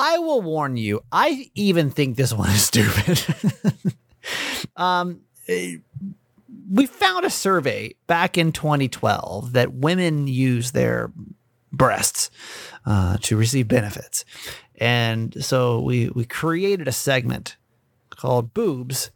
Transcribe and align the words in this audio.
I 0.00 0.18
will 0.18 0.40
warn 0.42 0.76
you. 0.76 1.02
I 1.10 1.50
even 1.56 1.90
think 1.90 2.16
this 2.16 2.32
one 2.32 2.50
is 2.50 2.62
stupid. 2.62 3.20
um, 4.76 5.22
we 6.70 6.86
found 6.86 7.26
a 7.26 7.30
survey 7.30 7.96
back 8.06 8.38
in 8.38 8.52
2012 8.52 9.54
that 9.54 9.72
women 9.72 10.28
use 10.28 10.70
their 10.70 11.10
breasts 11.72 12.30
uh, 12.86 13.16
to 13.22 13.36
receive 13.36 13.66
benefits, 13.66 14.24
and 14.76 15.44
so 15.44 15.80
we 15.80 16.10
we 16.10 16.24
created 16.24 16.86
a 16.86 16.92
segment 16.92 17.56
called 18.10 18.54
"Boobs." 18.54 19.10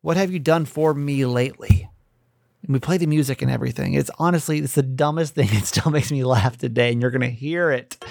What 0.00 0.16
have 0.16 0.32
you 0.32 0.40
done 0.40 0.64
for 0.64 0.94
me 0.94 1.24
lately? 1.26 1.88
And 2.62 2.72
we 2.72 2.80
play 2.80 2.96
the 2.96 3.06
music 3.06 3.40
and 3.40 3.50
everything. 3.50 3.94
It's 3.94 4.10
honestly, 4.18 4.58
it's 4.58 4.74
the 4.74 4.82
dumbest 4.82 5.36
thing. 5.36 5.48
It 5.52 5.64
still 5.66 5.92
makes 5.92 6.10
me 6.10 6.24
laugh 6.24 6.58
today, 6.58 6.90
and 6.90 7.00
you're 7.00 7.12
gonna 7.12 7.28
hear 7.28 7.70
it 7.70 8.04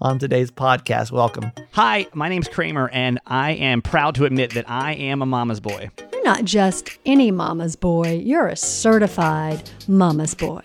on 0.00 0.18
today's 0.18 0.50
podcast. 0.50 1.12
Welcome. 1.12 1.52
Hi, 1.72 2.06
my 2.14 2.28
name's 2.28 2.48
Kramer, 2.48 2.88
and 2.90 3.18
I 3.26 3.52
am 3.52 3.82
proud 3.82 4.14
to 4.16 4.24
admit 4.24 4.54
that 4.54 4.68
I 4.68 4.94
am 4.94 5.22
a 5.22 5.26
mama's 5.26 5.60
boy. 5.60 5.90
You're 6.12 6.24
not 6.24 6.44
just 6.44 6.98
any 7.06 7.30
mama's 7.30 7.76
boy, 7.76 8.20
you're 8.24 8.46
a 8.46 8.56
certified 8.56 9.68
mama's 9.88 10.34
boy. 10.34 10.62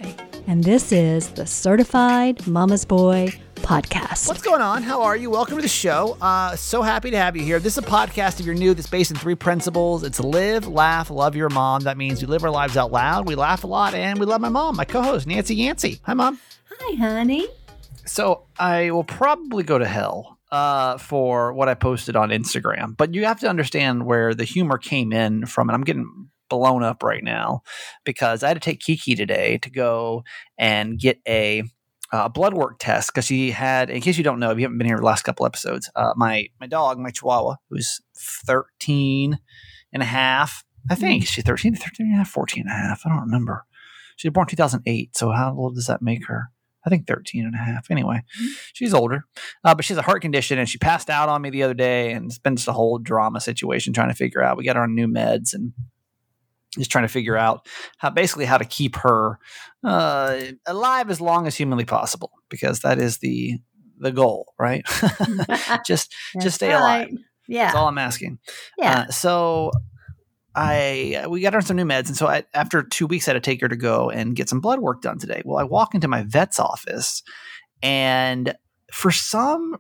And 0.48 0.64
this 0.64 0.92
is 0.92 1.30
the 1.30 1.48
Certified 1.48 2.46
Mama's 2.46 2.86
Boy 2.86 3.30
podcast. 3.56 4.28
What's 4.28 4.44
going 4.44 4.62
on? 4.62 4.84
How 4.84 5.02
are 5.02 5.18
you? 5.18 5.32
Welcome 5.32 5.56
to 5.56 5.62
the 5.64 5.68
show. 5.68 6.18
Uh, 6.22 6.56
so 6.56 6.84
happy 6.84 7.10
to 7.10 7.18
have 7.18 7.36
you 7.36 7.42
here. 7.42 7.60
This 7.60 7.80
is 7.80 7.84
a 7.84 7.88
podcast, 7.88 8.40
if 8.40 8.46
you're 8.46 8.54
new, 8.54 8.76
that's 8.76 8.88
based 8.88 9.10
in 9.10 9.18
three 9.18 9.34
principles. 9.34 10.04
It's 10.04 10.20
live, 10.20 10.68
laugh, 10.68 11.10
love 11.10 11.36
your 11.36 11.50
mom. 11.50 11.82
That 11.82 11.98
means 11.98 12.22
we 12.22 12.28
live 12.28 12.44
our 12.44 12.52
lives 12.52 12.78
out 12.78 12.92
loud, 12.92 13.28
we 13.28 13.34
laugh 13.34 13.64
a 13.64 13.68
lot, 13.68 13.96
and 13.96 14.20
we 14.20 14.28
love 14.28 14.40
my 14.40 14.50
mom, 14.50 14.76
my 14.76 14.86
co 14.86 15.02
host, 15.02 15.26
Nancy 15.26 15.56
Yancey. 15.56 16.00
Hi, 16.04 16.14
mom. 16.14 16.40
Hi, 16.80 16.96
honey. 16.96 17.48
So 18.06 18.48
I 18.58 18.92
will 18.92 19.04
probably 19.04 19.64
go 19.64 19.78
to 19.78 19.86
hell 19.86 20.40
uh, 20.52 20.98
for 20.98 21.54
what 21.54 21.68
I 21.68 21.74
posted 21.74 22.16
on 22.16 22.30
Instagram, 22.30 22.96
but 22.96 23.14
you 23.14 23.26
have 23.26 23.40
to 23.42 23.50
understand 23.50 24.06
where 24.06 24.34
the 24.34 24.44
humor 24.44 24.78
came 24.78 25.12
in 25.12 25.46
from. 25.46 25.70
And 25.70 25.76
I'm 25.76 25.84
getting 25.84 26.30
blown 26.50 26.84
up 26.84 27.04
right 27.04 27.24
now 27.24 27.62
because 28.04 28.44
I 28.44 28.50
had 28.50 28.54
to 28.54 28.60
take 28.60 28.80
Kiki 28.80 29.16
today 29.16 29.58
to 29.60 29.70
go 29.70 30.24
and 30.58 31.00
get 31.00 31.20
a 31.28 31.64
uh, 32.12 32.30
blood 32.30 32.54
work 32.54 32.78
test 32.80 33.12
because 33.12 33.26
she 33.26 33.52
had, 33.52 33.90
in 33.90 34.02
case 34.02 34.18
you 34.18 34.24
don't 34.24 34.40
know, 34.40 34.52
if 34.52 34.58
you 34.60 34.64
haven't 34.64 34.78
been 34.78 34.88
here 34.88 34.98
the 34.98 35.04
last 35.04 35.24
couple 35.24 35.46
episodes, 35.46 35.90
uh, 35.96 36.14
my 36.16 36.48
my 36.60 36.68
dog, 36.68 37.00
my 37.00 37.10
Chihuahua, 37.10 37.56
who's 37.70 38.00
13 38.16 39.40
and 39.92 40.04
a 40.04 40.06
half, 40.06 40.64
I 40.90 40.96
think 40.96 41.26
she's 41.26 41.44
13, 41.44 41.76
13 41.76 42.06
and 42.06 42.16
a 42.16 42.18
half, 42.20 42.30
14 42.30 42.62
and 42.68 42.72
a 42.72 42.74
half. 42.74 43.02
I 43.06 43.10
don't 43.10 43.22
remember. 43.22 43.66
She 44.18 44.28
was 44.28 44.34
born 44.34 44.48
2008. 44.48 45.18
So 45.18 45.32
how 45.32 45.56
old 45.58 45.76
does 45.76 45.88
that 45.88 46.02
make 46.02 46.28
her? 46.28 46.52
I 46.86 46.90
think 46.90 47.08
13 47.08 47.46
and 47.46 47.56
a 47.56 47.58
half. 47.58 47.90
Anyway, 47.90 48.22
she's 48.74 48.94
older, 48.94 49.26
uh, 49.64 49.74
but 49.74 49.86
she 49.86 49.94
has 49.94 49.98
a 49.98 50.04
heart 50.04 50.22
condition 50.22 50.60
and 50.60 50.70
she 50.70 50.78
passed 50.78 51.10
out 51.10 51.30
on 51.30 51.42
me 51.42 51.50
the 51.50 51.64
other 51.64 51.74
day 51.74 52.12
and 52.12 52.26
it's 52.26 52.40
been 52.40 52.56
just 52.56 52.68
a 52.68 52.74
whole 52.74 53.00
drama 53.00 53.42
situation 53.42 53.94
trying 53.94 54.10
to 54.10 54.16
figure 54.16 54.44
out. 54.44 54.58
We 54.58 54.66
got 54.66 54.76
her 54.76 54.84
on 54.84 54.96
new 54.96 55.08
meds 55.08 55.54
and 55.54 55.74
just 56.78 56.92
trying 56.92 57.06
to 57.06 57.10
figure 57.12 57.38
out 57.38 57.68
how 57.98 58.10
basically 58.10 58.46
how 58.46 58.58
to 58.58 58.66
keep 58.66 58.98
her 58.98 59.40
uh, 59.84 60.40
alive 60.66 61.10
as 61.10 61.22
long 61.22 61.48
as 61.48 61.56
humanly 61.56 61.86
possible 61.86 62.32
because 62.50 62.82
that 62.82 63.00
is 63.00 63.20
the 63.20 63.60
the 63.98 64.12
goal, 64.12 64.54
right? 64.60 64.86
just 65.86 66.14
just 66.42 66.56
stay 66.56 66.74
right. 66.74 66.80
alive. 66.80 67.10
Yeah. 67.48 67.66
That's 67.66 67.76
all 67.76 67.88
I'm 67.88 67.98
asking. 67.98 68.40
yeah. 68.78 69.06
Uh, 69.08 69.12
so 69.12 69.72
I 70.56 71.26
we 71.28 71.42
got 71.42 71.54
her 71.54 71.62
some 71.62 71.76
new 71.78 71.86
meds, 71.86 72.08
and 72.08 72.16
so 72.16 72.28
I, 72.28 72.44
after 72.54 72.82
two 72.82 73.08
weeks, 73.08 73.28
I 73.28 73.34
had 73.34 73.44
to 73.44 73.50
take 73.52 73.62
her 73.62 73.68
to 73.68 73.76
go 73.76 74.10
and 74.10 74.36
get 74.36 74.48
some 74.50 74.62
blood 74.62 74.80
work 74.80 75.02
done 75.02 75.20
today. 75.20 75.42
Well, 75.46 75.58
I 75.58 75.64
walk 75.64 75.94
into 75.94 76.08
my 76.08 76.24
vet's 76.24 76.60
office, 76.60 77.22
and 77.84 78.56
for 78.92 79.12
some 79.12 79.78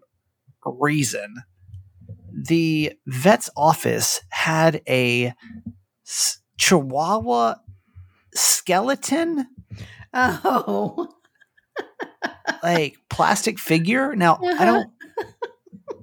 reason, 0.66 1.36
the 2.34 2.94
vet's 3.08 3.50
office 3.56 4.22
had 4.30 4.82
a 4.88 5.34
s- 6.06 6.40
Chihuahua 6.58 7.56
skeleton, 8.34 9.48
oh. 10.14 11.10
like 12.64 12.98
plastic 13.10 13.60
figure. 13.60 14.16
Now 14.16 14.40
I 14.44 14.66
don't. 14.66 14.90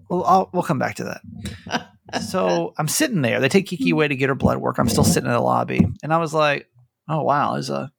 Well, 0.09 0.25
I'll, 0.25 0.51
we'll 0.53 0.63
come 0.63 0.79
back 0.79 0.97
to 0.97 1.05
that. 1.05 1.89
So 2.21 2.75
I'm 2.79 2.89
sitting 2.89 3.23
there. 3.23 3.41
They 3.41 3.49
take 3.49 3.67
Kiki 3.67 3.91
away 3.91 4.09
to 4.09 4.17
get 4.17 4.29
her 4.29 4.35
blood 4.35 4.59
work. 4.59 4.79
I'm 4.79 4.89
still 4.89 5.05
sitting 5.05 5.27
in 5.27 5.33
the 5.33 5.41
lobby, 5.41 5.87
and 6.03 6.13
I 6.13 6.19
was 6.19 6.35
like, 6.35 6.69
"Oh 7.09 7.23
wow, 7.23 7.55
there's 7.55 7.71
a 7.71 7.93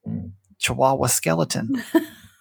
Chihuahua 0.59 1.07
skeleton." 1.07 1.83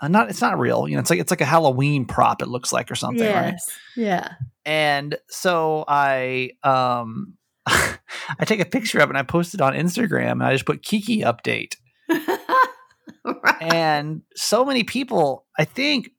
Uh, 0.03 0.09
not, 0.09 0.29
it's 0.29 0.41
not 0.41 0.59
real. 0.59 0.89
You 0.89 0.97
know, 0.97 1.01
it's 1.01 1.11
like 1.11 1.21
it's 1.21 1.31
like 1.31 1.41
a 1.41 1.47
Halloween 1.47 2.07
prop. 2.07 2.43
It 2.43 2.49
looks 2.49 2.73
like 2.73 2.91
or 2.91 2.97
something, 2.97 3.25
right? 3.25 3.55
Yeah. 3.97 4.33
And 4.65 5.17
so 5.29 5.85
I, 5.87 6.51
um, 6.65 7.35
I 7.67 8.45
take 8.45 8.59
a 8.61 8.65
picture 8.65 8.99
of 8.99 9.05
it 9.05 9.11
and 9.11 9.19
I 9.19 9.23
post 9.23 9.55
it 9.55 9.61
on 9.61 9.75
Instagram, 9.75 10.33
and 10.33 10.43
I 10.43 10.53
just 10.53 10.67
put 10.67 10.83
Kiki 10.83 11.21
update. 11.21 11.77
right. 12.09 13.63
And 13.63 14.23
so 14.35 14.65
many 14.65 14.83
people, 14.83 15.47
I 15.57 15.65
think, 15.65 16.11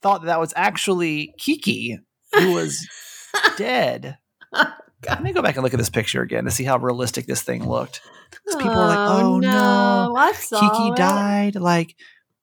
thought 0.00 0.22
that, 0.22 0.28
that 0.28 0.40
was 0.40 0.54
actually 0.56 1.34
Kiki 1.38 1.98
who 2.32 2.54
was 2.54 2.86
dead. 3.58 4.16
Let 5.04 5.22
me 5.22 5.32
go 5.32 5.42
back 5.42 5.56
and 5.56 5.62
look 5.62 5.74
at 5.74 5.78
this 5.78 5.90
picture 5.90 6.22
again 6.22 6.44
to 6.44 6.50
see 6.50 6.64
how 6.64 6.78
realistic 6.78 7.26
this 7.26 7.42
thing 7.42 7.68
looked. 7.68 8.00
Because 8.30 8.56
people 8.56 8.76
were 8.76 8.86
like, 8.86 8.98
"Oh 8.98 9.38
no, 9.40 10.14
I 10.16 10.32
saw 10.32 10.60
Kiki 10.60 10.88
it. 10.90 10.96
died!" 10.96 11.54
Like, 11.56 11.94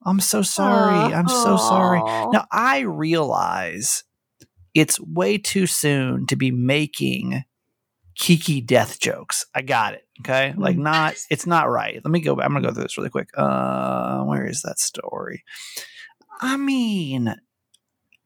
I'm 0.06 0.20
so 0.20 0.42
sorry. 0.42 0.96
I'm 1.14 1.28
so 1.28 1.58
sorry. 1.58 2.02
Now 2.32 2.46
I 2.52 2.80
realize 2.80 4.04
it's 4.74 5.00
way 5.00 5.38
too 5.38 5.68
soon 5.68 6.26
to 6.28 6.36
be 6.36 6.52
making 6.52 7.44
Kiki 8.16 8.62
death 8.62 9.00
jokes. 9.00 9.46
I 9.56 9.62
got 9.62 9.96
it. 9.96 10.04
Okay, 10.22 10.54
like 10.56 10.78
not. 10.78 11.16
It's 11.30 11.48
not 11.48 11.70
right. 11.70 12.00
Let 12.04 12.12
me 12.12 12.22
go. 12.22 12.34
I'm 12.40 12.54
gonna 12.54 12.62
go 12.62 12.74
through 12.74 12.84
this 12.84 12.98
really 12.98 13.10
quick. 13.10 13.30
Uh, 13.36 14.24
where 14.24 14.46
is 14.46 14.62
that 14.62 14.80
story? 14.80 15.44
I 16.40 16.58
mean, 16.58 17.36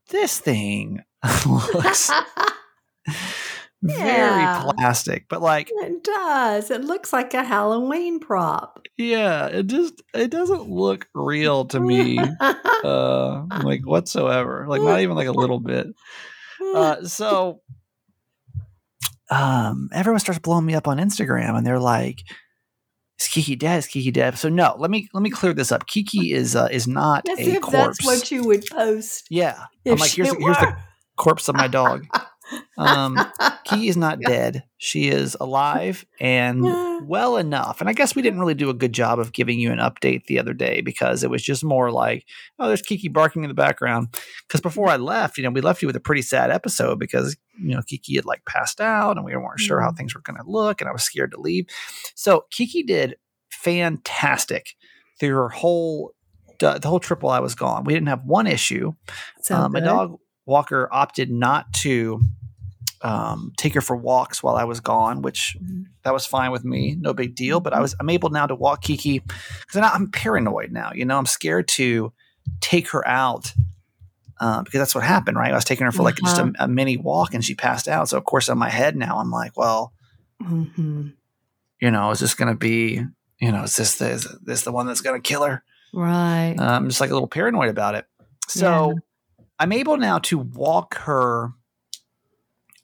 this 0.10 0.40
thing 0.40 1.02
looks 1.46 2.12
very 3.84 4.62
plastic, 4.76 5.26
but 5.30 5.42
like, 5.42 5.70
It 5.72 6.04
does. 6.04 6.72
It 6.72 6.82
looks 6.84 7.14
like 7.14 7.34
a 7.34 7.44
Halloween 7.44 8.20
prop. 8.20 8.80
yeah, 8.98 9.48
it 9.48 9.68
just 9.68 10.02
it 10.14 10.30
doesn't 10.32 10.70
look 10.70 11.08
real 11.14 11.66
to 11.66 11.80
me. 11.80 12.18
uh, 12.40 13.46
like 13.64 13.86
whatsoever. 13.86 14.66
Like 14.68 14.82
not 14.82 15.02
even 15.02 15.16
like 15.16 15.28
a 15.28 15.32
little 15.32 15.60
bit. 15.60 15.88
Uh, 16.74 17.04
so 17.04 17.62
um, 19.30 19.90
everyone 19.94 20.20
starts 20.20 20.40
blowing 20.40 20.66
me 20.66 20.74
up 20.76 20.88
on 20.88 20.98
Instagram, 20.98 21.56
and 21.58 21.66
they're 21.68 21.80
like, 21.80 22.22
"Is 23.20 23.28
Kiki 23.28 23.56
dead? 23.56 23.78
Is 23.80 23.88
Kiki 23.88 24.12
dead?" 24.12 24.38
So 24.38 24.50
no, 24.50 24.76
let 24.80 24.90
me 24.90 25.08
let 25.14 25.22
me 25.22 25.30
clear 25.30 25.54
this 25.54 25.72
up. 25.72 25.86
Kiki 25.88 26.34
is 26.34 26.56
uh, 26.56 26.68
is 26.72 26.88
not 26.88 27.28
Let's 27.28 27.42
a 27.42 27.56
if 27.56 27.62
corpse. 27.62 27.98
that's 28.00 28.06
what 28.06 28.32
you 28.32 28.44
would 28.46 28.66
post. 28.66 29.28
yeah, 29.30 29.66
I'm 29.86 29.98
like, 29.98 30.12
here's 30.12 30.30
here's 30.30 30.58
the 30.58 30.78
corpse 31.18 31.48
of 31.50 31.56
my 31.56 31.68
dog. 31.68 32.06
Um, 32.78 33.18
Kiki 33.66 33.88
is 33.90 33.98
not 33.98 34.20
dead. 34.22 34.64
She 34.78 35.10
is 35.10 35.36
alive 35.40 36.06
and 36.20 36.64
well 37.08 37.38
enough. 37.38 37.82
And 37.82 37.90
I 37.90 37.94
guess 37.94 38.16
we 38.16 38.22
didn't 38.22 38.40
really 38.40 38.54
do 38.54 38.70
a 38.70 38.74
good 38.74 38.94
job 38.94 39.20
of 39.20 39.34
giving 39.34 39.60
you 39.60 39.72
an 39.72 39.80
update 39.80 40.26
the 40.26 40.40
other 40.40 40.54
day 40.54 40.82
because 40.82 41.24
it 41.24 41.30
was 41.30 41.42
just 41.44 41.64
more 41.64 41.92
like, 41.92 42.26
oh, 42.60 42.68
there's 42.68 42.82
Kiki 42.82 43.08
barking 43.08 43.44
in 43.44 43.50
the 43.50 43.54
background. 43.56 44.10
Because 44.48 44.62
before 44.62 44.88
I 44.90 44.98
left, 44.98 45.38
you 45.38 45.44
know, 45.44 45.50
we 45.50 45.62
left 45.62 45.82
you 45.82 45.88
with 45.88 45.96
a 45.96 46.00
pretty 46.02 46.22
sad 46.22 46.52
episode 46.52 47.00
because, 47.00 47.36
you 47.60 47.74
know, 47.76 47.82
Kiki 47.82 48.16
had 48.16 48.26
like 48.26 48.46
passed 48.46 48.80
out 48.80 49.18
and 49.18 49.26
we 49.26 49.36
weren't 49.36 49.60
sure 49.60 49.82
how 49.82 49.90
Mhm. 49.92 49.98
things 49.98 50.16
were 50.16 50.22
going 50.22 50.38
to 50.38 50.50
look 50.50 50.80
and 50.80 50.90
I 50.90 50.94
was 50.94 51.04
scared 51.04 51.32
to 51.32 51.42
leave. 51.42 51.66
So 52.16 52.46
Kiki 52.52 52.84
did 52.84 53.16
fantastic 53.50 54.76
through 55.20 55.36
her 55.36 55.50
whole. 55.50 56.14
The 56.60 56.80
whole 56.86 57.00
trip 57.00 57.22
while 57.22 57.36
I 57.36 57.40
was 57.40 57.54
gone, 57.54 57.84
we 57.84 57.94
didn't 57.94 58.08
have 58.08 58.24
one 58.24 58.48
issue. 58.48 58.94
Um, 59.66 59.74
my 59.74 59.80
dog 59.86 60.18
Walker 60.48 60.90
opted 60.92 61.30
not 61.30 61.72
to 61.84 62.22
um, 63.04 63.54
take 63.58 63.76
her 63.76 63.82
for 63.82 63.96
walks 63.96 64.42
while 64.42 64.56
I 64.56 64.64
was 64.64 64.80
gone, 64.80 65.22
which 65.22 65.56
Mhm. 65.62 65.86
that 66.04 66.14
was 66.14 66.26
fine 66.26 66.52
with 66.52 66.66
me, 66.66 66.96
no 67.00 67.14
big 67.14 67.36
deal. 67.36 67.60
But 67.60 67.74
I 67.74 67.80
was 67.80 67.94
I'm 68.00 68.10
able 68.10 68.30
now 68.30 68.48
to 68.48 68.56
walk 68.56 68.82
Kiki 68.82 69.20
because 69.20 69.76
I'm 69.76 70.10
paranoid 70.10 70.72
now. 70.72 70.92
You 70.96 71.06
know, 71.06 71.20
I'm 71.20 71.28
scared 71.28 71.68
to 71.70 72.12
take 72.60 72.90
her 72.90 73.08
out 73.08 73.54
uh, 74.40 74.64
because 74.64 74.80
that's 74.80 74.96
what 74.96 75.04
happened, 75.04 75.38
right? 75.38 75.52
I 75.52 75.56
was 75.56 75.66
taking 75.66 75.86
her 75.86 75.92
for 75.92 76.02
like 76.04 76.16
just 76.16 76.40
Uh-huh. 76.40 76.52
a, 76.60 76.64
a 76.64 76.68
mini 76.68 76.98
walk 76.98 77.34
and 77.36 77.44
she 77.46 77.54
passed 77.54 77.88
out. 77.88 78.10
So 78.10 78.18
of 78.18 78.24
course, 78.24 78.50
in 78.50 78.58
my 78.58 78.70
head 78.70 78.96
now, 78.96 79.20
I'm 79.20 79.30
like, 79.32 79.56
well, 79.58 79.94
Mhm. 80.42 81.14
you 81.82 81.92
know, 81.92 82.10
is 82.12 82.20
this 82.20 82.34
going 82.34 82.52
to 82.52 82.58
be, 82.58 83.04
you 83.40 83.52
know, 83.52 83.64
is 83.64 83.76
this 83.76 83.96
the, 83.98 84.10
is 84.10 84.28
this 84.44 84.64
the 84.64 84.72
one 84.72 84.88
that's 84.88 85.02
going 85.02 85.22
to 85.22 85.28
kill 85.28 85.44
her? 85.44 85.64
Right. 85.94 86.56
Uh, 86.58 86.64
I'm 86.64 86.88
just 86.88 87.00
like 87.02 87.10
a 87.12 87.14
little 87.14 87.28
paranoid 87.28 87.70
about 87.70 87.94
it. 87.96 88.06
So 88.48 88.96
I'm 89.60 89.72
able 89.72 89.98
now 89.98 90.20
to 90.20 90.38
walk 90.38 90.96
her 91.00 91.52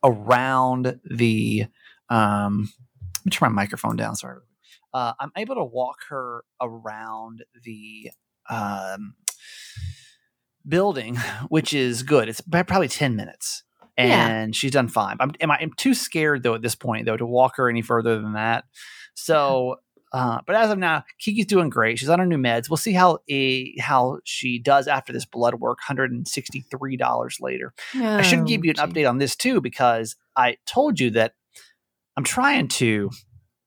around 0.03 0.99
the. 1.03 1.65
Um, 2.09 2.69
let 3.19 3.25
me 3.25 3.31
turn 3.31 3.53
my 3.53 3.61
microphone 3.63 3.95
down. 3.95 4.15
Sorry. 4.15 4.39
Uh, 4.93 5.13
I'm 5.19 5.31
able 5.37 5.55
to 5.55 5.63
walk 5.63 5.97
her 6.09 6.43
around 6.61 7.43
the 7.63 8.11
um, 8.49 9.15
building, 10.67 11.17
which 11.49 11.73
is 11.73 12.03
good. 12.03 12.29
It's 12.29 12.41
probably 12.41 12.87
10 12.87 13.15
minutes. 13.15 13.63
Yeah. 13.97 14.27
and 14.27 14.55
she's 14.55 14.71
done 14.71 14.87
fine. 14.87 15.17
I'm, 15.19 15.33
am 15.39 15.51
I, 15.51 15.59
I'm 15.61 15.71
too 15.77 15.93
scared 15.93 16.41
though 16.41 16.55
at 16.55 16.63
this 16.63 16.73
point 16.73 17.05
though 17.05 17.15
to 17.15 17.27
walk 17.27 17.57
her 17.57 17.69
any 17.69 17.83
further 17.83 18.19
than 18.19 18.33
that. 18.33 18.65
So, 19.13 19.77
uh, 20.13 20.39
but 20.45 20.55
as 20.55 20.69
of 20.69 20.77
now, 20.77 21.03
Kiki's 21.19 21.47
doing 21.47 21.69
great. 21.69 21.97
She's 21.99 22.09
on 22.09 22.19
her 22.19 22.25
new 22.25 22.37
meds. 22.37 22.69
We'll 22.69 22.77
see 22.77 22.93
how 22.93 23.19
a 23.29 23.75
how 23.79 24.19
she 24.23 24.59
does 24.59 24.87
after 24.87 25.11
this 25.11 25.25
blood 25.25 25.55
work. 25.55 25.79
Hundred 25.81 26.11
and 26.11 26.27
sixty 26.27 26.61
three 26.61 26.95
dollars 26.97 27.39
later. 27.41 27.73
I 28.17 28.21
should 28.21 28.45
give 28.45 28.63
you 28.63 28.71
an 28.71 28.77
Oh, 28.79 28.85
update 28.87 29.09
on 29.09 29.17
this 29.17 29.35
too 29.35 29.59
because 29.59 30.15
I 30.37 30.57
told 30.67 30.99
you 30.99 31.09
that 31.11 31.33
I'm 32.15 32.23
trying 32.23 32.67
to 32.69 33.09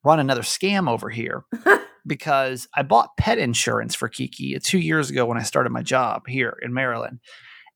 run 0.05 0.21
another 0.21 0.43
scam 0.43 0.89
over 0.89 1.11
here 1.11 1.45
because 2.07 2.69
I 2.75 2.83
bought 2.83 3.17
pet 3.19 3.39
insurance 3.39 3.97
for 3.97 4.09
Kiki 4.09 4.57
two 4.61 4.79
years 4.79 5.11
ago 5.11 5.27
when 5.27 5.37
I 5.39 5.43
started 5.43 5.71
my 5.71 5.83
job 5.83 6.29
here 6.29 6.57
in 6.63 6.73
Maryland, 6.73 7.19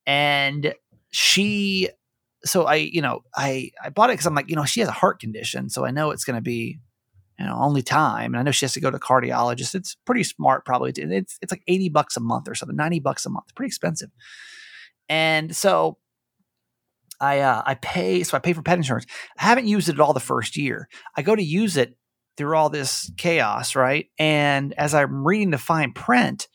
and 0.07 0.75
she. 1.11 1.89
So 2.45 2.65
I, 2.65 2.77
you 2.77 3.03
know, 3.03 3.21
I 3.37 3.71
I 3.85 3.91
bought 3.91 4.09
it 4.11 4.15
because 4.15 4.27
I'm 4.27 4.35
like, 4.35 4.49
you 4.49 4.57
know, 4.57 4.65
she 4.65 4.81
has 4.81 4.89
a 4.89 4.93
heart 4.93 5.21
condition, 5.21 5.69
so 5.69 5.85
I 5.85 5.91
know 5.91 6.11
it's 6.11 6.25
going 6.25 6.37
to 6.37 6.41
be, 6.41 6.79
you 7.41 7.47
know, 7.47 7.57
only 7.59 7.83
time, 7.83 8.35
and 8.35 8.39
I 8.39 8.43
know 8.43 8.51
she 8.51 8.65
has 8.67 8.75
to 8.75 8.81
go 8.81 8.91
to 8.91 8.97
a 8.99 9.01
cardiologist. 9.01 9.75
It's 9.75 9.97
pretty 10.07 10.23
smart, 10.25 10.65
probably. 10.67 10.93
It's 10.95 11.39
it's 11.43 11.51
like 11.51 11.63
eighty 11.67 11.89
bucks 11.89 12.17
a 12.17 12.21
month 12.21 12.49
or 12.49 12.55
something, 12.55 12.77
ninety 12.77 13.01
bucks 13.01 13.25
a 13.27 13.31
month, 13.31 13.55
pretty 13.55 13.69
expensive. 13.69 14.11
And 15.09 15.57
so 15.57 15.99
I 17.21 17.41
uh, 17.41 17.63
I 17.67 17.75
pay 17.75 18.23
so 18.23 18.37
I 18.37 18.41
pay 18.41 18.53
for 18.53 18.63
pet 18.63 18.79
insurance. 18.79 19.07
I 19.39 19.45
haven't 19.45 19.67
used 19.67 19.89
it 19.89 19.95
at 19.95 20.01
all 20.01 20.13
the 20.13 20.21
first 20.21 20.57
year. 20.57 20.89
I 21.17 21.23
go 21.23 21.35
to 21.35 21.43
use 21.43 21.77
it 21.77 21.97
through 22.37 22.57
all 22.57 22.71
this 22.71 23.11
chaos, 23.19 23.75
right? 23.77 24.07
And 24.19 24.73
as 24.79 24.95
I'm 24.95 25.27
reading 25.27 25.51
the 25.51 25.59
fine 25.59 25.93
print, 25.93 26.49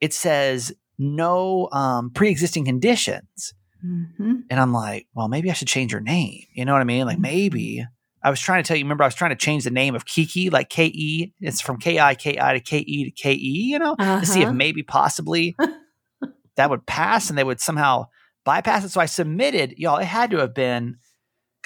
it 0.00 0.12
says 0.14 0.72
no 0.98 1.68
um, 1.70 2.10
pre-existing 2.10 2.64
conditions, 2.64 3.54
Mhm. 3.84 4.42
and 4.50 4.58
I'm 4.60 4.72
like, 4.72 5.06
well, 5.14 5.28
maybe 5.28 5.50
I 5.50 5.52
should 5.54 5.68
change 5.68 5.92
her 5.92 6.00
name. 6.00 6.42
You 6.52 6.64
know 6.64 6.72
what 6.72 6.80
I 6.80 6.84
mean? 6.84 7.06
Like 7.06 7.20
maybe 7.20 7.84
I 8.22 8.30
was 8.30 8.40
trying 8.40 8.62
to 8.62 8.66
tell 8.68 8.76
you. 8.76 8.84
Remember, 8.84 9.04
I 9.04 9.06
was 9.06 9.14
trying 9.14 9.30
to 9.30 9.36
change 9.36 9.64
the 9.64 9.70
name 9.70 9.94
of 9.94 10.04
Kiki, 10.04 10.50
like 10.50 10.68
K 10.68 10.86
E. 10.86 11.32
It's 11.40 11.60
from 11.60 11.78
K 11.78 11.98
I 12.00 12.14
K 12.14 12.38
I 12.40 12.54
to 12.54 12.60
K 12.60 12.78
E 12.78 13.04
to 13.04 13.10
K 13.10 13.32
E. 13.32 13.68
You 13.70 13.78
know, 13.78 13.96
to 13.96 14.26
see 14.26 14.42
if 14.42 14.48
Uh-huh. 14.48 14.54
maybe 14.56 14.82
possibly 14.82 15.56
that 16.56 16.70
would 16.70 16.86
pass 16.86 17.30
and 17.30 17.38
they 17.38 17.44
would 17.44 17.60
somehow 17.60 18.06
bypass 18.44 18.84
it. 18.84 18.90
So 18.90 19.00
I 19.00 19.06
submitted, 19.06 19.74
y'all, 19.76 19.98
it 19.98 20.04
had 20.06 20.30
to 20.32 20.38
have 20.38 20.54
been, 20.54 20.96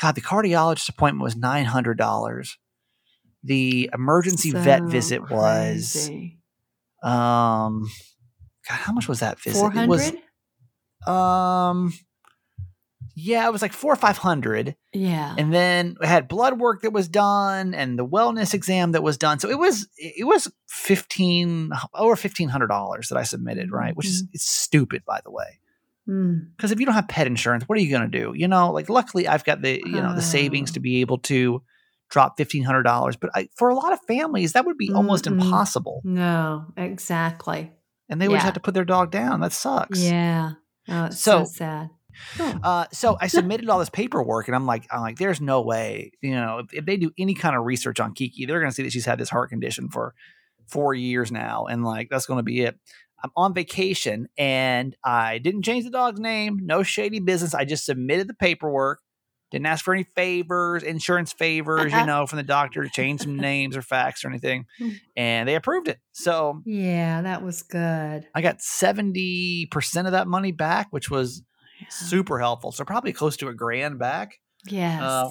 God, 0.01 0.15
the 0.15 0.21
cardiologist 0.21 0.89
appointment 0.89 1.23
was 1.23 1.35
$900. 1.35 2.49
The 3.45 3.91
emergency 3.95 4.51
vet 4.51 4.81
So 4.81 4.89
visit 4.89 5.31
was, 5.31 5.95
crazy. 5.95 6.39
um, 7.03 7.89
God, 8.69 8.77
how 8.77 8.93
much 8.93 9.09
was 9.09 9.21
that 9.21 9.41
visit? 9.41 9.59
Four 9.59 9.73
It 9.75 9.89
was, 9.89 10.13
um, 11.07 11.93
yeah, 13.15 13.47
it 13.47 13.53
was 13.53 13.63
like 13.63 13.73
four 13.73 13.93
or 13.93 13.97
500. 13.97 14.75
Yeah. 14.93 15.35
And 15.37 15.53
then 15.53 15.97
I 16.01 16.07
had 16.07 16.29
blood 16.29 16.59
work 16.59 16.83
that 16.83 16.93
was 16.93 17.09
done 17.09 17.75
and 17.75 17.99
the 17.99 18.07
wellness 18.07 18.55
exam 18.55 18.93
that 18.93 19.03
was 19.03 19.19
done. 19.19 19.39
So 19.39 19.49
it 19.51 19.59
was, 19.59 19.89
it 19.99 20.27
was 20.27 20.51
15, 20.69 21.73
over 21.95 22.15
$1,500 22.17 23.09
that 23.09 23.19
I 23.19 23.23
submitted, 23.23 23.71
right? 23.71 23.97
Which 23.97 24.07
is, 24.07 24.25
it's 24.33 24.45
stupid, 24.51 25.03
by 25.07 25.21
the 25.25 25.31
way. 25.31 25.59
Mm. 26.09 26.49
because 26.57 26.73
if 26.73 26.81
you 26.81 26.87
don't 26.87 26.97
have 26.97 27.07
pet 27.07 27.29
insurance, 27.29 27.63
what 27.69 27.79
are 27.79 27.81
you 27.81 27.89
going 27.91 28.11
to 28.11 28.19
do? 28.19 28.33
You 28.35 28.49
know, 28.49 28.73
like 28.73 28.89
luckily 28.89 29.29
I've 29.29 29.45
got 29.45 29.63
the 29.63 29.81
you 29.87 30.03
know 30.03 30.17
the 30.17 30.21
savings 30.21 30.73
Oh. 30.73 30.75
to 30.75 30.81
be 30.81 31.01
able 31.01 31.19
to 31.19 31.63
drop 32.11 32.37
fifteen 32.37 32.65
hundred 32.65 32.83
dollars, 32.83 33.15
but 33.15 33.31
I, 33.37 33.49
for 33.55 33.69
a 33.69 33.75
lot 33.77 33.93
of 33.93 34.01
families 34.09 34.55
that 34.55 34.67
would 34.67 34.77
be 34.77 34.91
almost 34.93 35.27
Mm-mm. 35.27 35.41
impossible, 35.41 36.01
No, 36.05 36.65
exactly. 36.77 37.71
and 38.09 38.21
they 38.21 38.27
would 38.27 38.35
just 38.35 38.45
have 38.47 38.55
to 38.55 38.61
put 38.61 38.75
their 38.75 38.85
dog 38.85 39.13
down. 39.13 39.39
That 39.43 39.53
sucks. 39.53 40.03
Yeah. 40.03 40.55
Oh, 40.89 41.11
so, 41.11 41.45
So- 41.45 41.45
sad. 41.45 41.91
Uh, 42.63 42.87
so 42.93 43.17
I 43.21 43.27
submitted 43.27 43.69
all 43.69 43.79
this 43.79 43.91
paperwork, 43.91 44.49
and 44.49 44.55
I'm 44.55 44.67
like, 44.67 44.87
I'm 44.91 45.01
like, 45.01 45.19
there's 45.19 45.41
no 45.41 45.61
way, 45.63 46.13
you 46.21 46.33
know, 46.33 46.59
if, 46.59 46.73
if 46.75 46.87
they 46.87 46.97
do 46.97 47.11
any 47.19 47.35
kind 47.35 47.57
of 47.57 47.65
research 47.65 48.01
on 48.01 48.13
Kiki, 48.15 48.47
they're 48.47 48.61
going 48.61 48.71
to 48.71 48.75
see 48.75 48.83
that 48.83 48.93
she's 48.93 49.05
had 49.07 49.19
this 49.19 49.31
heart 49.31 49.51
condition 49.51 49.89
for 49.89 50.15
four 50.69 50.95
years 50.95 51.31
now, 51.33 51.67
and 51.67 51.85
like 51.85 52.09
that's 52.11 52.27
going 52.27 52.39
to 52.39 52.43
be 52.45 52.61
it. 52.63 52.79
I'm 53.25 53.31
on 53.37 53.55
vacation, 53.55 54.29
and 54.37 54.97
I 55.05 55.39
didn't 55.39 55.63
change 55.63 55.85
the 55.85 55.91
dog's 55.91 56.19
name. 56.21 56.59
No 56.63 56.83
shady 56.83 57.21
business. 57.21 57.55
I 57.55 57.65
just 57.65 57.85
submitted 57.87 58.29
the 58.29 58.35
paperwork. 58.35 58.99
Didn't 59.53 59.67
ask 59.67 59.85
for 59.85 59.93
any 59.93 60.05
favors, 60.17 60.83
insurance 60.83 61.31
favors, 61.33 61.93
you 61.93 62.07
know, 62.07 62.27
from 62.27 62.39
the 62.39 62.43
doctor 62.43 62.83
to 62.83 62.89
change 62.89 63.21
some 63.21 63.37
names 63.37 63.77
or 63.77 63.83
facts 63.83 64.25
or 64.25 64.29
anything, 64.29 64.65
Mm. 64.81 64.95
and 65.15 65.47
they 65.49 65.55
approved 65.57 65.89
it. 65.89 65.99
So 66.13 66.63
Yeah, 66.65 67.21
that 67.21 67.43
was 67.43 67.63
good. 67.63 68.27
I 68.35 68.41
got 68.41 68.63
seventy 68.63 69.67
percent 69.71 70.07
of 70.09 70.13
that 70.13 70.27
money 70.27 70.53
back, 70.53 70.87
which 70.91 71.11
was 71.11 71.43
Yeah. 71.83 71.89
super 71.91 72.39
helpful. 72.39 72.73
So 72.73 72.85
probably 72.85 73.13
close 73.13 73.37
to 73.39 73.49
a 73.49 73.55
grand 73.55 73.99
back. 73.99 74.39
Yes. 74.67 75.03
Uh, 75.03 75.31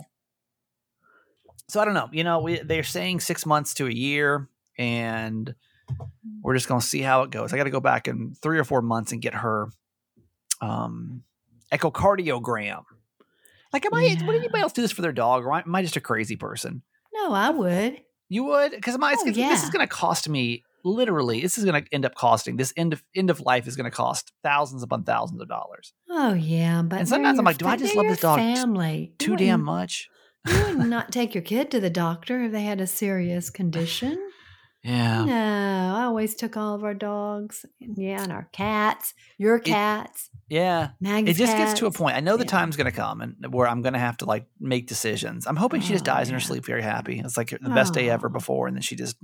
so 1.70 1.80
I 1.80 1.86
don't 1.86 1.94
know. 1.94 2.10
You 2.12 2.24
know, 2.24 2.40
we, 2.40 2.60
they're 2.60 2.84
saying 2.84 3.22
six 3.22 3.46
months 3.46 3.74
to 3.76 3.88
a 3.88 3.92
year, 3.92 4.50
and 4.78 5.54
we're 6.42 6.54
just 6.56 6.68
going 6.68 6.82
to 6.82 6.86
see 6.88 7.02
how 7.02 7.24
it 7.24 7.32
goes. 7.32 7.54
I 7.54 7.58
got 7.58 7.64
to 7.64 7.70
go 7.70 7.80
back 7.80 8.08
in 8.08 8.34
three 8.42 8.60
or 8.60 8.64
four 8.64 8.82
months 8.82 9.12
and 9.14 9.22
get 9.22 9.34
her 9.36 9.70
um, 10.60 11.24
echocardiogram. 11.72 12.84
Like, 13.74 13.86
am 13.86 13.94
I? 13.94 14.02
Would 14.02 14.22
Yeah. 14.22 14.34
anybody 14.40 14.62
else 14.62 14.74
do 14.74 14.82
this 14.82 14.92
for 14.92 15.02
their 15.02 15.14
dog, 15.14 15.46
or 15.46 15.54
am 15.56 15.74
I 15.76 15.82
just 15.82 15.96
a 15.96 16.02
crazy 16.02 16.36
person? 16.36 16.82
no, 17.14 17.34
I 17.34 17.50
would. 17.52 18.02
You 18.30 18.46
would, 18.46 18.72
because 18.72 18.98
my 18.98 19.14
Oh, 19.14 19.24
gonna- 19.26 19.34
this 19.34 19.64
is 19.64 19.70
going 19.70 19.86
to 19.86 19.94
cost 19.94 20.28
me 20.30 20.64
literally. 20.84 21.42
This 21.42 21.58
is 21.58 21.66
going 21.66 21.84
to 21.84 21.94
end 21.94 22.06
up 22.06 22.16
costing 22.16 22.58
this 22.58 22.74
end 22.76 22.94
of 22.94 23.04
end 23.16 23.30
of 23.30 23.40
life 23.40 23.68
is 23.68 23.76
going 23.76 23.90
to 23.90 23.96
cost 23.96 24.32
thousands 24.44 24.84
upon 24.84 25.04
thousands 25.04 25.42
of 25.42 25.48
dollars. 25.48 25.94
Oh 26.10 26.34
yeah, 26.34 26.82
but 26.82 27.00
And 27.00 27.08
sometimes 27.08 27.40
I'm 27.40 27.46
like, 27.46 27.58
do 27.58 27.68
I 27.68 27.78
just 27.78 27.96
love 27.96 28.08
this 28.08 28.22
dog 28.22 28.40
Family 28.40 29.14
Too 29.18 29.32
You 29.32 29.38
damn 29.38 29.64
much. 29.64 30.08
You 30.48 30.78
would 30.78 30.88
not 30.88 31.12
take 31.12 31.36
your 31.36 31.44
kid 31.44 31.72
to 31.72 31.80
the 31.80 31.90
doctor 31.90 32.44
if 32.44 32.52
they 32.52 32.64
had 32.64 32.82
a 32.82 32.88
serious 32.88 33.50
condition. 33.50 34.18
Yeah. 34.84 35.26
No, 35.26 35.96
I 35.96 36.04
always 36.06 36.34
took 36.36 36.58
all 36.58 36.74
of 36.74 36.84
our 36.84 36.96
dogs. 36.96 37.66
Yeah, 37.80 38.24
and 38.24 38.32
our 38.32 38.48
cats. 38.52 39.14
Your 39.38 39.60
cats. 39.60 40.30
Yeah. 40.50 40.90
Maggie's 41.00 41.36
it 41.38 41.40
just 41.40 41.56
gets 41.56 41.80
to 41.80 41.86
a 41.86 41.92
point. 41.92 42.16
I 42.18 42.20
know 42.20 42.36
the 42.36 42.44
Yeah. 42.46 42.50
time's 42.50 42.76
going 42.78 42.86
to 42.86 42.92
come 42.92 43.22
and 43.22 43.54
where 43.54 43.68
I'm 43.68 43.84
going 43.84 43.94
to 43.94 44.00
have 44.00 44.18
to 44.18 44.26
like 44.26 44.48
make 44.60 44.88
decisions. 44.88 45.46
I'm 45.46 45.56
hoping 45.56 45.82
she 45.82 45.94
just 45.94 46.04
Oh, 46.08 46.14
dies 46.14 46.30
in 46.30 46.34
her 46.34 46.40
sleep 46.40 46.66
very 46.66 46.82
happy. 46.82 47.20
It's 47.20 47.38
like 47.38 47.52
the 47.52 47.70
best 47.70 47.94
day 47.94 48.10
ever 48.10 48.28
Oh. 48.28 48.32
before, 48.32 48.68
and 48.68 48.76
then 48.76 48.82
she 48.82 48.96
just 48.96 49.18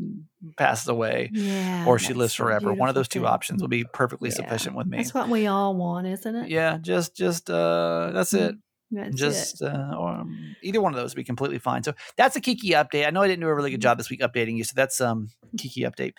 passes 0.57 0.88
away, 0.88 1.31
Yeah. 1.33 1.86
or 1.88 1.98
she 1.98 2.13
lives 2.13 2.33
forever. 2.36 2.71
One 2.74 2.88
of 2.89 2.95
those 2.95 3.07
two 3.07 3.21
thing. 3.21 3.27
options 3.27 3.62
will 3.62 3.68
be 3.68 3.83
perfectly 3.83 4.30
Yeah, 4.30 4.36
sufficient 4.36 4.75
with 4.75 4.86
me. 4.88 4.98
That's 4.98 5.13
what 5.13 5.27
we 5.27 5.48
all 5.48 5.75
want, 5.75 6.06
isn't 6.07 6.36
it? 6.36 6.50
Yeah, 6.50 6.77
just 6.80 7.15
just 7.15 7.50
uh, 7.50 8.12
that's 8.13 8.33
it. 8.33 8.56
That's 8.89 9.16
just 9.18 9.62
uh, 9.62 9.95
or, 9.98 10.10
um, 10.10 10.56
either 10.62 10.80
one 10.81 10.94
of 10.94 10.98
those 11.00 11.12
would 11.12 11.17
be 11.22 11.25
completely 11.25 11.60
fine. 11.60 11.84
So 11.84 11.94
that's 12.15 12.36
a 12.38 12.41
Kiki 12.41 12.70
update. 12.70 13.06
I 13.06 13.10
know 13.10 13.22
I 13.22 13.27
didn't 13.27 13.41
do 13.41 13.48
a 13.48 13.53
really 13.56 13.72
good 13.72 13.82
job 13.82 13.98
this 13.98 14.10
week 14.10 14.22
updating 14.22 14.56
you, 14.58 14.63
so 14.63 14.74
that's 14.75 15.01
um 15.01 15.29
Kiki 15.58 15.82
update. 15.82 16.13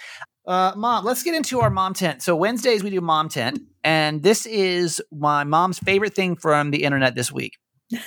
Uh, 0.46 0.72
mom, 0.76 1.04
let's 1.04 1.22
get 1.22 1.34
into 1.34 1.60
our 1.60 1.70
mom 1.70 1.94
tent. 1.94 2.22
So 2.22 2.36
Wednesdays 2.36 2.82
we 2.82 2.90
do 2.90 3.00
mom 3.00 3.28
tent, 3.30 3.60
and 3.84 4.22
this 4.22 4.44
is 4.46 5.00
my 5.12 5.44
mom's 5.44 5.78
favorite 5.78 6.14
thing 6.14 6.36
from 6.36 6.70
the 6.70 6.84
internet 6.84 7.14
this 7.14 7.32
week. 7.32 7.54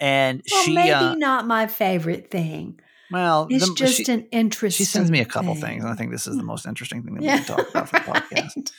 And 0.00 0.42
well, 0.52 0.62
she, 0.64 0.74
maybe 0.74 0.90
uh, 0.90 1.14
not 1.14 1.46
my 1.46 1.66
favorite 1.66 2.30
thing. 2.30 2.78
well, 3.10 3.46
It's 3.48 3.66
the- 3.70 3.74
just 3.74 4.04
she, 4.04 4.12
an 4.12 4.26
interesting. 4.32 4.84
she 4.84 4.90
sends 4.90 5.10
me 5.10 5.20
a 5.20 5.24
couple 5.24 5.54
thing. 5.54 5.62
things, 5.64 5.84
and 5.84 5.92
I 5.92 5.96
think 5.96 6.10
this 6.10 6.26
is 6.26 6.36
the 6.36 6.42
most 6.42 6.66
interesting 6.66 7.02
thing 7.02 7.14
that 7.14 7.22
Yeah, 7.22 7.38
we 7.38 7.44
can 7.44 7.56
talk 7.56 7.70
about 7.70 7.88
for 7.88 7.96
the 8.00 8.04
podcast. 8.12 8.50
right. 8.56 8.72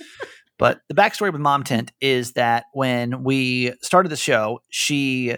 But 0.58 0.82
the 0.88 0.96
backstory 0.96 1.32
with 1.32 1.42
Mom 1.42 1.64
Tent 1.64 1.92
is 2.00 2.34
that 2.34 2.66
when 2.74 3.24
we 3.24 3.74
started 3.82 4.10
the 4.10 4.16
show, 4.16 4.62
she 4.70 5.36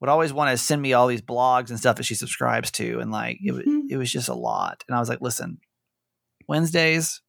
would 0.00 0.08
always 0.08 0.32
want 0.32 0.50
to 0.50 0.56
send 0.56 0.80
me 0.80 0.92
all 0.92 1.08
these 1.08 1.22
blogs 1.22 1.70
and 1.70 1.78
stuff 1.78 1.96
that 1.96 2.04
she 2.04 2.14
subscribes 2.14 2.70
to, 2.72 3.00
and 3.00 3.10
like 3.10 3.38
it, 3.42 3.52
Mhm. 3.52 3.90
it 3.90 3.96
was 3.96 4.12
just 4.12 4.28
a 4.28 4.34
lot. 4.34 4.84
And 4.86 4.96
I 4.96 5.00
was 5.00 5.08
like, 5.08 5.20
listen, 5.20 5.58
Wednesdays, 6.46 7.20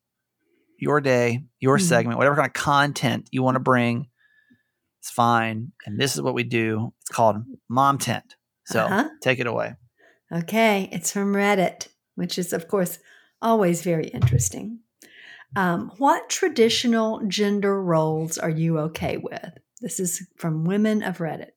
your 0.77 1.01
day, 1.01 1.43
your 1.59 1.77
Mhm. 1.77 1.81
segment, 1.81 2.17
whatever 2.19 2.35
kind 2.35 2.47
of 2.47 2.53
content 2.53 3.27
you 3.31 3.41
want 3.41 3.55
to 3.55 3.59
bring, 3.59 4.07
it's 4.99 5.09
fine. 5.09 5.71
And 5.85 5.99
this 5.99 6.15
is 6.15 6.21
what 6.21 6.35
we 6.35 6.43
do. 6.43 6.93
It's 7.01 7.09
called 7.09 7.37
Mom 7.67 7.97
Tent. 7.97 8.35
So 8.65 8.85
Uh-huh. 8.85 9.09
take 9.21 9.39
it 9.39 9.47
away. 9.47 9.75
Okay, 10.31 10.87
it's 10.91 11.11
from 11.11 11.33
Reddit, 11.33 11.87
which 12.13 12.37
is, 12.37 12.53
of 12.53 12.67
course, 12.67 12.99
always 13.41 13.81
very 13.81 14.07
interesting. 14.09 14.81
Um, 15.55 15.91
what 15.97 16.29
traditional 16.29 17.21
gender 17.27 17.81
roles 17.81 18.37
are 18.37 18.49
you 18.49 18.77
okay 18.79 19.17
with? 19.17 19.49
This 19.81 19.99
is 19.99 20.27
from 20.37 20.65
Women 20.65 21.01
of 21.03 21.17
Reddit. 21.17 21.51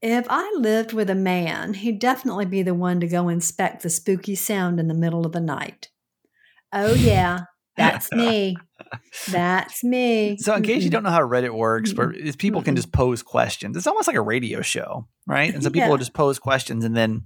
If 0.00 0.26
I 0.28 0.52
lived 0.58 0.92
with 0.92 1.08
a 1.10 1.14
man, 1.14 1.74
he'd 1.74 2.00
definitely 2.00 2.46
be 2.46 2.62
the 2.62 2.74
one 2.74 2.98
to 3.00 3.06
go 3.06 3.28
inspect 3.28 3.82
the 3.82 3.90
spooky 3.90 4.34
sound 4.34 4.80
in 4.80 4.88
the 4.88 4.94
middle 4.94 5.24
of 5.24 5.32
the 5.32 5.40
night. 5.40 5.90
Oh, 6.72 6.94
yeah, 6.94 7.40
that's 7.76 8.10
me. 8.10 8.56
That's 9.30 9.84
me. 9.84 10.38
So, 10.38 10.54
in 10.56 10.64
case 10.64 10.82
you 10.82 10.90
don't 10.90 11.04
know 11.04 11.10
how 11.10 11.20
Reddit 11.20 11.54
works, 11.54 11.92
but 11.92 12.16
it's 12.16 12.34
people 12.34 12.62
can 12.62 12.74
just 12.74 12.90
pose 12.90 13.22
questions. 13.22 13.76
It's 13.76 13.86
almost 13.86 14.08
like 14.08 14.16
a 14.16 14.22
radio 14.22 14.60
show, 14.62 15.06
right? 15.26 15.54
And 15.54 15.62
so 15.62 15.68
people 15.70 15.84
Yeah. 15.86 15.90
will 15.90 15.98
just 15.98 16.14
pose 16.14 16.40
questions, 16.40 16.84
and 16.84 16.96
then 16.96 17.22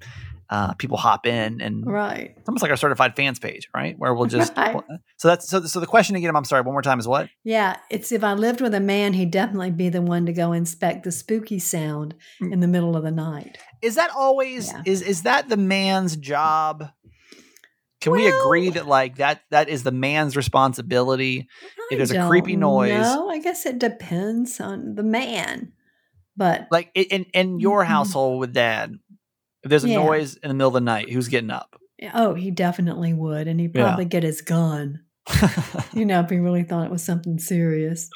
uh, 0.48 0.74
people 0.74 0.96
hop 0.96 1.26
in 1.26 1.60
and 1.60 1.84
Right. 1.86 2.34
it's 2.36 2.48
almost 2.48 2.62
like 2.62 2.70
our 2.70 2.76
certified 2.76 3.16
fans 3.16 3.38
page, 3.38 3.68
right? 3.74 3.94
Where 3.98 4.14
we'll 4.14 4.26
just 4.26 4.52
Right. 4.56 4.76
so 5.16 5.28
that's 5.28 5.48
so 5.48 5.62
so 5.62 5.80
the 5.80 5.86
question 5.86 6.14
again. 6.16 6.34
I'm 6.36 6.44
sorry, 6.44 6.62
one 6.62 6.72
more 6.74 6.82
time 6.82 6.98
is 7.00 7.08
what? 7.08 7.28
Yeah, 7.44 7.76
it's 7.90 8.12
if 8.12 8.22
I 8.22 8.34
lived 8.34 8.60
with 8.60 8.74
a 8.74 8.80
man, 8.80 9.12
he'd 9.14 9.30
definitely 9.32 9.72
be 9.72 9.88
the 9.88 10.02
one 10.02 10.26
to 10.26 10.32
go 10.32 10.52
inspect 10.52 11.02
the 11.04 11.12
spooky 11.12 11.58
sound 11.58 12.14
Mm. 12.40 12.52
in 12.52 12.60
the 12.60 12.68
middle 12.68 12.96
of 12.96 13.02
the 13.02 13.10
night. 13.10 13.58
Is 13.82 13.96
that 13.96 14.10
always 14.10 14.70
Yeah. 14.72 14.82
is 14.86 15.02
is 15.02 15.22
that 15.22 15.48
the 15.48 15.56
man's 15.56 16.16
job? 16.16 16.90
Can 18.00 18.12
we 18.12 18.28
agree 18.28 18.70
that 18.70 18.86
like 18.86 19.16
that 19.16 19.40
that 19.50 19.68
is 19.68 19.82
the 19.82 19.90
man's 19.90 20.36
responsibility? 20.36 21.48
If 21.90 21.94
I 21.94 21.96
there's 21.96 22.10
a 22.12 22.26
creepy 22.28 22.54
noise- 22.56 22.90
know. 22.92 23.28
I 23.30 23.38
guess 23.40 23.66
it 23.66 23.78
depends 23.78 24.60
on 24.60 24.94
the 24.94 25.02
man. 25.02 25.72
But 26.36 26.68
Like 26.70 26.90
in 26.94 27.24
in 27.32 27.58
your 27.60 27.82
Mhm. 27.82 27.86
household 27.88 28.40
with 28.40 28.52
dad, 28.52 28.92
if 29.66 29.70
there's 29.70 29.84
a 29.84 29.88
Yeah. 29.88 29.96
noise 30.04 30.36
in 30.36 30.48
the 30.48 30.54
middle 30.54 30.68
of 30.68 30.74
the 30.74 30.80
night, 30.80 31.10
who's 31.10 31.28
getting 31.28 31.50
up? 31.50 31.76
oh, 32.14 32.34
he 32.34 32.50
definitely 32.50 33.12
would, 33.14 33.48
and 33.48 33.58
he'd 33.58 33.74
Yeah. 33.74 33.84
probably 33.84 34.04
get 34.04 34.22
his 34.22 34.40
gun. 34.42 35.00
You 35.92 36.04
know, 36.04 36.20
if 36.20 36.30
he 36.30 36.36
really 36.36 36.62
thought 36.62 36.84
it 36.84 36.90
was 36.90 37.02
something 37.02 37.38
serious, 37.38 38.08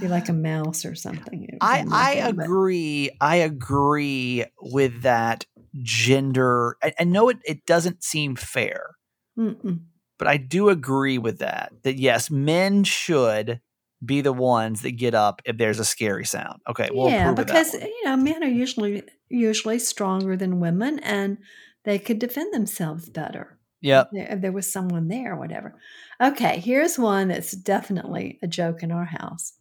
be 0.00 0.08
like 0.08 0.28
a 0.28 0.32
mouse 0.32 0.84
or 0.84 0.94
something. 0.94 1.58
I 1.60 1.84
I 1.90 2.32
but- 2.32 2.44
agree. 2.44 3.10
I 3.20 3.36
agree 3.36 4.44
with 4.62 5.02
that 5.02 5.44
gender. 5.82 6.76
I, 6.82 6.92
I 7.00 7.04
know 7.04 7.28
it, 7.28 7.38
it 7.44 7.66
doesn't 7.66 8.02
seem 8.04 8.36
fair, 8.36 8.90
Mm-mm. 9.38 9.80
but 10.18 10.28
I 10.28 10.36
do 10.36 10.68
agree 10.68 11.18
with 11.18 11.38
that. 11.40 11.72
That 11.82 11.98
yes, 11.98 12.30
men 12.30 12.84
should 12.84 13.60
be 14.04 14.20
the 14.20 14.32
ones 14.32 14.82
that 14.82 14.92
get 14.92 15.14
up 15.14 15.42
if 15.44 15.56
there's 15.56 15.78
a 15.80 15.84
scary 15.84 16.24
sound. 16.26 16.60
Okay, 16.68 16.88
we'll 16.92 17.08
yeah, 17.10 17.32
because 17.32 17.74
you 17.74 18.04
know 18.04 18.16
men 18.16 18.42
are 18.44 18.48
usually 18.48 19.02
usually 19.34 19.78
stronger 19.78 20.36
than 20.36 20.60
women, 20.60 20.98
and 21.00 21.38
they 21.84 21.98
could 21.98 22.18
defend 22.18 22.54
themselves 22.54 23.08
better. 23.08 23.58
Yeah. 23.80 24.04
if 24.12 24.40
there 24.40 24.50
was 24.52 24.72
someone 24.72 25.08
there 25.08 25.34
or 25.34 25.38
whatever. 25.38 25.78
Okay, 26.18 26.58
here's 26.58 26.98
one 26.98 27.28
that's 27.28 27.52
definitely 27.52 28.38
a 28.42 28.46
joke 28.46 28.82
in 28.82 28.90
our 28.90 29.04
house. 29.04 29.52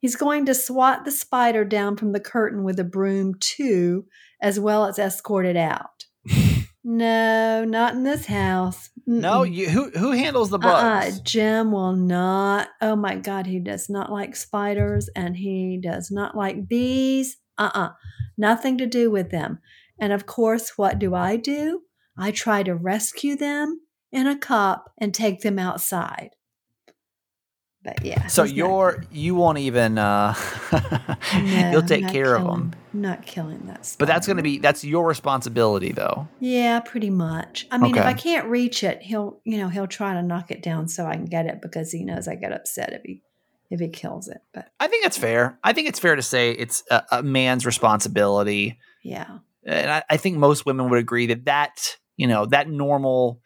He's 0.00 0.16
going 0.16 0.46
to 0.46 0.54
swat 0.54 1.04
the 1.04 1.12
spider 1.12 1.64
down 1.64 1.96
from 1.96 2.10
the 2.12 2.18
curtain 2.18 2.64
with 2.64 2.80
a 2.80 2.84
broom 2.84 3.34
too, 3.38 4.06
as 4.42 4.58
well 4.58 4.84
as 4.86 4.98
escort 4.98 5.46
it 5.46 5.56
out. 5.56 6.06
no, 6.84 7.64
not 7.64 7.94
in 7.94 8.02
this 8.02 8.26
house. 8.26 8.90
No, 9.06 9.42
Mm-mm. 9.42 9.54
you 9.54 9.68
who 9.68 9.90
who 9.90 10.10
handles 10.12 10.50
the 10.50 10.58
Uh-uh, 10.58 11.00
bugs? 11.02 11.20
Jim 11.20 11.70
will 11.72 11.94
not. 11.94 12.68
Oh 12.82 12.96
my 12.96 13.14
God, 13.14 13.46
he 13.46 13.60
does 13.60 13.88
not 13.88 14.10
like 14.10 14.34
spiders 14.36 15.08
and 15.14 15.36
he 15.36 15.78
does 15.82 16.10
not 16.10 16.36
like 16.36 16.68
bees. 16.68 17.36
Uh 17.58 17.70
uh 17.74 17.88
Nothing 18.36 18.78
to 18.78 18.86
do 18.86 19.10
with 19.10 19.30
them. 19.30 19.58
And 19.98 20.12
of 20.12 20.26
course, 20.26 20.78
what 20.78 20.98
do 20.98 21.14
I 21.14 21.36
do? 21.36 21.82
I 22.16 22.30
try 22.30 22.62
to 22.62 22.74
rescue 22.74 23.36
them 23.36 23.80
in 24.12 24.26
a 24.26 24.38
cup 24.38 24.92
and 24.98 25.12
take 25.12 25.40
them 25.40 25.58
outside. 25.58 26.30
But 27.82 28.04
yeah. 28.04 28.26
So 28.26 28.42
you're 28.42 29.04
you 29.10 29.34
won't 29.34 29.58
even 29.58 29.98
uh 29.98 30.34
No, 31.34 31.70
you'll 31.72 31.82
take 31.82 32.02
not 32.02 32.12
care 32.12 32.36
of 32.36 32.44
them. 32.44 32.74
Not 32.92 33.24
killing 33.24 33.66
that 33.66 33.86
spider. 33.86 33.98
But 33.98 34.12
that's 34.12 34.26
going 34.26 34.36
to 34.36 34.42
be 34.42 34.58
that's 34.58 34.84
your 34.84 35.06
responsibility 35.06 35.92
though. 35.92 36.28
Yeah, 36.40 36.80
pretty 36.80 37.10
much. 37.10 37.66
I 37.70 37.78
mean, 37.78 37.96
if 37.96 38.04
I 38.04 38.14
can't 38.14 38.46
reach 38.48 38.82
it, 38.82 39.02
he'll, 39.02 39.40
you 39.44 39.58
know, 39.58 39.68
he'll 39.68 39.86
try 39.86 40.14
to 40.14 40.22
knock 40.22 40.50
it 40.50 40.62
down 40.62 40.88
so 40.88 41.06
I 41.06 41.14
can 41.14 41.26
get 41.26 41.46
it 41.46 41.62
because 41.62 41.92
he 41.92 42.04
knows 42.04 42.26
I 42.28 42.34
get 42.34 42.52
upset 42.52 42.92
if 42.92 43.02
he 43.04 43.22
if 43.70 43.80
he 43.80 43.88
kills 43.88 44.28
it. 44.28 44.40
But 44.52 44.70
I 44.80 44.88
think 44.88 45.02
that's 45.02 45.18
fair. 45.18 45.58
I 45.62 45.72
think 45.72 45.88
it's 45.88 45.98
fair 45.98 46.16
to 46.16 46.22
say 46.22 46.52
it's 46.52 46.82
a, 46.90 47.02
a 47.12 47.22
man's 47.22 47.66
responsibility. 47.66 48.78
yeah. 49.02 49.38
and 49.64 49.90
I, 49.90 50.02
I 50.10 50.16
think 50.16 50.38
most 50.38 50.66
women 50.66 50.90
would 50.90 50.98
agree 50.98 51.26
that 51.26 51.44
that 51.46 51.96
you 52.16 52.26
know 52.26 52.46
that 52.46 52.68
normal 52.68 53.40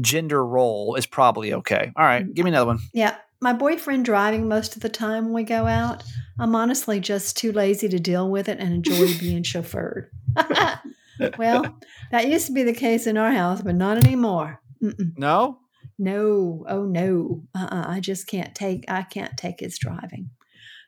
gender 0.00 0.44
role 0.44 0.94
is 0.96 1.06
probably 1.06 1.54
okay. 1.54 1.92
All 1.96 2.04
right, 2.04 2.26
mm. 2.26 2.34
give 2.34 2.44
me 2.44 2.50
another 2.50 2.66
one. 2.66 2.78
Yeah. 2.92 3.16
My 3.38 3.52
boyfriend 3.52 4.06
driving 4.06 4.48
most 4.48 4.76
of 4.76 4.82
the 4.82 4.88
time 4.88 5.26
when 5.26 5.34
we 5.34 5.42
go 5.44 5.66
out. 5.66 6.02
I'm 6.38 6.54
honestly 6.54 7.00
just 7.00 7.36
too 7.36 7.52
lazy 7.52 7.88
to 7.88 7.98
deal 7.98 8.30
with 8.30 8.48
it 8.48 8.58
and 8.58 8.72
enjoy 8.72 9.18
being 9.20 9.42
chauffeured. 9.42 10.08
well, 11.38 11.78
that 12.10 12.28
used 12.28 12.46
to 12.46 12.52
be 12.52 12.62
the 12.62 12.72
case 12.72 13.06
in 13.06 13.16
our 13.16 13.32
house, 13.32 13.62
but 13.62 13.74
not 13.74 14.04
anymore. 14.04 14.60
Mm-mm. 14.82 15.16
No, 15.16 15.60
No, 15.98 16.64
oh 16.68 16.84
no. 16.84 17.42
Uh-uh. 17.54 17.84
I 17.88 18.00
just 18.00 18.26
can't 18.26 18.54
take 18.54 18.84
I 18.88 19.02
can't 19.02 19.36
take 19.36 19.60
his 19.60 19.78
driving. 19.78 20.30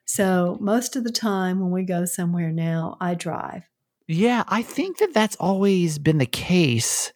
So 0.04 0.58
most 0.60 0.96
of 0.96 1.04
the 1.04 1.12
time 1.12 1.60
when 1.60 1.70
we 1.70 1.84
go 1.84 2.04
somewhere 2.04 2.50
now, 2.50 2.96
I 3.00 3.14
drive. 3.14 3.68
yeah, 4.06 4.44
I 4.48 4.62
think 4.62 4.98
that 4.98 5.12
that's 5.14 5.36
always 5.36 5.98
been 5.98 6.18
the 6.18 6.26
case. 6.26 7.12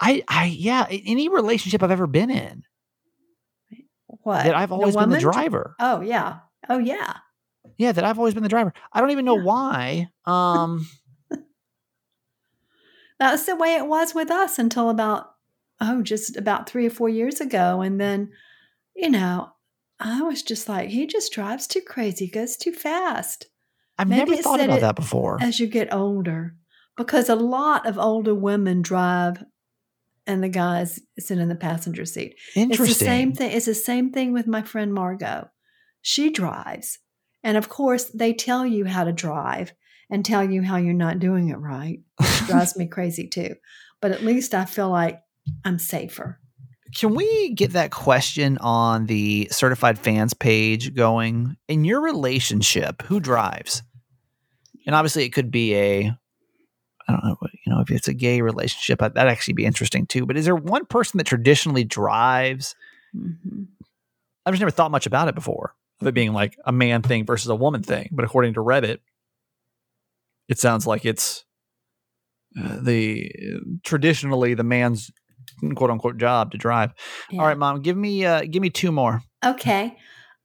I, 0.00 0.24
I, 0.26 0.46
yeah, 0.46 0.86
any 0.90 1.28
relationship 1.28 1.82
I've 1.82 1.92
ever 1.92 2.08
been 2.08 2.30
in, 2.30 2.64
What? 4.08 4.44
that 4.44 4.54
I've 4.56 4.72
always 4.72 4.96
been 4.96 5.10
the 5.10 5.20
driver. 5.20 5.76
Oh 5.78 6.00
yeah. 6.00 6.38
Oh 6.68 6.78
yeah. 6.78 7.18
Yeah, 7.78 7.92
that 7.92 8.04
I've 8.04 8.18
always 8.18 8.34
been 8.34 8.42
the 8.42 8.48
driver. 8.48 8.72
I 8.92 9.00
don't 9.00 9.10
even 9.12 9.24
know 9.24 9.36
Yeah. 9.36 9.42
why. 9.44 10.08
Um, 10.26 10.86
That's 13.20 13.46
the 13.46 13.54
way 13.56 13.76
it 13.76 13.86
was 13.86 14.14
with 14.14 14.30
us 14.30 14.58
until 14.58 14.90
about 14.90 15.33
oh, 15.84 16.02
just 16.02 16.36
about 16.36 16.68
three 16.68 16.86
or 16.86 16.90
four 16.90 17.08
years 17.08 17.40
ago. 17.40 17.80
And 17.82 18.00
then, 18.00 18.30
you 18.96 19.10
know, 19.10 19.50
I 20.00 20.22
was 20.22 20.42
just 20.42 20.68
like, 20.68 20.88
he 20.90 21.06
just 21.06 21.32
drives 21.32 21.66
too 21.66 21.80
crazy, 21.80 22.26
goes 22.28 22.56
too 22.56 22.72
fast 22.72 23.46
I've 23.96 24.08
Maybe 24.08 24.30
never 24.32 24.42
thought 24.42 24.60
about 24.60 24.78
it- 24.78 24.80
that 24.80 24.96
before. 24.96 25.38
as 25.40 25.60
you 25.60 25.66
get 25.68 25.92
older. 25.94 26.56
Because 26.96 27.28
a 27.28 27.34
lot 27.36 27.86
of 27.86 27.98
older 27.98 28.34
women 28.34 28.82
drive 28.82 29.42
and 30.26 30.42
the 30.42 30.48
guys 30.48 31.00
sit 31.18 31.38
in 31.38 31.48
the 31.48 31.54
passenger 31.54 32.04
seat. 32.04 32.34
Interesting. 32.56 32.86
It's 32.90 32.98
the 32.98 33.04
same 33.04 33.32
thing. 33.32 33.50
It's 33.52 33.66
the 33.66 33.74
same 33.74 34.10
thing 34.12 34.32
with 34.32 34.46
my 34.46 34.62
friend 34.62 34.92
Margot. 34.94 35.48
She 36.02 36.30
drives. 36.30 36.98
And 37.42 37.56
of 37.56 37.68
course, 37.68 38.04
they 38.06 38.32
tell 38.32 38.64
you 38.66 38.84
how 38.84 39.04
to 39.04 39.12
drive 39.12 39.74
and 40.10 40.24
tell 40.24 40.48
you 40.48 40.62
how 40.62 40.76
you're 40.76 40.92
not 40.94 41.18
doing 41.18 41.48
it 41.50 41.58
right, 41.58 41.98
which 42.18 42.38
drives 42.46 42.76
me 42.76 42.86
crazy 42.86 43.26
too. 43.28 43.54
But 44.00 44.12
at 44.12 44.22
least 44.24 44.54
I 44.54 44.64
feel 44.64 44.88
like 44.90 45.20
I'm 45.64 45.78
safer. 45.78 46.38
Can 46.94 47.14
we 47.14 47.54
get 47.54 47.72
that 47.72 47.90
question 47.90 48.56
on 48.58 49.06
the 49.06 49.48
certified 49.50 49.98
fans 49.98 50.32
page 50.32 50.94
going? 50.94 51.56
In 51.68 51.84
your 51.84 52.00
relationship, 52.00 53.02
who 53.02 53.18
drives? 53.20 53.82
And 54.86 54.94
obviously, 54.94 55.24
it 55.24 55.30
could 55.32 55.50
be 55.50 55.74
a, 55.74 56.16
I 57.08 57.12
don't 57.12 57.24
know, 57.24 57.36
you 57.66 57.72
know, 57.72 57.80
if 57.80 57.90
it's 57.90 58.06
a 58.06 58.14
gay 58.14 58.42
relationship, 58.42 59.00
that- 59.00 59.14
that'd 59.14 59.30
actually 59.32 59.54
be 59.54 59.64
interesting 59.64 60.06
too. 60.06 60.24
But 60.26 60.36
is 60.36 60.44
there 60.44 60.54
one 60.54 60.84
person 60.86 61.18
that 61.18 61.24
traditionally 61.26 61.84
drives? 61.84 62.74
hmm 63.12 63.64
I've 64.46 64.52
just 64.52 64.60
never 64.60 64.70
thought 64.70 64.90
much 64.90 65.06
about 65.06 65.28
it 65.28 65.34
before, 65.34 65.74
of 66.02 66.06
it 66.06 66.12
being 66.14 66.34
like 66.34 66.58
a 66.66 66.70
man 66.72 67.00
thing 67.00 67.24
versus 67.24 67.48
a 67.48 67.54
woman 67.54 67.82
thing. 67.82 68.10
But 68.12 68.26
according 68.26 68.52
to 68.54 68.60
Reddit, 68.60 68.98
it 70.48 70.58
sounds 70.58 70.86
like 70.86 71.06
it's 71.06 71.46
uh, 72.62 72.78
the 72.82 73.32
traditionally 73.84 74.52
the 74.52 74.62
man's 74.62 75.10
quote 75.72 75.90
unquote 75.90 76.18
job 76.18 76.52
to 76.52 76.58
drive. 76.58 76.92
All 77.32 77.46
right, 77.46 77.58
mom, 77.58 77.80
give 77.80 77.96
me 77.96 78.24
uh, 78.24 78.42
give 78.50 78.62
me 78.62 78.70
two 78.70 78.92
more. 78.92 79.22
Okay. 79.44 79.96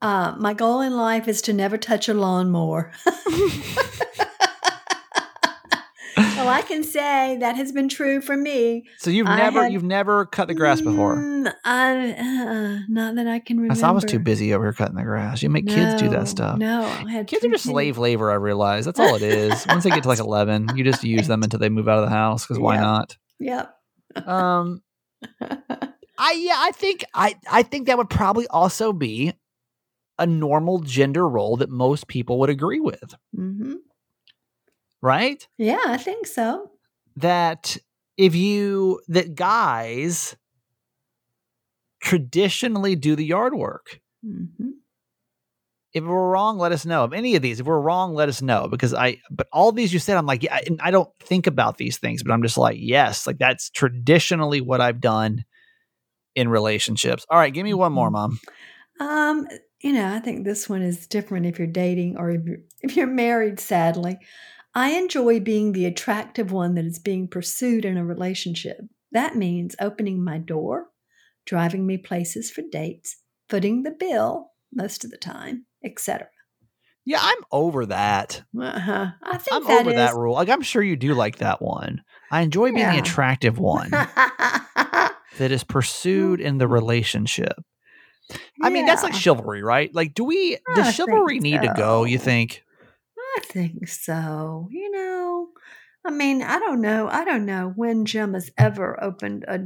Uh, 0.01 0.33
my 0.39 0.53
goal 0.53 0.79
in 0.81 0.95
life 0.95 1.27
is 1.27 1.41
to 1.43 1.51
never 1.53 1.77
touch 1.77 2.07
a 2.07 2.13
lawnmower. 2.13 2.91
well, 6.17 6.49
I 6.49 6.61
can 6.65 6.83
say 6.83 7.38
that 7.39 7.55
has 7.55 7.71
been 7.71 7.88
true 7.89 8.21
for 8.21 8.35
me. 8.35 8.85
So 8.97 9.09
you've 9.09 9.27
I 9.27 9.38
never 9.38 9.63
had- 9.63 9.73
you've 9.73 9.83
never 9.83 10.25
cut 10.25 10.47
the 10.47 10.53
grass 10.53 10.81
before. 10.81 11.15
Mm, 11.17 11.53
I, 11.65 12.11
uh, 12.13 12.79
not 12.89 13.15
that 13.15 13.27
I 13.27 13.39
can 13.39 13.57
remember. 13.59 13.85
I 13.85 13.91
was 13.91 14.03
too 14.05 14.19
busy 14.19 14.53
over 14.53 14.65
here 14.65 14.73
cutting 14.73 14.95
the 14.95 15.03
grass. 15.03 15.41
You 15.43 15.49
make 15.49 15.67
kids 15.67 16.01
do 16.01 16.09
that 16.09 16.27
stuff. 16.27 16.57
No, 16.57 16.81
I 16.83 17.11
had 17.11 17.27
Kids 17.27 17.45
are 17.45 17.49
just 17.49 17.65
slave 17.65 17.97
labor. 17.97 18.31
I 18.31 18.35
realize 18.35 18.85
that's 18.85 18.99
all 18.99 19.15
it 19.15 19.21
is. 19.21 19.65
Once 19.67 19.83
they 19.83 19.89
get 19.89 20.03
to 20.03 20.09
like 20.09 20.19
eleven, 20.19 20.75
you 20.77 20.83
just 20.83 21.03
use 21.03 21.27
them 21.27 21.43
until 21.43 21.59
they 21.59 21.69
move 21.69 21.88
out 21.88 21.99
of 21.99 22.05
the 22.05 22.15
house. 22.15 22.45
Because 22.45 22.59
why 22.59 22.75
Yeah. 22.75 22.81
not? 22.81 23.17
Yep. 23.39 23.75
Um, 24.25 24.81
I 25.41 26.31
yeah, 26.33 26.55
I 26.57 26.71
think 26.73 27.05
I 27.13 27.35
I 27.49 27.63
think 27.63 27.88
that 27.88 27.97
would 27.97 28.09
probably 28.09 28.47
also 28.47 28.93
be 28.93 29.33
a 30.17 30.27
normal 30.27 30.79
gender 30.79 31.27
role 31.27 31.57
that 31.57 31.69
most 31.69 32.07
people 32.07 32.39
would 32.39 32.49
agree 32.49 32.79
with, 32.79 33.15
hmm 33.35 33.75
right? 35.01 35.47
Yeah, 35.57 35.79
I 35.85 35.97
think 35.97 36.27
so. 36.27 36.71
That 37.15 37.77
if 38.17 38.35
you 38.35 39.01
that 39.07 39.35
guys 39.35 40.35
traditionally 42.01 42.95
do 42.95 43.15
the 43.15 43.25
yard 43.25 43.53
work. 43.53 43.99
hmm 44.23 44.71
If 45.93 46.03
we're 46.03 46.29
wrong, 46.29 46.60
let 46.60 46.72
us 46.72 46.86
know. 46.86 47.03
Of 47.03 47.13
any 47.13 47.36
of 47.36 47.41
these, 47.41 47.60
if 47.60 47.65
we're 47.65 47.79
wrong, 47.79 48.13
let 48.13 48.29
us 48.29 48.41
know 48.41 48.67
because 48.67 48.93
I. 48.93 49.17
But 49.31 49.48
all 49.51 49.72
these 49.72 49.91
you 49.91 50.00
said, 50.00 50.17
I'm 50.17 50.25
like, 50.25 50.43
yeah, 50.43 50.55
I, 50.55 50.63
and 50.67 50.79
I 50.81 50.91
don't 50.91 51.10
think 51.19 51.48
about 51.48 51.77
these 51.77 51.98
things, 51.98 52.22
but 52.22 52.31
I'm 52.31 52.43
just 52.43 52.58
like, 52.58 52.77
yes, 52.79 53.25
like 53.25 53.39
that's 53.39 53.69
traditionally 53.69 54.62
what 54.62 54.81
I've 54.81 55.01
done 55.01 55.46
in 56.36 56.48
relationships. 56.48 57.25
All 57.29 57.39
right, 57.39 57.53
give 57.53 57.63
me 57.63 57.74
one 57.74 57.91
more, 57.91 58.12
mom. 58.12 58.39
Um, 59.00 59.48
you 59.81 59.93
know, 59.93 60.13
I 60.13 60.19
think 60.19 60.43
this 60.43 60.69
one 60.69 60.81
is 60.81 61.08
different 61.08 61.46
if 61.46 61.58
you're 61.58 61.67
dating 61.67 62.17
or 62.17 62.31
if 62.31 62.46
you're 62.46 62.60
if 62.81 62.96
you're 62.96 63.08
married. 63.08 63.60
Sadly, 63.60 64.19
I 64.75 64.91
enjoy 64.91 65.39
being 65.39 65.72
the 65.72 65.86
attractive 65.86 66.51
one 66.51 66.75
that 66.75 66.86
is 66.86 67.00
being 67.00 67.27
pursued 67.27 67.86
in 67.86 67.98
a 67.98 68.05
relationship. 68.05 68.79
That 69.12 69.36
means 69.36 69.75
opening 69.81 70.24
my 70.24 70.38
door, 70.38 70.88
driving 71.46 71.88
me 71.88 71.98
places 71.98 72.51
for 72.51 72.62
dates, 72.72 73.17
footing 73.50 73.84
the 73.84 73.91
bill 73.91 74.51
most 74.74 75.03
of 75.03 75.12
the 75.12 75.17
time, 75.17 75.65
etc. 75.83 76.27
Yeah, 77.05 77.19
I'm 77.21 77.38
over 77.51 77.88
that. 77.88 78.43
Uh-huh. 78.59 79.07
I 79.24 79.38
think 79.38 79.55
I'm 79.55 79.63
that 79.65 79.81
over 79.81 79.89
is- 79.89 79.95
that 79.95 80.15
rule. 80.15 80.36
Like 80.36 80.50
I'm 80.50 80.62
sure 80.62 80.83
you 80.83 80.95
do 80.95 81.13
like 81.13 81.38
that 81.38 81.62
one. 81.62 82.03
I 82.31 82.41
enjoy 82.41 82.71
being 82.71 82.89
the 82.89 83.00
attractive 83.00 83.57
one 83.57 83.89
that 83.91 85.15
is 85.39 85.63
pursued 85.63 86.39
in 86.41 86.57
the 86.59 86.67
relationship. 86.67 87.53
I 88.62 88.69
mean, 88.69 88.86
that's 88.86 89.01
like 89.01 89.15
chivalry, 89.15 89.63
right? 89.63 89.93
Like, 89.95 90.13
do 90.13 90.24
we 90.24 90.57
does 90.75 90.88
I 90.88 90.91
chivalry 90.91 91.39
think 91.39 91.43
need 91.43 91.62
to 91.63 91.74
go, 91.75 92.03
you 92.03 92.19
think? 92.19 92.63
I 93.17 93.39
think 93.43 93.88
so. 93.88 94.67
You 94.69 94.91
know, 94.91 95.48
I 96.05 96.12
mean, 96.12 96.43
I 96.43 96.59
don't 96.59 96.81
know. 96.81 97.07
I 97.07 97.25
don't 97.25 97.45
know 97.45 97.74
when 97.75 98.05
Jim 98.05 98.36
has 98.36 98.51
ever 98.57 99.01
opened 99.03 99.45
a 99.48 99.59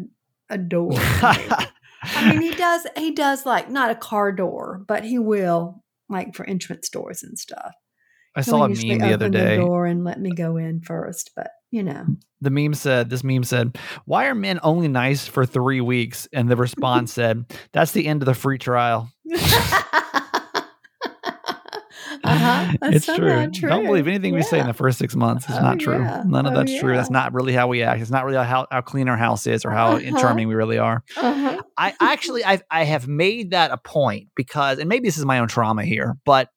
a 0.50 0.58
door. 0.58 0.92
I 0.94 2.30
mean, 2.30 2.42
he 2.42 2.52
does. 2.56 2.88
He 2.96 3.12
does 3.12 3.46
like 3.46 3.70
not 3.70 3.92
a 3.92 3.96
car 3.96 4.32
door, 4.32 4.82
but 4.88 5.04
he 5.04 5.20
will 5.20 5.83
like 6.14 6.34
for 6.36 6.46
entrance 6.46 6.88
doors 6.90 7.24
and 7.24 7.38
stuff. 7.38 7.74
I 8.36 8.42
He'll 8.42 8.54
saw 8.54 8.64
a 8.66 8.70
meme 8.70 8.98
the 9.00 9.14
other 9.14 9.30
day. 9.30 9.58
door 9.58 9.86
and 9.86 10.04
let 10.04 10.20
me 10.20 10.32
go 10.32 10.58
in 10.58 10.82
first. 10.82 11.32
But 11.36 11.50
you 11.70 11.84
know, 11.84 12.06
The 12.42 12.50
meme 12.52 12.74
said, 12.76 13.10
this 13.10 13.24
meme 13.24 13.44
said, 13.44 13.78
why 14.06 14.26
are 14.28 14.36
men 14.36 14.60
only 14.64 14.88
nice 14.88 15.28
for 15.28 15.46
three 15.46 15.82
weeks? 15.82 16.28
And 16.32 16.48
the 16.50 16.56
response 16.56 17.12
said, 17.20 17.46
that's 17.74 17.92
the 17.92 18.06
end 18.08 18.22
of 18.22 18.28
the 18.28 18.34
free 18.36 18.58
trial. 18.60 19.12
uh-huh. 22.24 22.74
That's 22.80 22.96
it's 22.98 23.06
true. 23.06 23.30
somehow 23.30 23.48
Don't 23.78 23.86
believe 23.86 24.08
anything 24.08 24.34
we 24.34 24.44
say 24.44 24.60
in 24.60 24.68
the 24.68 24.74
first 24.74 24.98
six 25.00 25.16
months. 25.16 25.46
It's 25.50 25.58
Oh, 25.58 25.62
not 25.62 25.80
true. 25.80 26.00
yeah. 26.00 26.24
None 26.26 26.46
of 26.46 26.54
Oh, 26.54 26.58
that's 26.58 26.80
true. 26.80 26.96
That's 26.96 27.10
not 27.10 27.34
really 27.34 27.54
how 27.54 27.68
we 27.68 27.82
act. 27.84 28.02
It's 28.02 28.12
not 28.12 28.24
really 28.26 28.38
how, 28.46 28.68
how 28.72 28.82
clean 28.82 29.10
our 29.10 29.18
house 29.18 29.48
is 29.48 29.66
or 29.66 29.72
how 29.72 29.98
Uh-huh. 29.98 30.20
charming 30.20 30.48
we 30.48 30.54
really 30.56 30.78
are. 30.78 31.04
Uh-huh. 31.18 31.62
I 31.78 31.94
actually 32.00 32.44
I 32.46 32.60
I 32.70 32.84
have 32.84 33.08
made 33.08 33.52
that 33.52 33.72
a 33.72 33.78
point 33.78 34.30
because 34.36 34.80
and 34.80 34.88
maybe 34.90 35.08
this 35.08 35.18
is 35.18 35.26
my 35.26 35.40
own 35.40 35.48
trauma 35.48 35.84
here, 35.86 36.16
but 36.26 36.50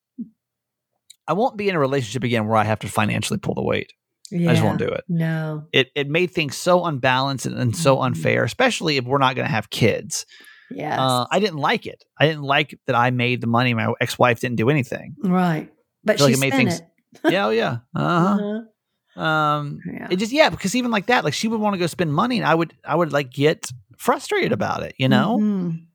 I 1.28 1.32
won't 1.32 1.56
be 1.56 1.68
in 1.68 1.74
a 1.74 1.78
relationship 1.80 2.22
again 2.24 2.46
where 2.46 2.56
I 2.56 2.64
have 2.64 2.80
to 2.80 2.88
financially 2.88 3.38
pull 3.38 3.54
the 3.54 3.62
weight. 3.62 3.92
I 4.32 4.38
just 4.52 4.62
won't 4.62 4.78
do 4.78 4.88
it. 4.88 5.04
No. 5.08 5.66
It 5.72 5.88
it 5.94 6.08
made 6.08 6.30
things 6.32 6.56
so 6.56 6.84
unbalanced 6.84 7.46
and, 7.46 7.56
and 7.58 7.76
so 7.76 7.96
Mhm. 7.96 8.06
unfair, 8.06 8.44
especially 8.44 8.96
if 8.96 9.04
we're 9.04 9.18
not 9.18 9.36
going 9.36 9.46
to 9.46 9.52
have 9.52 9.70
kids. 9.70 10.26
Yeah, 10.68 11.00
Uh, 11.00 11.26
I 11.30 11.38
didn't 11.38 11.58
like 11.58 11.86
it. 11.86 12.02
I 12.18 12.26
didn't 12.26 12.42
like 12.42 12.76
that 12.86 12.96
I 12.96 13.10
made 13.10 13.40
the 13.40 13.46
money. 13.46 13.72
My 13.72 13.92
ex-wife 14.00 14.40
didn't 14.40 14.56
do 14.56 14.68
anything. 14.68 15.14
right. 15.22 15.70
But 16.02 16.18
she 16.18 16.24
like 16.24 16.34
it 16.34 16.38
made 16.40 16.52
things- 16.54 16.80
it. 16.80 17.32
yeah, 17.32 17.46
oh 17.46 17.50
yeah. 17.50 17.78
Uh-huh. 17.94 18.34
Uh-huh. 18.34 19.22
Um 19.22 19.78
Yeah. 19.92 20.08
it 20.10 20.16
just 20.16 20.32
yeah, 20.32 20.50
because 20.50 20.74
even 20.74 20.90
like 20.90 21.06
that, 21.06 21.24
like 21.24 21.34
she 21.34 21.46
would 21.48 21.60
want 21.60 21.74
to 21.74 21.78
go 21.78 21.86
spend 21.86 22.12
money 22.12 22.36
and 22.38 22.46
I 22.46 22.54
would 22.54 22.74
I 22.84 22.94
would 22.96 23.12
like 23.12 23.30
get 23.32 23.70
frustrated 23.96 24.52
about 24.52 24.82
it, 24.82 24.94
you 24.98 25.08
know? 25.08 25.38
Mhm. 25.40 25.86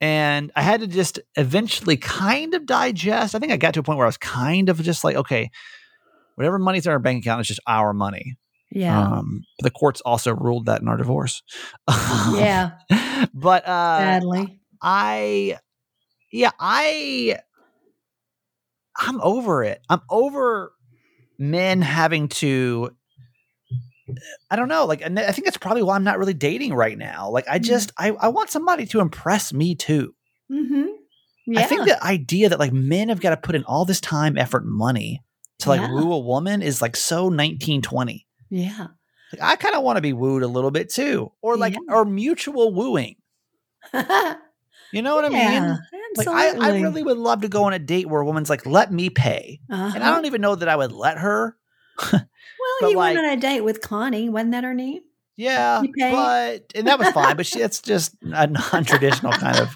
and 0.00 0.50
I 0.56 0.62
had 0.62 0.80
to 0.80 0.86
just 0.88 1.20
eventually 1.36 1.96
kind 1.96 2.54
of 2.54 2.66
digest. 2.66 3.34
I 3.34 3.38
think 3.38 3.52
I 3.52 3.56
got 3.56 3.74
to 3.74 3.80
a 3.80 3.82
point 3.84 3.98
where 3.98 4.06
I 4.06 4.08
was 4.08 4.16
kind 4.16 4.68
of 4.68 4.82
just 4.82 5.04
like, 5.04 5.14
okay, 5.14 5.48
whatever 6.34 6.58
money's 6.58 6.86
in 6.86 6.92
our 6.92 6.98
bank 6.98 7.22
account 7.24 7.40
is 7.40 7.46
just 7.46 7.60
our 7.68 7.92
money. 7.92 8.36
Yeah. 8.72 8.98
Um, 9.00 9.42
the 9.60 9.70
courts 9.70 10.00
also 10.00 10.34
ruled 10.34 10.66
that 10.66 10.80
in 10.80 10.88
our 10.88 10.96
divorce. 10.96 11.42
yeah. 11.88 12.72
but 13.34 13.64
uh, 13.68 13.98
Sadly. 13.98 14.58
I, 14.82 15.58
yeah, 16.32 16.50
I, 16.58 17.38
I'm 18.96 19.20
over 19.20 19.62
it. 19.62 19.80
I'm 19.88 20.00
over 20.10 20.72
men 21.38 21.80
having 21.82 22.28
to. 22.28 22.96
I 24.50 24.56
don't 24.56 24.68
know. 24.68 24.84
Like, 24.84 25.00
and 25.02 25.18
I 25.18 25.30
think 25.32 25.44
that's 25.44 25.56
probably 25.56 25.82
why 25.82 25.94
I'm 25.96 26.04
not 26.04 26.18
really 26.18 26.34
dating 26.34 26.74
right 26.74 26.98
now. 26.98 27.30
Like, 27.30 27.46
I 27.48 27.58
Mhm. 27.58 27.62
just, 27.64 27.92
I, 27.96 28.10
I 28.10 28.28
want 28.28 28.50
somebody 28.50 28.84
to 28.86 29.00
impress 29.00 29.52
me 29.52 29.74
too. 29.74 30.14
Mm-hmm. 30.50 30.86
Yeah. 31.46 31.60
I 31.60 31.64
think 31.64 31.84
the 31.84 32.02
idea 32.04 32.48
that 32.48 32.58
like 32.58 32.72
men 32.72 33.08
have 33.08 33.20
got 33.20 33.30
to 33.30 33.36
put 33.36 33.54
in 33.54 33.64
all 33.64 33.84
this 33.84 34.00
time, 34.00 34.36
effort, 34.38 34.64
money 34.66 35.22
to 35.60 35.68
like 35.68 35.80
Yeah. 35.80 35.92
woo 35.92 36.12
a 36.12 36.18
woman 36.18 36.62
is 36.62 36.82
like 36.82 36.96
so 36.96 37.24
1920. 37.24 38.26
yeah. 38.50 38.88
Like, 39.32 39.40
I 39.42 39.56
kind 39.56 39.74
of 39.74 39.82
want 39.82 39.96
to 39.96 40.02
be 40.02 40.12
wooed 40.12 40.42
a 40.42 40.46
little 40.46 40.70
bit 40.70 40.90
too, 40.90 41.32
or 41.40 41.56
like 41.56 41.72
Yeah. 41.74 41.94
or 41.94 42.04
mutual 42.04 42.72
wooing. 42.74 43.16
You 44.94 45.00
know 45.00 45.14
what 45.14 45.24
I 45.24 45.30
mean? 45.30 45.78
Like 46.16 46.28
I, 46.28 46.48
I 46.50 46.80
really 46.80 47.02
would 47.02 47.16
love 47.16 47.40
to 47.42 47.48
go 47.48 47.64
on 47.64 47.72
a 47.72 47.78
date 47.78 48.06
where 48.06 48.20
a 48.20 48.26
woman's 48.26 48.50
like, 48.50 48.66
"Let 48.66 48.92
me 48.92 49.08
pay," 49.08 49.58
Uh-huh. 49.70 49.92
and 49.94 50.04
I 50.04 50.10
don't 50.14 50.26
even 50.26 50.42
know 50.42 50.54
that 50.54 50.68
I 50.68 50.76
would 50.76 50.92
let 50.92 51.16
her. 51.16 51.56
Well, 52.12 52.90
you 52.90 52.96
like- 52.96 53.14
went 53.16 53.26
on 53.26 53.32
a 53.32 53.40
date 53.40 53.60
with 53.62 53.80
Connie, 53.80 54.28
wasn't 54.28 54.52
that 54.52 54.64
her 54.64 54.74
name? 54.74 55.00
Yeah, 55.36 55.82
You 55.82 55.92
pay? 55.98 56.12
but 56.12 56.72
and 56.74 56.86
that 56.86 56.98
was 56.98 57.08
fine. 57.10 57.36
But 57.36 57.46
she, 57.46 57.58
that's 57.58 57.80
just 57.80 58.14
a 58.22 58.46
non-traditional 58.46 59.32
kind 59.32 59.58
of 59.58 59.74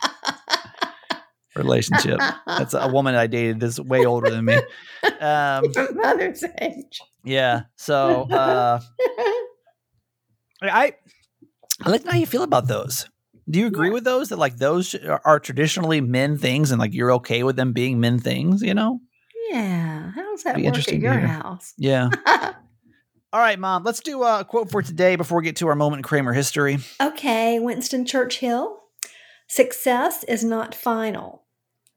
relationship. 1.56 2.20
That's 2.46 2.74
a 2.74 2.88
woman 2.88 3.14
I 3.14 3.26
dated 3.26 3.60
that's 3.60 3.80
way 3.80 4.04
older 4.04 4.30
than 4.30 4.44
me. 4.44 4.56
Um, 5.20 5.64
mother's 5.94 6.44
age. 6.60 7.00
yeah. 7.24 7.62
So 7.76 8.22
uh, 8.30 8.80
I 10.62 10.94
I 11.84 11.88
like 11.90 12.04
how 12.06 12.16
you 12.16 12.26
feel 12.26 12.42
about 12.42 12.68
those. 12.68 13.08
Do 13.48 13.58
you 13.58 13.66
agree 13.66 13.90
with 13.90 14.04
those 14.04 14.28
that 14.30 14.38
like 14.38 14.56
those 14.56 14.94
are, 14.94 15.20
are 15.24 15.40
traditionally 15.40 16.00
men 16.00 16.36
things 16.36 16.70
and 16.70 16.80
like 16.80 16.92
you're 16.92 17.12
okay 17.14 17.42
with 17.44 17.56
them 17.56 17.72
being 17.72 18.00
men 18.00 18.18
things? 18.18 18.62
You 18.62 18.74
know? 18.74 19.00
Yeah. 19.50 20.10
How 20.12 20.22
does 20.30 20.42
that 20.44 20.56
Be 20.56 20.64
work 20.64 20.78
at 20.78 20.94
your 20.94 21.18
house? 21.18 21.74
Yeah. 21.76 22.10
All 23.32 23.40
right, 23.40 23.58
mom. 23.58 23.84
Let's 23.84 24.00
do 24.00 24.22
a 24.22 24.44
quote 24.44 24.70
for 24.70 24.82
today 24.82 25.16
before 25.16 25.38
we 25.38 25.44
get 25.44 25.56
to 25.56 25.68
our 25.68 25.74
moment 25.74 26.00
in 26.00 26.02
Kramer 26.04 26.32
history. 26.32 26.78
okay, 27.00 27.58
Winston 27.58 28.06
Churchill. 28.06 28.80
Success 29.48 30.24
is 30.24 30.42
not 30.44 30.74
final. 30.74 31.44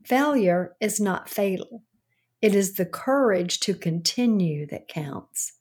Failure 0.06 0.76
is 0.80 1.00
not 1.00 1.30
fatal. 1.30 1.84
It 2.42 2.56
is 2.56 2.74
the 2.74 2.86
courage 2.86 3.60
to 3.62 3.74
continue 3.74 4.66
that 4.68 4.88
counts. 4.88 5.54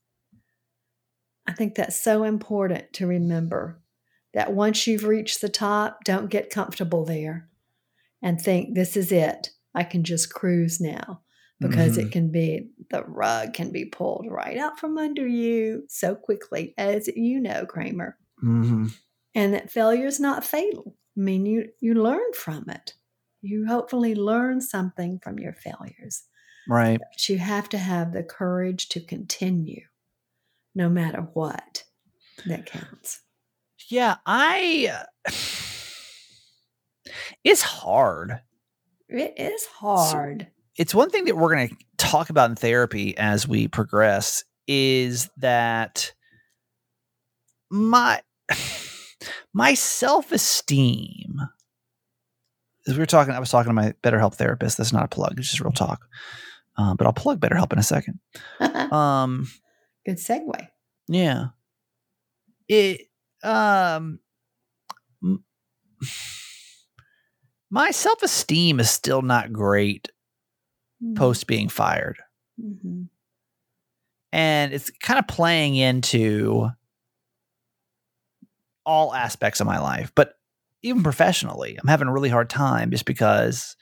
I 1.47 1.53
think 1.53 1.75
that's 1.75 2.01
so 2.01 2.25
important 2.25 2.93
to 2.95 3.07
remember 3.07 3.81
that 4.35 4.53
once 4.53 4.87
you've 4.87 5.05
reached 5.05 5.41
the 5.41 5.49
top, 5.49 6.05
don't 6.05 6.31
get 6.31 6.51
comfortable 6.51 7.05
there 7.05 7.49
and 8.23 8.41
think, 8.41 8.75
this 8.75 8.97
is 8.97 9.11
it. 9.11 9.51
I 9.75 9.85
can 9.85 10.05
just 10.05 10.33
cruise 10.33 10.81
now 10.81 11.23
because 11.61 11.97
Mhm. 11.97 12.07
it 12.07 12.13
can 12.13 12.31
be, 12.31 12.71
the 12.91 13.03
rug 13.05 13.53
can 13.55 13.71
be 13.73 13.85
pulled 13.85 14.27
right 14.31 14.57
out 14.57 14.79
from 14.79 14.97
under 14.99 15.27
you 15.27 15.85
so 15.89 16.15
quickly, 16.15 16.75
as 16.79 17.09
you 17.09 17.41
know, 17.41 17.67
Kramer. 17.67 18.17
Mhm. 18.43 18.93
And 19.35 19.55
that 19.55 19.71
failure 19.71 20.07
is 20.07 20.21
not 20.21 20.45
fatal. 20.45 20.97
I 21.17 21.21
mean, 21.21 21.47
you, 21.47 21.71
you 21.81 21.95
learn 21.95 22.33
from 22.33 22.69
it. 22.71 22.95
You 23.41 23.67
hopefully 23.67 24.15
learn 24.15 24.61
something 24.61 25.19
from 25.21 25.39
your 25.39 25.53
failures. 25.53 26.25
Right. 26.69 26.99
But 26.99 27.29
you 27.29 27.39
have 27.39 27.69
to 27.71 27.79
have 27.79 28.13
the 28.13 28.23
courage 28.23 28.89
to 28.91 29.01
continue 29.01 29.87
no 30.75 30.89
matter 30.89 31.23
what 31.23 31.85
that 32.47 32.67
counts. 32.67 33.23
Yeah, 33.89 34.17
I. 34.27 35.05
It's 37.45 37.63
hard. 37.63 38.41
It 39.09 39.35
is 39.39 39.65
hard. 39.67 40.49
It's 40.79 40.95
one 40.95 41.11
thing 41.11 41.25
that 41.25 41.37
we're 41.37 41.55
going 41.55 41.69
to 41.69 41.77
talk 41.97 42.31
about 42.31 42.51
in 42.51 42.57
therapy 42.57 43.19
as 43.19 43.49
we 43.49 43.67
progress 43.67 44.45
is 44.69 45.29
that 45.39 46.13
my 47.71 48.23
my 49.53 49.75
self 49.75 50.31
esteem. 50.33 51.41
As 52.87 52.95
we 52.95 53.01
were 53.01 53.07
talking, 53.07 53.35
I 53.35 53.41
was 53.41 53.51
talking 53.51 53.69
to 53.69 53.75
my 53.75 53.93
BetterHelp 54.03 54.35
therapist. 54.35 54.79
That's 54.79 54.93
not 54.93 55.05
a 55.05 55.09
plug; 55.09 55.39
it's 55.39 55.49
just 55.49 55.61
real 55.61 55.73
talk. 55.73 56.07
Um, 56.77 56.97
but 56.97 57.07
I'll 57.07 57.13
plug 57.13 57.41
BetterHelp 57.41 57.73
in 57.73 57.79
a 57.79 57.83
second. 57.83 58.21
Um, 58.93 59.49
Good 60.07 60.17
segue. 60.17 60.69
Yeah. 61.09 61.49
It 62.69 63.03
um 63.43 64.21
m- 65.23 65.45
my 67.71 67.91
self-esteem 67.91 68.81
is 68.81 68.89
still 68.89 69.21
not 69.21 69.53
great 69.53 70.09
post 71.17 71.47
being 71.47 71.69
fired. 71.69 72.19
Mm-hmm. 72.61 73.05
And 74.33 74.73
it's 74.75 74.91
kind 75.03 75.19
of 75.19 75.27
playing 75.27 75.77
into 75.77 76.69
all 78.85 79.15
aspects 79.15 79.61
of 79.61 79.67
my 79.67 79.79
life, 79.79 80.13
but 80.15 80.35
even 80.83 81.03
professionally, 81.03 81.79
I'm 81.81 81.89
having 81.89 82.09
a 82.09 82.13
really 82.13 82.29
hard 82.29 82.49
time 82.49 82.91
just 82.91 83.05
because 83.05 83.77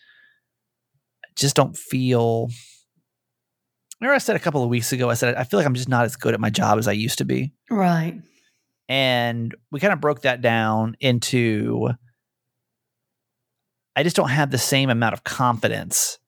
I 1.25 1.29
just 1.37 1.57
don't 1.57 1.77
feel 1.77 2.49
Remember 4.01 4.15
I 4.15 4.19
said 4.19 4.37
a 4.37 4.41
couple 4.41 4.63
of 4.63 4.69
weeks 4.69 4.93
ago 4.93 5.09
I 5.11 5.15
said 5.15 5.35
I 5.37 5.45
feel 5.45 5.59
like 5.59 5.67
I'm 5.67 5.75
just 5.75 5.89
not 5.89 6.05
as 6.05 6.17
good 6.17 6.35
at 6.35 6.41
my 6.41 6.51
job 6.51 6.79
as 6.79 6.87
I 6.89 6.93
used 6.93 7.19
to 7.19 7.25
be. 7.25 7.53
Right. 7.71 8.21
and 8.89 9.55
we 9.71 9.81
kind 9.81 9.93
of 9.93 10.01
broke 10.01 10.23
that 10.23 10.41
down 10.43 10.97
into 11.01 11.91
I 13.95 14.03
just 14.03 14.17
don't 14.17 14.29
have 14.29 14.51
the 14.51 14.59
same 14.59 14.91
amount 14.91 15.15
of 15.15 15.25
confidence 15.25 16.19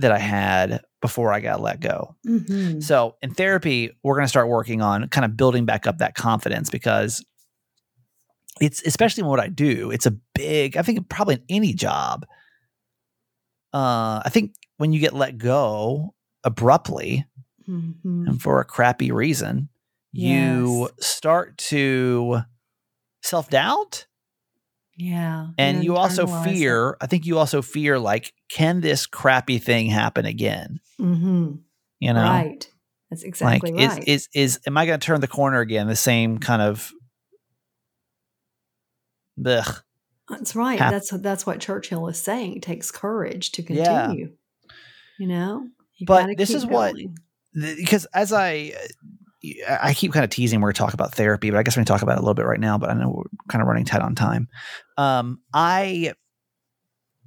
that 0.00 0.12
I 0.12 0.18
had 0.18 0.80
before 1.00 1.32
I 1.32 1.40
got 1.40 1.60
let 1.60 1.80
go. 1.80 2.14
Mhm. 2.26 2.82
So 2.82 3.16
in 3.22 3.32
therapy, 3.34 3.90
we're 4.02 4.14
going 4.14 4.24
to 4.24 4.28
start 4.28 4.48
working 4.48 4.82
on 4.82 5.08
kind 5.08 5.24
of 5.24 5.36
building 5.36 5.64
back 5.64 5.86
up 5.86 5.98
that 5.98 6.14
confidence 6.14 6.68
because 6.70 7.24
it's 8.60 8.82
especially 8.86 9.22
in 9.22 9.26
what 9.28 9.40
I 9.40 9.48
do, 9.48 9.90
it's 9.90 10.06
a 10.06 10.16
big, 10.34 10.76
I 10.76 10.82
think 10.82 11.08
probably 11.08 11.36
in 11.36 11.44
any 11.48 11.72
job. 11.72 12.26
Uh, 13.72 14.20
I 14.24 14.28
think 14.30 14.54
when 14.78 14.92
you 14.92 15.00
get 15.00 15.14
let 15.14 15.38
go 15.38 16.14
abruptly 16.44 17.24
Mhm. 17.68 18.26
and 18.28 18.42
for 18.42 18.60
a 18.60 18.64
crappy 18.64 19.12
reason, 19.12 19.68
you 20.12 20.90
start 20.98 21.56
to 21.58 22.40
self 23.22 23.48
doubt 23.48 24.06
Yeah. 25.00 25.48
and 25.58 25.82
you 25.82 25.96
also 25.96 26.26
fear, 26.26 26.96
I 27.00 27.06
think 27.06 27.24
you 27.26 27.38
also 27.38 27.62
fear 27.62 27.98
like, 27.98 28.32
can 28.50 28.80
this 28.80 29.06
crappy 29.06 29.58
thing 29.58 29.86
happen 29.86 30.26
again? 30.26 30.80
Mhm. 31.00 31.60
You 32.00 32.12
know? 32.12 32.22
Right. 32.22 32.70
That's 33.10 33.22
exactly 33.24 33.72
like 33.72 33.88
right. 33.90 33.98
is 34.08 34.28
is 34.34 34.56
is 34.56 34.60
am 34.66 34.76
I 34.76 34.86
going 34.86 35.00
to 35.00 35.04
turn 35.04 35.20
the 35.20 35.26
corner 35.26 35.60
again? 35.60 35.86
The 35.88 35.96
same 35.96 36.38
kind 36.38 36.62
of. 36.62 36.92
Ugh. 39.44 39.82
That's 40.28 40.54
right. 40.54 40.78
hap- 40.78 40.92
That's 40.92 41.10
that's 41.10 41.44
what 41.46 41.60
Churchill 41.60 42.06
is 42.08 42.20
saying. 42.20 42.56
It 42.56 42.62
takes 42.62 42.90
courage 42.90 43.50
to 43.52 43.62
Yeah. 43.62 44.02
continue. 44.06 44.32
You 45.18 45.26
know, 45.26 45.68
you 45.96 46.06
But 46.06 46.36
this 46.36 46.50
is 46.50 46.64
what- 46.64 46.92
going. 46.94 47.16
Th- 47.60 47.76
Because 47.76 48.04
as 48.14 48.32
I, 48.32 48.72
uh, 48.76 48.86
I 49.68 49.94
keep 49.94 50.12
kind 50.12 50.24
of 50.24 50.30
teasing, 50.30 50.60
we're 50.60 50.72
talk 50.72 50.92
about 50.92 51.14
therapy, 51.14 51.50
but 51.50 51.58
I 51.58 51.62
guess 51.62 51.74
we're 51.74 51.80
going 51.80 51.86
to 51.86 51.92
talk 51.92 52.02
about 52.02 52.16
it 52.16 52.18
a 52.18 52.22
little 52.22 52.34
bit 52.34 52.46
right 52.46 52.60
now. 52.60 52.76
But 52.78 52.90
I 52.90 52.94
know 52.94 53.08
we're 53.08 53.24
kind 53.48 53.62
of 53.62 53.68
running 53.68 53.84
tight 53.84 54.02
on 54.02 54.14
time. 54.14 54.48
Um, 54.98 55.40
I, 55.54 56.12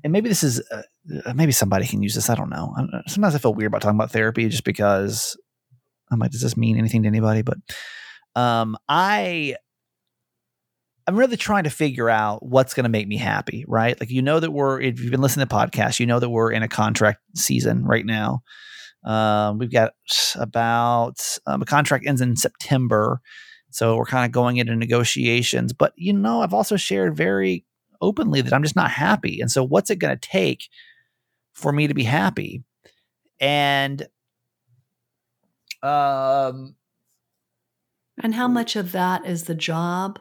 and 0.04 0.13
maybe 0.13 0.30
this 0.30 0.43
is, 0.43 0.62
uh, 0.71 0.84
uh, 1.26 1.34
maybe 1.34 1.52
somebody 1.52 1.88
can 1.88 2.04
use 2.04 2.15
this. 2.15 2.30
I 2.30 2.36
don't 2.36 2.49
know. 2.49 2.73
I 2.78 2.82
don't. 2.82 3.04
Sometimes 3.08 3.36
I 3.36 3.39
feel 3.39 3.54
weird 3.54 3.71
about 3.71 3.82
talking 3.82 3.97
about 3.97 4.12
therapy 4.12 4.47
just 4.47 4.63
because 4.63 5.38
I'm 6.12 6.19
like, 6.19 6.32
does 6.32 6.41
this 6.41 6.56
mean 6.56 6.78
anything 6.78 7.04
to 7.04 7.08
anybody? 7.08 7.41
But 7.41 7.58
um, 8.36 8.78
I, 8.88 9.56
I'm 11.05 11.17
really 11.17 11.37
trying 11.37 11.65
to 11.65 11.69
figure 11.69 12.09
out 12.09 12.45
what's 12.45 12.73
going 12.73 12.85
to 12.85 12.89
make 12.89 13.07
me 13.07 13.17
happy, 13.17 13.65
right? 13.67 13.99
Like, 13.99 14.09
you 14.09 14.21
know, 14.21 14.39
that 14.39 14.51
we're, 14.51 14.79
if 14.79 15.01
you've 15.01 15.11
been 15.11 15.21
listening 15.21 15.47
to 15.47 15.53
podcasts, 15.53 15.99
you 15.99 16.05
know 16.05 16.19
that 16.19 16.29
we're 16.29 16.51
in 16.51 16.63
a 16.63 16.67
contract 16.67 17.19
season 17.35 17.83
right 17.85 18.05
now. 18.05 18.41
Um, 19.03 19.57
we've 19.57 19.71
got 19.71 19.93
about 20.35 21.37
um, 21.45 21.61
a 21.61 21.65
contract 21.65 22.05
ends 22.07 22.21
in 22.21 22.37
September. 22.37 23.19
So 23.69 23.97
we're 23.97 24.05
kind 24.05 24.25
of 24.25 24.31
going 24.31 24.57
into 24.57 24.75
negotiations. 24.75 25.73
But, 25.73 25.91
you 25.97 26.13
know, 26.13 26.41
I've 26.41 26.53
also 26.53 26.77
shared 26.77 27.17
very 27.17 27.65
openly 27.99 28.41
that 28.41 28.53
I'm 28.53 28.63
just 28.63 28.75
not 28.75 28.91
happy. 28.91 29.41
And 29.41 29.51
so, 29.51 29.63
what's 29.63 29.89
it 29.89 29.97
going 29.97 30.17
to 30.17 30.27
take 30.29 30.69
for 31.51 31.73
me 31.73 31.87
to 31.87 31.93
be 31.93 32.03
happy? 32.03 32.63
And, 33.41 34.07
um, 35.81 36.75
And 38.21 38.35
how 38.35 38.47
much 38.47 38.75
of 38.75 38.91
that 38.91 39.25
is 39.25 39.45
the 39.45 39.55
job, 39.55 40.19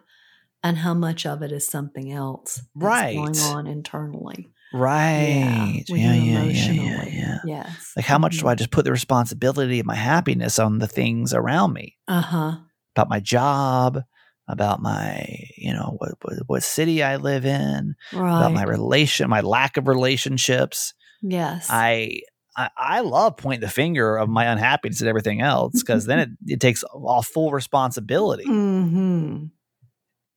and 0.63 0.79
how 0.79 0.95
much 0.95 1.27
of 1.27 1.43
it 1.43 1.53
is 1.53 1.67
something 1.67 2.13
else 2.13 2.63
that's 2.75 3.15
going 3.15 3.39
on 3.39 3.67
internally? 3.67 4.51
right. 4.73 5.85
Yeah, 5.89 6.15
yeah, 6.15 6.45
yeah, 6.45 6.73
yeah, 6.73 7.05
yeah. 7.13 7.39
Yes. 7.45 7.93
Like, 7.97 8.07
how 8.07 8.19
much 8.19 8.39
do 8.39 8.49
I 8.49 8.55
just 8.55 8.71
put 8.71 8.85
the 8.85 8.91
responsibility 8.93 9.81
of 9.81 9.87
my 9.87 9.95
happiness 9.95 10.59
on 10.59 10.79
the 10.79 10.87
things 10.89 11.35
around 11.35 11.73
me? 11.75 11.99
Uh 12.09 12.21
huh. 12.23 12.57
about 12.97 13.09
my 13.11 13.21
job, 13.21 14.01
about 14.49 14.81
my, 14.81 15.27
you 15.57 15.73
know, 15.73 15.97
what 15.99 16.13
what, 16.23 16.35
what 16.47 16.63
city 16.63 17.03
I 17.03 17.17
live 17.17 17.45
in, 17.45 17.95
about 18.13 18.53
my 18.55 18.65
relation, 18.65 19.29
my 19.29 19.41
lack 19.43 19.77
of 19.77 19.89
relationships. 19.89 20.95
Yes. 21.23 21.69
I 21.71 22.21
I, 22.57 22.71
I 22.77 23.01
love 23.01 23.37
pointing 23.37 23.61
the 23.61 23.69
finger 23.69 24.17
of 24.17 24.29
my 24.29 24.45
unhappiness 24.47 25.01
and 25.01 25.09
everything 25.09 25.41
else 25.41 25.83
because 25.83 26.07
then 26.07 26.19
it, 26.19 26.29
it 26.47 26.61
takes 26.61 26.83
all 26.83 27.23
full 27.23 27.51
responsibility. 27.53 28.45
hmm 28.45 29.45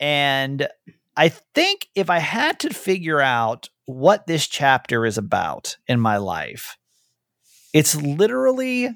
And 0.05 0.67
I 1.17 1.29
think 1.29 1.87
if 1.95 2.11
I 2.11 2.19
had 2.19 2.59
to 2.59 2.69
figure 2.69 3.19
out 3.19 3.69
what 3.85 4.27
this 4.27 4.45
chapter 4.45 5.03
is 5.03 5.17
about 5.17 5.77
in 5.87 5.99
my 5.99 6.17
life, 6.17 6.77
it's 7.73 7.95
literally 7.95 8.91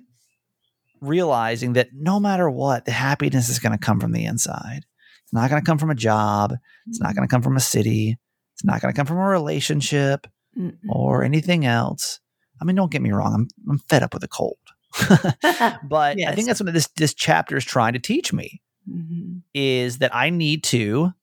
realizing 1.01 1.73
that 1.73 1.89
no 1.95 2.19
matter 2.19 2.47
what, 2.47 2.85
the 2.85 2.91
happiness 2.91 3.49
is 3.49 3.57
going 3.57 3.71
to 3.71 3.83
come 3.83 3.99
from 3.99 4.11
the 4.11 4.23
inside. 4.23 4.85
It's 5.23 5.33
not 5.33 5.49
going 5.49 5.59
to 5.59 5.65
come 5.65 5.79
from 5.79 5.89
a 5.89 5.95
job. 5.95 6.53
It's 6.85 7.01
not 7.01 7.15
going 7.15 7.27
to 7.27 7.31
come 7.31 7.41
from 7.41 7.57
a 7.57 7.61
city. 7.61 8.19
It's 8.53 8.63
not 8.63 8.79
going 8.79 8.93
to 8.93 8.95
come 8.95 9.07
from 9.07 9.17
a 9.17 9.27
relationship 9.27 10.27
Mm-mm. 10.55 10.77
or 10.89 11.23
anything 11.23 11.65
else. 11.65 12.19
I 12.61 12.65
mean, 12.65 12.75
don't 12.75 12.91
get 12.91 13.01
me 13.01 13.11
wrong. 13.11 13.33
I'm, 13.33 13.47
I'm 13.67 13.79
fed 13.89 14.03
up 14.03 14.13
with 14.13 14.21
the 14.21 14.27
cold. 14.27 14.59
but 15.89 16.19
I 16.21 16.35
think 16.35 16.45
that's 16.45 16.61
what 16.61 16.71
this, 16.71 16.87
this 16.97 17.15
chapter 17.15 17.57
is 17.57 17.65
trying 17.65 17.93
to 17.93 17.99
teach 17.99 18.31
me 18.31 18.61
Mhm. 18.89 19.28
Is 19.53 19.99
that 19.99 20.15
I 20.15 20.29
need 20.29 20.63
to 20.65 21.13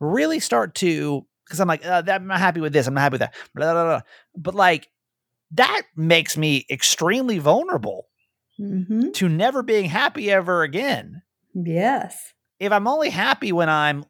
really 0.00 0.40
start 0.40 0.74
to 0.76 1.26
because 1.44 1.60
I'm 1.60 1.68
like 1.68 1.84
uh, 1.84 2.02
that, 2.02 2.20
I'm 2.20 2.26
not 2.26 2.38
happy 2.38 2.60
with 2.60 2.72
this, 2.72 2.86
I'm 2.86 2.94
not 2.94 3.00
happy 3.00 3.14
with 3.14 3.20
that, 3.22 3.34
blah, 3.54 3.72
blah, 3.72 3.84
blah. 3.84 4.00
but 4.36 4.54
like 4.54 4.88
that 5.52 5.82
makes 5.96 6.36
me 6.36 6.64
extremely 6.70 7.38
vulnerable 7.38 8.06
Mhm. 8.60 9.14
to 9.14 9.28
never 9.28 9.62
being 9.62 9.86
happy 9.86 10.30
ever 10.30 10.62
again. 10.62 11.22
Yes. 11.54 12.34
If 12.58 12.72
I'm 12.72 12.86
only 12.86 13.08
happy 13.10 13.52
when 13.52 13.68
I'm 13.70 14.04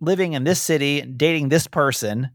living 0.00 0.32
in 0.32 0.42
this 0.44 0.60
city, 0.60 1.00
and 1.00 1.16
dating 1.16 1.48
this 1.48 1.66
person, 1.68 2.30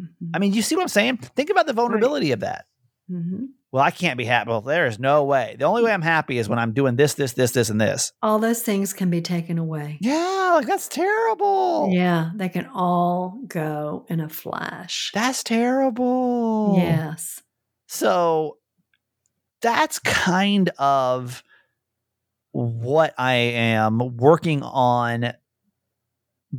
Mhm. 0.00 0.30
I 0.34 0.38
mean, 0.38 0.54
you 0.54 0.62
see 0.62 0.74
what 0.74 0.82
I'm 0.82 0.88
saying? 0.88 1.18
Think 1.18 1.50
about 1.50 1.66
the 1.66 1.74
vulnerability 1.74 2.32
of 2.32 2.40
that. 2.40 2.64
Mhm. 3.10 3.48
Well, 3.72 3.84
I 3.84 3.92
can't 3.92 4.18
be 4.18 4.24
happy. 4.24 4.50
Well, 4.50 4.60
there 4.62 4.86
is 4.86 4.98
no 4.98 5.22
way. 5.24 5.54
The 5.58 5.64
only 5.64 5.84
way 5.84 5.92
I'm 5.92 6.02
happy 6.02 6.38
is 6.38 6.48
when 6.48 6.58
I'm 6.58 6.72
doing 6.72 6.96
this, 6.96 7.14
this, 7.14 7.34
this, 7.34 7.52
this, 7.52 7.70
and 7.70 7.80
this. 7.80 8.12
All 8.20 8.40
those 8.40 8.62
things 8.62 8.92
can 8.92 9.10
be 9.10 9.22
taken 9.22 9.58
away. 9.58 9.98
Yeah, 10.00 10.52
like 10.54 10.66
that's 10.66 10.88
terrible. 10.88 11.88
Yeah, 11.92 12.30
they 12.34 12.48
can 12.48 12.66
all 12.66 13.38
go 13.46 14.06
in 14.08 14.18
a 14.18 14.28
flash. 14.28 15.12
That's 15.14 15.44
terrible. 15.44 16.74
Yes. 16.78 17.42
So 17.86 18.56
that's 19.62 20.00
kind 20.00 20.70
of 20.78 21.44
what 22.50 23.14
I 23.18 23.34
am 23.34 24.16
working 24.16 24.62
on 24.64 25.34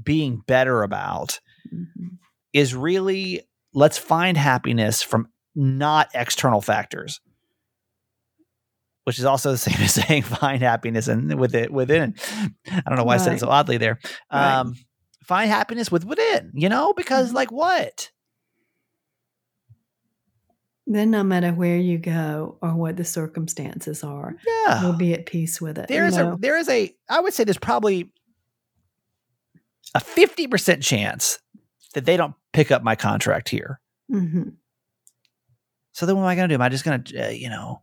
being 0.02 0.42
better 0.48 0.84
about 0.84 1.42
Mhm. 1.74 2.18
is 2.54 2.74
really 2.74 3.42
let's 3.74 3.98
find 3.98 4.38
happiness 4.38 5.02
from 5.02 5.28
not 5.56 6.10
external 6.14 6.62
factors. 6.62 7.20
Which 9.04 9.18
is 9.20 9.26
also 9.26 9.52
the 9.52 9.58
same 9.70 9.82
as 9.82 9.94
saying 9.94 10.24
find 10.24 10.62
happiness 10.62 11.08
and 11.08 11.40
with 11.40 11.56
it 11.56 11.72
within. 11.72 12.16
I 12.70 12.82
don't 12.88 12.98
know 12.98 13.04
why 13.04 13.16
I 13.16 13.18
said 13.18 13.34
it 13.34 13.40
so 13.40 13.50
oddly 13.50 13.78
there. 13.78 14.00
Right. 14.32 14.60
Um, 14.60 14.76
find 15.24 15.50
happiness 15.50 15.92
with 15.92 16.06
within, 16.06 16.52
you 16.54 16.70
know, 16.70 16.94
because 16.94 17.32
Mhm. 17.32 17.36
like 17.36 17.52
what? 17.52 18.12
Then, 20.88 21.12
no 21.12 21.24
matter 21.24 21.52
where 21.54 21.78
you 21.78 21.98
go 21.98 22.58
or 22.62 22.76
what 22.76 22.98
the 22.98 23.06
circumstances 23.06 24.04
are, 24.04 24.36
Yeah. 24.46 24.82
you'll 24.82 24.94
be 24.94 25.14
at 25.14 25.26
peace 25.26 25.62
with 25.62 25.78
it. 25.78 25.88
there's 25.88 26.18
know? 26.18 26.34
a 26.34 26.38
there 26.38 26.58
is 26.58 26.68
a 26.70 26.94
I 27.08 27.20
would 27.22 27.34
say 27.34 27.44
there's 27.44 27.58
probably 27.58 28.12
a 29.96 30.00
50% 30.00 30.82
chance 30.84 31.40
that 31.94 32.06
they 32.06 32.18
don't 32.18 32.34
pick 32.54 32.72
up 32.72 32.84
my 32.84 32.96
contract 32.96 33.50
here. 33.50 33.80
Mhm. 34.12 34.56
So 35.94 36.06
then 36.06 36.16
what 36.16 36.24
am 36.24 36.28
I 36.30 36.36
going 36.36 36.50
to 36.50 36.54
do? 36.54 36.56
Am 36.56 36.62
I 36.62 36.70
just 36.70 36.84
going 36.86 37.04
to 37.04 37.28
uh, 37.28 37.30
you 37.30 37.50
know 37.50 37.82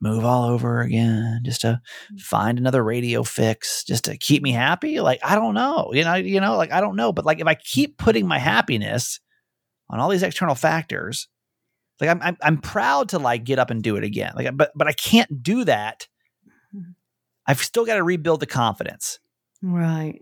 move 0.00 0.24
all 0.24 0.44
over 0.44 0.80
again 0.82 1.40
just 1.44 1.62
to 1.62 1.80
find 2.18 2.58
another 2.58 2.84
radio 2.84 3.22
fix 3.22 3.82
just 3.84 4.04
to 4.04 4.16
keep 4.16 4.42
me 4.42 4.52
happy? 4.52 5.00
Like 5.00 5.20
I 5.22 5.34
don't 5.34 5.54
know. 5.54 5.90
You 5.92 6.04
know, 6.04 6.14
you 6.14 6.40
know 6.40 6.56
like 6.56 6.72
I 6.72 6.80
don't 6.80 6.96
know, 6.96 7.12
but 7.12 7.24
like 7.24 7.40
if 7.40 7.46
I 7.46 7.54
keep 7.54 7.96
putting 7.98 8.26
my 8.26 8.38
happiness 8.38 9.20
on 9.88 10.00
all 10.00 10.08
these 10.10 10.22
external 10.22 10.54
factors, 10.54 11.28
like 12.00 12.10
I'm 12.10 12.20
I'm, 12.22 12.36
I'm 12.42 12.58
proud 12.58 13.08
to 13.10 13.18
like 13.18 13.44
get 13.44 13.58
up 13.58 13.70
and 13.70 13.82
do 13.82 13.96
it 13.96 14.04
again. 14.04 14.32
Like 14.36 14.56
but 14.56 14.72
but 14.74 14.86
I 14.86 14.92
can't 14.92 15.42
do 15.42 15.64
that. 15.64 16.08
I've 17.46 17.60
still 17.62 17.84
got 17.86 17.94
to 17.94 18.02
rebuild 18.02 18.40
the 18.40 18.46
confidence. 18.46 19.18
Right. 19.62 20.20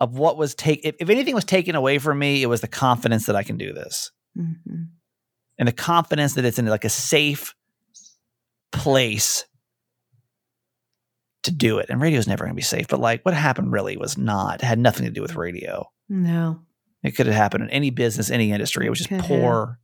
of 0.00 0.18
what 0.18 0.36
was 0.36 0.54
take 0.56 0.80
if, 0.84 0.96
if 0.98 1.08
anything 1.08 1.34
was 1.34 1.44
taken 1.44 1.76
away 1.76 1.98
from 1.98 2.18
me 2.18 2.42
it 2.42 2.46
was 2.46 2.60
the 2.60 2.66
confidence 2.68 3.26
that 3.26 3.36
i 3.36 3.44
can 3.44 3.56
do 3.56 3.72
this 3.72 4.10
Mhm. 4.36 4.88
And 5.58 5.68
the 5.68 5.72
confidence 5.72 6.34
that 6.34 6.44
it's 6.44 6.58
in 6.58 6.66
like 6.66 6.84
a 6.84 6.88
safe 6.90 7.54
place 8.72 9.44
to 11.44 11.50
do 11.50 11.78
it. 11.78 11.90
And 11.90 12.00
radio's 12.00 12.26
never 12.26 12.44
going 12.44 12.54
to 12.54 12.56
be 12.56 12.62
safe 12.62 12.88
but 12.88 13.00
like 13.00 13.22
what 13.24 13.34
happened 13.34 13.72
really 13.72 13.96
was 13.96 14.16
not 14.18 14.60
had 14.60 14.78
nothing 14.78 15.06
to 15.06 15.12
do 15.12 15.22
with 15.22 15.36
radio. 15.36 15.86
No. 16.08 16.60
it 17.02 17.12
could 17.12 17.26
have 17.26 17.34
happened 17.34 17.64
in 17.64 17.70
any 17.70 17.90
business 17.90 18.30
any 18.30 18.52
industry. 18.52 18.86
It 18.86 18.90
was 18.90 18.98
just 18.98 19.10
Could 19.10 19.20
poor 19.20 19.78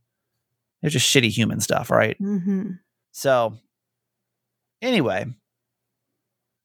it 0.81 0.87
was 0.87 0.93
just 0.93 1.13
shitty 1.13 1.29
human 1.29 1.59
stuff 1.59 1.89
right? 1.89 2.17
Hmm 2.17 2.71
so 3.11 3.57
anyway 4.81 5.25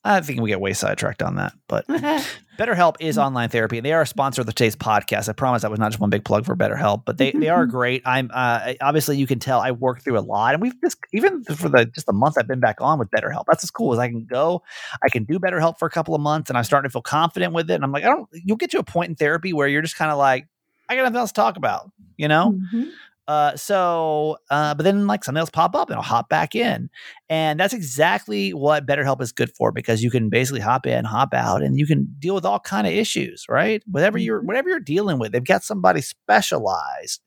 I 0.08 0.20
think 0.20 0.40
we 0.40 0.50
get 0.50 0.60
way 0.60 0.72
sidetracked 0.72 1.22
on 1.22 1.36
that. 1.36 1.52
But 1.68 1.86
BetterHelp 2.58 2.94
is 3.00 3.18
online 3.18 3.48
therapy. 3.48 3.78
and 3.78 3.84
They 3.84 3.92
are 3.92 4.02
a 4.02 4.06
sponsor 4.06 4.40
of 4.40 4.46
the 4.46 4.52
today's 4.52 4.76
podcast. 4.76 5.28
I 5.28 5.32
promise 5.32 5.62
that 5.62 5.70
was 5.70 5.80
not 5.80 5.90
just 5.90 6.00
one 6.00 6.10
big 6.10 6.24
plug 6.24 6.44
for 6.46 6.56
BetterHelp, 6.56 7.02
but 7.04 7.18
they, 7.18 7.32
they 7.32 7.48
are 7.48 7.66
great. 7.78 8.02
I'm 8.06 8.30
uh, 8.32 8.74
obviously 8.80 9.18
you 9.18 9.26
can 9.26 9.38
tell 9.38 9.60
I 9.60 9.72
worked 9.72 10.02
through 10.04 10.18
a 10.18 10.20
lot, 10.20 10.54
and 10.54 10.62
we've 10.62 10.80
just 10.80 10.98
even 11.12 11.44
for 11.44 11.68
the 11.68 11.84
just 11.86 12.06
the 12.06 12.12
month 12.12 12.36
I've 12.38 12.48
been 12.48 12.60
back 12.60 12.76
on 12.80 12.98
with 12.98 13.10
BetterHelp. 13.10 13.44
That's 13.48 13.64
as 13.64 13.70
cool 13.70 13.92
as 13.92 13.98
I 13.98 14.08
can 14.08 14.24
go. 14.24 14.62
I 15.02 15.08
can 15.08 15.24
do 15.24 15.38
BetterHelp 15.38 15.78
for 15.78 15.86
a 15.86 15.90
couple 15.90 16.14
of 16.14 16.20
months, 16.20 16.50
and 16.50 16.56
I'm 16.56 16.64
starting 16.64 16.88
to 16.88 16.92
feel 16.92 17.02
confident 17.02 17.52
with 17.52 17.70
it. 17.70 17.74
And 17.74 17.84
I'm 17.84 17.92
like, 17.92 18.04
I 18.04 18.08
don't. 18.08 18.28
You'll 18.32 18.56
get 18.56 18.70
to 18.72 18.78
a 18.78 18.84
point 18.84 19.10
in 19.10 19.16
therapy 19.16 19.52
where 19.52 19.68
you're 19.68 19.82
just 19.82 19.96
kind 19.96 20.10
of 20.10 20.18
like, 20.18 20.46
I 20.88 20.94
got 20.94 21.02
nothing 21.02 21.16
else 21.16 21.30
to 21.32 21.34
talk 21.34 21.56
about, 21.56 21.90
you 22.16 22.28
know. 22.28 22.58
Mhm. 22.72 22.90
Uh, 23.28 23.56
so, 23.56 24.36
uh, 24.50 24.74
but 24.74 24.84
then 24.84 25.06
like 25.08 25.24
something 25.24 25.40
else 25.40 25.50
pop 25.50 25.74
up 25.74 25.88
and 25.90 25.96
I'll 25.96 26.02
hop 26.02 26.28
back 26.28 26.54
in. 26.54 26.88
And 27.28 27.58
that's 27.58 27.74
exactly 27.74 28.54
what 28.54 28.86
BetterHelp 28.86 29.20
is 29.20 29.32
good 29.32 29.50
for 29.56 29.72
because 29.72 30.02
you 30.02 30.10
can 30.10 30.28
basically 30.28 30.60
hop 30.60 30.86
in, 30.86 31.04
hop 31.04 31.34
out, 31.34 31.62
and 31.62 31.78
you 31.78 31.86
can 31.86 32.14
deal 32.20 32.34
with 32.36 32.44
all 32.46 32.60
kind 32.60 32.86
of 32.86 32.92
issues, 32.92 33.44
right? 33.48 33.82
Whatever 33.90 34.16
you're, 34.18 34.42
Mhm. 34.42 34.46
whatever 34.46 34.68
you're 34.68 34.80
dealing 34.80 35.18
with, 35.18 35.32
they've 35.32 35.42
got 35.44 35.64
somebody 35.64 36.00
specialized. 36.02 37.20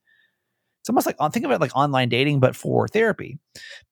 It's 0.82 0.88
almost 0.88 1.06
like 1.06 1.16
think 1.32 1.44
of 1.44 1.50
it 1.50 1.60
like 1.60 1.76
online 1.76 2.08
dating, 2.08 2.40
but 2.40 2.56
for 2.56 2.88
therapy. 2.88 3.38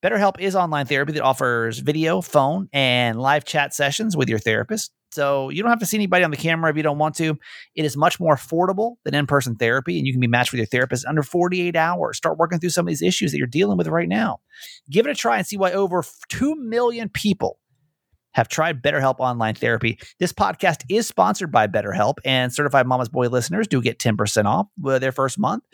BetterHelp 0.03 0.41
is 0.41 0.57
online 0.57 0.87
therapy 0.87 1.13
that 1.13 1.23
offers 1.23 1.81
video, 1.81 2.23
phone, 2.23 2.69
and 2.73 3.21
live 3.21 3.45
chat 3.45 3.75
sessions 3.75 4.17
with 4.17 4.29
your 4.31 4.39
therapist. 4.39 4.93
So 5.11 5.49
you 5.49 5.63
don't 5.63 5.71
have 5.71 5.81
to 5.81 5.87
see 5.87 5.97
anybody 5.97 6.25
on 6.25 6.31
the 6.31 6.37
camera 6.37 6.71
if 6.71 6.77
you 6.77 6.83
don't 6.83 6.99
want 6.99 7.15
to. 7.17 7.39
It 7.75 7.85
is 7.85 7.97
much 7.97 8.21
more 8.21 8.37
affordable 8.37 8.97
than 9.05 9.15
in 9.15 9.27
person 9.27 9.57
therapy, 9.57 9.99
and 9.99 10.07
you 10.07 10.13
can 10.13 10.21
be 10.21 10.27
matched 10.27 10.53
with 10.53 10.59
your 10.59 10.67
therapist 10.67 11.07
under 11.07 11.23
48 11.23 11.77
hours. 11.77 12.17
Start 12.17 12.39
working 12.39 12.59
through 12.59 12.71
some 12.71 12.87
of 12.87 12.89
these 12.89 13.03
issues 13.03 13.33
that 13.33 13.39
you're 13.39 13.47
dealing 13.47 13.79
with 13.79 13.89
right 13.89 14.09
now. 14.09 14.41
Give 14.91 15.07
it 15.07 15.11
a 15.11 15.15
try 15.15 15.39
and 15.39 15.47
see 15.47 15.57
why 15.57 15.73
over 15.73 16.05
2 16.29 16.57
million 16.57 17.09
people 17.09 17.59
have 18.33 18.49
tried 18.49 18.83
BetterHelp 18.83 19.17
online 19.19 19.55
therapy. 19.55 19.99
This 20.21 20.33
podcast 20.33 20.85
is 20.89 21.07
sponsored 21.09 21.51
by 21.51 21.67
BetterHelp, 21.67 22.15
and 22.25 22.53
certified 22.53 22.87
Mama's 22.87 23.09
Boy 23.09 23.29
listeners 23.29 23.67
do 23.67 23.81
get 23.81 23.99
10% 23.99 24.45
off 24.45 24.69
their 25.01 25.13
first 25.13 25.39
month 25.39 25.65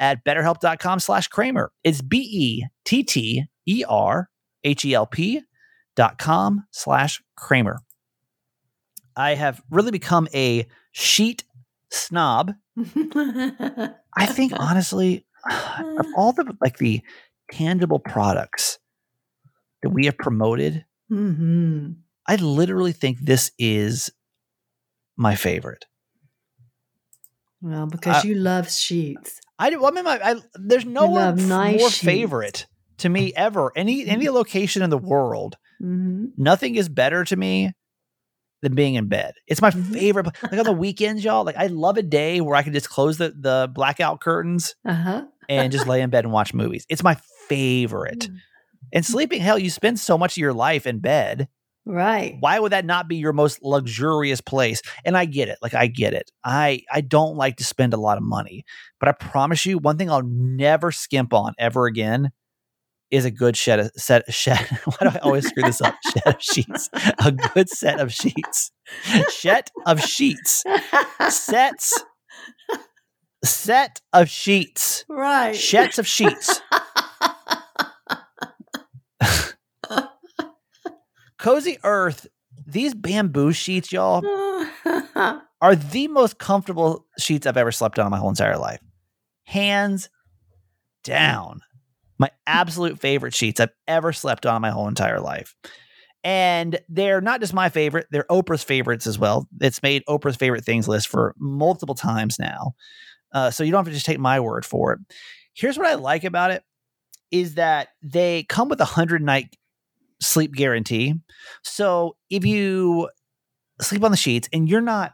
at 0.00 0.24
betterhelp.com 0.24 1.00
slash 1.00 1.28
Kramer. 1.28 1.72
It's 1.82 2.00
B 2.00 2.18
E 2.18 2.66
T 2.84 3.02
T 3.02 3.44
E 3.66 3.84
R 3.86 4.30
H 4.62 4.84
E 4.84 4.94
L 4.94 5.06
P 5.06 5.42
dot 5.96 6.18
com 6.18 6.64
slash 6.70 7.22
Kramer. 7.36 7.80
I 9.16 9.34
have 9.34 9.62
really 9.70 9.90
become 9.90 10.28
a 10.34 10.66
sheet 10.92 11.44
snob. 11.90 12.52
I 14.16 14.26
think 14.26 14.52
honestly, 14.56 15.26
of 15.98 16.06
all 16.16 16.32
the 16.32 16.56
like 16.60 16.78
the 16.78 17.02
tangible 17.52 17.98
products 17.98 18.78
that 19.82 19.90
we 19.90 20.06
have 20.06 20.16
promoted, 20.18 20.84
hmm 21.08 21.92
I 22.26 22.36
literally 22.36 22.92
think 22.92 23.18
this 23.20 23.50
is 23.58 24.10
my 25.16 25.34
favorite. 25.34 25.84
Well, 27.60 27.86
because 27.86 28.24
I- 28.24 28.28
you 28.28 28.34
love 28.34 28.70
sheets. 28.70 29.40
I 29.58 29.70
do. 29.70 29.84
I 29.84 29.90
mean, 29.92 30.04
my, 30.04 30.18
I, 30.22 30.34
there's 30.54 30.84
no 30.84 31.06
one 31.06 31.48
nice 31.48 31.78
more 31.78 31.88
sheets. 31.88 32.02
favorite 32.04 32.66
to 32.98 33.08
me 33.08 33.32
ever. 33.36 33.72
Any 33.76 34.06
any 34.06 34.28
location 34.28 34.82
in 34.82 34.90
the 34.90 34.98
world, 34.98 35.56
hmm 35.78 36.26
nothing 36.36 36.74
is 36.74 36.88
better 36.88 37.24
to 37.24 37.36
me 37.36 37.72
than 38.64 38.74
being 38.74 38.96
in 38.96 39.06
bed. 39.08 39.34
It's 39.46 39.62
my 39.62 39.70
Mhm. 39.70 39.92
favorite. 39.92 40.26
Like 40.42 40.58
on 40.58 40.64
the 40.64 40.72
weekends, 40.86 41.22
y'all. 41.22 41.44
Like 41.44 41.56
I 41.56 41.68
love 41.68 41.96
a 41.96 42.02
day 42.02 42.40
where 42.40 42.56
I 42.56 42.62
can 42.62 42.72
just 42.72 42.90
close 42.90 43.16
the 43.18 43.30
the 43.38 43.70
blackout 43.72 44.20
curtains 44.20 44.74
Uh 44.84 44.94
huh. 44.94 45.24
and 45.48 45.70
just 45.70 45.86
lay 45.86 46.00
in 46.00 46.10
bed 46.10 46.24
and 46.24 46.32
watch 46.32 46.52
movies. 46.52 46.84
It's 46.88 47.02
my 47.04 47.16
favorite. 47.48 48.28
And 48.92 49.04
sleeping, 49.06 49.40
hell, 49.40 49.58
you 49.58 49.70
spend 49.70 49.98
so 50.00 50.16
much 50.18 50.32
of 50.34 50.38
your 50.40 50.52
life 50.52 50.86
in 50.86 50.98
bed. 50.98 51.48
Right. 51.86 52.36
Why 52.40 52.58
would 52.58 52.72
that 52.72 52.86
not 52.86 53.08
be 53.08 53.16
your 53.16 53.32
most 53.34 53.62
luxurious 53.62 54.40
place? 54.40 54.80
And 55.04 55.16
I 55.16 55.26
get 55.26 55.48
it. 55.48 55.58
Like 55.60 55.74
I 55.74 55.86
get 55.86 56.14
it. 56.14 56.30
I 56.42 56.82
I 56.90 57.02
don't 57.02 57.36
like 57.36 57.56
to 57.58 57.64
spend 57.64 57.92
a 57.92 57.98
lot 57.98 58.16
of 58.16 58.22
money, 58.24 58.64
but 59.00 59.08
I 59.08 59.12
promise 59.12 59.66
you, 59.66 59.76
one 59.78 59.98
thing 59.98 60.10
I'll 60.10 60.22
never 60.22 60.90
skimp 60.92 61.34
on 61.34 61.52
ever 61.58 61.86
again 61.86 62.30
is 63.10 63.24
a 63.24 63.30
good 63.30 63.56
shed 63.56 63.80
of, 63.80 63.90
set 63.96 64.24
shed. 64.32 64.58
Why 64.84 64.96
do 65.02 65.08
I 65.08 65.18
always 65.22 65.48
screw 65.48 65.62
this 65.62 65.80
up? 65.80 65.94
Shed 66.12 66.26
of 66.34 66.42
sheets. 66.42 66.90
A 67.24 67.32
good 67.32 67.68
set 67.68 68.00
of 68.00 68.12
sheets. 68.12 68.70
Shed 69.30 69.70
of 69.86 70.00
sheets. 70.00 70.64
Sets. 71.28 72.02
Set 73.44 74.00
of 74.12 74.28
sheets. 74.28 75.04
right. 75.08 75.54
Shets 75.54 75.98
of 75.98 76.06
sheets. 76.06 76.60
Cozy 81.38 81.78
Earth. 81.84 82.26
These 82.66 82.94
bamboo 82.94 83.52
sheets, 83.52 83.92
y'all, 83.92 84.24
are 85.60 85.76
the 85.76 86.08
most 86.08 86.38
comfortable 86.38 87.04
sheets 87.18 87.46
I've 87.46 87.58
ever 87.58 87.70
slept 87.72 87.98
on 87.98 88.06
in 88.06 88.10
my 88.10 88.16
whole 88.18 88.30
entire 88.30 88.56
life. 88.56 88.80
Hands 89.44 90.08
down. 91.02 91.60
My 92.18 92.30
absolute 92.46 93.00
favorite 93.00 93.34
sheets 93.34 93.60
I've 93.60 93.70
ever 93.88 94.12
slept 94.12 94.46
on 94.46 94.62
my 94.62 94.70
whole 94.70 94.88
entire 94.88 95.20
life. 95.20 95.54
And 96.22 96.78
they're 96.88 97.20
not 97.20 97.40
just 97.40 97.52
my 97.52 97.68
favorite, 97.68 98.06
they're 98.10 98.26
Oprah's 98.30 98.64
favorites 98.64 99.06
as 99.06 99.18
well. 99.18 99.46
It's 99.60 99.82
made 99.82 100.02
Oprah's 100.08 100.36
favorite 100.36 100.64
things 100.64 100.88
list 100.88 101.08
for 101.08 101.34
multiple 101.38 101.94
times 101.94 102.38
now. 102.38 102.72
Uh, 103.32 103.50
so 103.50 103.62
you 103.62 103.72
don't 103.72 103.80
have 103.80 103.86
to 103.86 103.92
just 103.92 104.06
take 104.06 104.18
my 104.18 104.40
word 104.40 104.64
for 104.64 104.92
it. 104.94 105.00
Here's 105.54 105.76
what 105.76 105.86
I 105.86 105.94
like 105.94 106.24
about 106.24 106.50
it 106.50 106.62
is 107.30 107.56
that 107.56 107.88
they 108.02 108.44
come 108.44 108.68
with 108.68 108.80
a 108.80 108.84
100 108.84 109.22
night 109.22 109.56
sleep 110.20 110.54
guarantee. 110.54 111.14
So 111.62 112.16
if 112.30 112.44
you 112.44 113.10
sleep 113.80 114.04
on 114.04 114.10
the 114.10 114.16
sheets 114.16 114.48
and 114.52 114.68
you're 114.68 114.80
not 114.80 115.12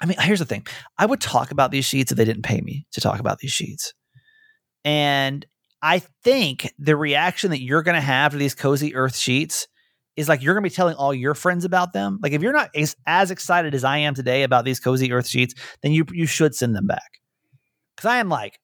I 0.00 0.06
mean, 0.06 0.16
here's 0.18 0.40
the 0.40 0.44
thing. 0.44 0.66
I 0.98 1.06
would 1.06 1.20
talk 1.20 1.52
about 1.52 1.70
these 1.70 1.84
sheets 1.84 2.10
if 2.10 2.18
they 2.18 2.24
didn't 2.24 2.42
pay 2.42 2.60
me 2.60 2.86
to 2.90 3.00
talk 3.00 3.20
about 3.20 3.38
these 3.38 3.52
sheets. 3.52 3.94
And 4.84 5.46
I 5.82 5.98
think 6.22 6.72
the 6.78 6.96
reaction 6.96 7.50
that 7.50 7.60
you're 7.60 7.82
going 7.82 7.96
to 7.96 8.00
have 8.00 8.32
to 8.32 8.38
these 8.38 8.54
cozy 8.54 8.94
earth 8.94 9.16
sheets 9.16 9.66
is 10.16 10.28
like 10.28 10.42
you're 10.42 10.54
going 10.54 10.62
to 10.62 10.70
be 10.70 10.74
telling 10.74 10.94
all 10.94 11.12
your 11.12 11.34
friends 11.34 11.64
about 11.64 11.92
them. 11.92 12.18
Like 12.22 12.32
if 12.32 12.42
you're 12.42 12.52
not 12.52 12.70
as, 12.76 12.96
as 13.06 13.30
excited 13.30 13.74
as 13.74 13.82
I 13.82 13.98
am 13.98 14.14
today 14.14 14.42
about 14.42 14.64
these 14.64 14.78
cozy 14.78 15.12
earth 15.12 15.26
sheets, 15.26 15.54
then 15.82 15.92
you 15.92 16.04
you 16.12 16.26
should 16.26 16.54
send 16.54 16.76
them 16.76 16.86
back. 16.86 17.20
Cuz 17.96 18.04
I 18.04 18.18
am 18.18 18.28
like 18.28 18.60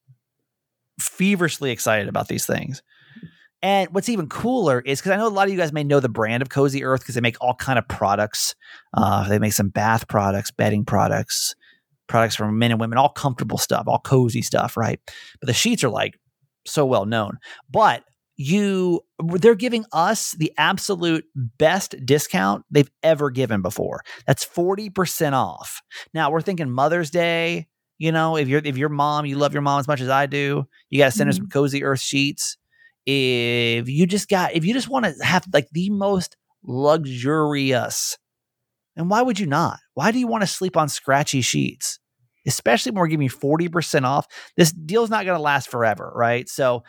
feverishly 1.01 1.71
excited 1.71 2.09
about 2.09 2.29
these 2.29 2.47
things. 2.47 2.83
And 3.61 3.93
what's 3.93 4.09
even 4.09 4.29
cooler 4.29 4.81
is 4.81 5.01
because 5.01 5.13
I 5.13 5.17
know 5.17 5.27
a 5.27 5.31
lot 5.31 5.49
of 5.49 5.53
you 5.53 5.59
guys 5.59 5.73
may 5.73 5.83
know 5.83 5.99
the 5.99 6.09
brand 6.09 6.43
of 6.43 6.49
Cozy 6.49 6.85
Earth 6.85 7.01
because 7.01 7.17
they 7.17 7.21
make 7.21 7.37
all 7.41 7.55
kind 7.55 7.79
of 7.79 7.89
products. 7.89 8.55
Uh, 8.95 9.29
they 9.29 9.41
make 9.41 9.53
some 9.53 9.69
bath 9.69 10.07
products, 10.07 10.53
bedding 10.53 10.85
products, 10.85 11.57
products 12.07 12.37
for 12.37 12.53
men 12.53 12.71
and 12.71 12.81
women, 12.81 12.99
all 12.99 13.09
comfortable 13.09 13.59
stuff, 13.59 13.85
all 13.89 13.99
cozy 13.99 14.43
stuff, 14.43 14.77
right? 14.77 15.01
But 15.41 15.49
the 15.49 15.55
sheets 15.55 15.83
are 15.83 15.89
like 15.89 16.21
so 16.69 16.87
well 16.87 17.07
known. 17.07 17.39
But 17.71 18.05
you, 18.37 19.01
they're 19.19 19.55
giving 19.55 19.85
us 19.93 20.33
the 20.33 20.53
absolute 20.57 21.25
best 21.35 21.97
discount 22.07 22.65
they've 22.71 22.91
ever 23.03 23.31
given 23.31 23.63
before. 23.63 24.03
That's 24.27 24.45
forty 24.45 24.91
percent 24.91 25.35
off. 25.35 25.83
Now 26.15 26.31
we're 26.31 26.41
thinking 26.41 26.71
Mother's 26.71 27.11
Day. 27.11 27.67
You 27.99 28.13
know, 28.13 28.37
if 28.37 28.47
you're 28.47 28.63
if 28.65 28.77
your 28.77 28.91
mom, 28.91 29.27
you 29.27 29.37
love 29.37 29.53
your 29.53 29.63
mom 29.63 29.81
as 29.81 29.89
much 29.89 30.01
as 30.01 30.09
I 30.09 30.27
do, 30.27 30.69
you 30.89 30.99
got 30.99 31.07
to 31.07 31.11
send 31.11 31.29
her 31.29 31.33
some 31.33 31.47
mm-hmm. 31.47 31.59
Cozy 31.59 31.83
Earth 31.83 32.01
sheets 32.01 32.57
if 33.11 33.89
you 33.89 34.07
just 34.07 34.29
got 34.29 34.53
if 34.53 34.67
you 34.67 34.75
just 34.75 34.91
want 34.91 35.07
to 35.07 35.15
have 35.25 35.43
like 35.55 35.67
the 35.73 35.89
most 35.89 36.37
luxurious 36.63 38.19
and 38.97 39.09
why 39.09 39.23
would 39.23 39.41
you 39.41 39.47
not 39.47 39.79
why 39.95 40.11
do 40.11 40.19
you 40.19 40.27
want 40.27 40.43
to 40.43 40.47
sleep 40.47 40.77
on 40.77 40.91
scratchy 40.91 41.41
sheets 41.41 41.98
especially 42.49 42.91
when 42.91 43.01
we're 43.01 43.07
giving 43.07 43.25
you 43.25 43.31
40% 43.31 44.05
off 44.05 44.27
this 44.57 44.73
deal's 44.73 45.11
not 45.11 45.25
going 45.25 45.37
to 45.37 45.43
last 45.43 45.71
forever 45.71 46.13
right 46.15 46.49
so 46.49 46.83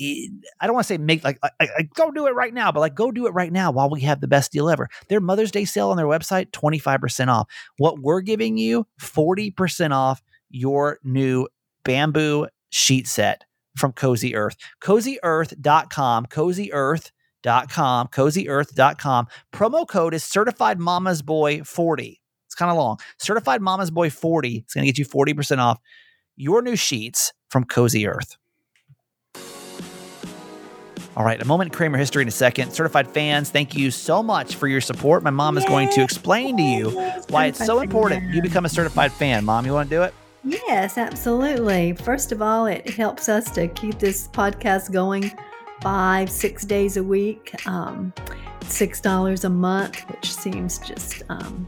i 0.00 0.66
don't 0.66 0.74
want 0.74 0.84
to 0.84 0.94
say 0.94 0.98
make 0.98 1.22
like 1.22 1.38
I, 1.42 1.50
I, 1.60 1.82
go 1.94 2.10
do 2.10 2.26
it 2.26 2.34
right 2.34 2.52
now 2.52 2.72
but 2.72 2.80
like 2.80 2.94
go 2.94 3.12
do 3.12 3.26
it 3.26 3.30
right 3.30 3.52
now 3.52 3.70
while 3.70 3.88
we 3.88 4.00
have 4.00 4.20
the 4.20 4.26
best 4.26 4.50
deal 4.50 4.68
ever 4.68 4.88
their 5.08 5.20
mother's 5.20 5.52
day 5.52 5.64
sale 5.64 5.90
on 5.90 5.96
their 5.96 6.06
website 6.06 6.50
25% 6.50 7.28
off 7.28 7.46
what 7.76 8.00
we're 8.00 8.22
giving 8.22 8.56
you 8.56 8.86
40% 9.00 9.92
off 9.92 10.22
your 10.50 10.98
new 11.04 11.46
bamboo 11.84 12.48
sheet 12.70 13.06
set 13.06 13.44
from 13.76 13.92
Cozy 13.92 14.34
Earth. 14.34 14.56
CozyEarth.com, 14.82 16.26
CozyEarth.com, 16.26 18.08
CozyEarth.com. 18.08 19.26
Promo 19.52 19.88
code 19.88 20.14
is 20.14 20.24
Certified 20.24 20.78
Mama's 20.78 21.22
Boy 21.22 21.62
40. 21.62 22.21
It's 22.52 22.58
kind 22.58 22.70
of 22.70 22.76
long. 22.76 22.98
Certified 23.18 23.62
Mama's 23.62 23.90
Boy 23.90 24.10
40. 24.10 24.64
is 24.66 24.74
going 24.74 24.86
to 24.86 24.92
get 24.92 24.98
you 24.98 25.06
40% 25.06 25.56
off 25.56 25.80
your 26.36 26.60
new 26.60 26.76
sheets 26.76 27.32
from 27.48 27.64
Cozy 27.64 28.06
Earth. 28.06 28.36
All 31.16 31.24
right, 31.24 31.40
a 31.40 31.46
moment 31.46 31.72
in 31.72 31.74
Kramer 31.74 31.96
history 31.96 32.20
in 32.20 32.28
a 32.28 32.30
second. 32.30 32.72
Certified 32.72 33.08
fans, 33.08 33.48
thank 33.48 33.74
you 33.74 33.90
so 33.90 34.22
much 34.22 34.56
for 34.56 34.68
your 34.68 34.82
support. 34.82 35.22
My 35.22 35.30
mom 35.30 35.56
is 35.56 35.64
going 35.64 35.88
to 35.92 36.02
explain 36.02 36.58
to 36.58 36.62
you 36.62 36.90
why 37.30 37.46
it's 37.46 37.64
so 37.64 37.80
important 37.80 38.34
you 38.34 38.42
become 38.42 38.66
a 38.66 38.68
certified 38.68 39.12
fan. 39.12 39.46
Mom, 39.46 39.64
you 39.64 39.72
want 39.72 39.88
to 39.88 39.96
do 39.96 40.02
it? 40.02 40.12
Yes, 40.44 40.98
absolutely. 40.98 41.94
First 41.94 42.32
of 42.32 42.42
all, 42.42 42.66
it 42.66 42.86
helps 42.90 43.30
us 43.30 43.50
to 43.52 43.68
keep 43.68 43.98
this 43.98 44.28
podcast 44.28 44.92
going 44.92 45.32
five, 45.80 46.30
six 46.30 46.66
days 46.66 46.98
a 46.98 47.02
week, 47.02 47.54
um, 47.66 48.12
$6 48.60 49.44
a 49.44 49.48
month, 49.48 50.00
which 50.10 50.34
seems 50.34 50.78
just 50.78 51.22
um, 51.30 51.66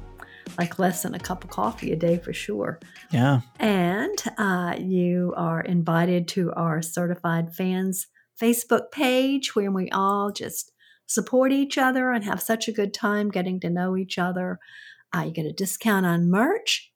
like 0.58 0.78
less 0.78 1.02
than 1.02 1.14
a 1.14 1.18
cup 1.18 1.44
of 1.44 1.50
coffee 1.50 1.92
a 1.92 1.96
day 1.96 2.18
for 2.18 2.32
sure. 2.32 2.80
Yeah. 3.10 3.40
And 3.58 4.16
uh, 4.38 4.76
you 4.78 5.34
are 5.36 5.60
invited 5.60 6.28
to 6.28 6.52
our 6.54 6.82
certified 6.82 7.54
fans 7.54 8.06
Facebook 8.40 8.90
page 8.90 9.54
where 9.54 9.70
we 9.70 9.88
all 9.90 10.30
just 10.30 10.72
support 11.06 11.52
each 11.52 11.78
other 11.78 12.10
and 12.10 12.24
have 12.24 12.42
such 12.42 12.68
a 12.68 12.72
good 12.72 12.92
time 12.94 13.30
getting 13.30 13.60
to 13.60 13.70
know 13.70 13.96
each 13.96 14.18
other. 14.18 14.58
Uh, 15.14 15.22
you 15.22 15.30
get 15.32 15.46
a 15.46 15.52
discount 15.52 16.06
on 16.06 16.30
merch 16.30 16.90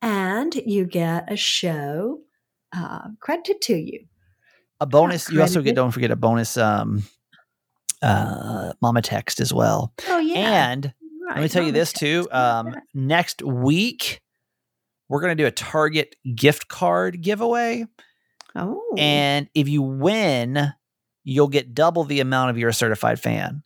and 0.00 0.54
you 0.66 0.84
get 0.84 1.30
a 1.30 1.36
show 1.36 2.20
uh, 2.74 3.08
credited 3.20 3.60
to 3.62 3.76
you. 3.76 4.04
A 4.80 4.86
bonus. 4.86 5.30
You 5.30 5.40
also 5.40 5.60
get. 5.60 5.74
Don't 5.74 5.90
forget 5.90 6.12
a 6.12 6.16
bonus. 6.16 6.56
Um, 6.56 7.02
uh, 8.00 8.72
mama 8.80 9.02
text 9.02 9.40
as 9.40 9.52
well. 9.52 9.92
Oh, 10.08 10.18
yeah. 10.18 10.70
And 10.70 10.94
let 11.34 11.42
me 11.42 11.48
tell 11.48 11.64
you 11.64 11.72
this 11.72 11.92
too. 11.92 12.22
text, 12.22 12.34
I 12.34 12.60
like 12.62 12.74
Um, 12.76 12.82
next 12.94 13.42
week, 13.42 14.20
we're 15.08 15.20
going 15.20 15.36
to 15.36 15.42
do 15.42 15.46
a 15.46 15.50
Target 15.50 16.16
gift 16.34 16.68
card 16.68 17.20
giveaway. 17.22 17.86
oh, 18.54 18.94
And 18.98 19.48
if 19.54 19.68
you 19.68 19.82
win, 19.82 20.72
you'll 21.24 21.48
get 21.48 21.74
double 21.74 22.04
the 22.04 22.20
amount 22.20 22.50
of 22.50 22.58
your 22.58 22.72
certified 22.72 23.20
fan. 23.20 23.62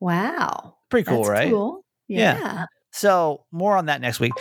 wow. 0.00 0.76
Pretty 0.90 1.06
cool, 1.08 1.18
That's 1.18 1.28
right? 1.30 1.50
Cool. 1.50 1.84
Yeah. 2.08 2.38
Yeah. 2.38 2.66
So 2.92 3.44
more 3.52 3.76
on 3.76 3.86
that 3.86 4.00
next 4.00 4.18
week. 4.20 4.32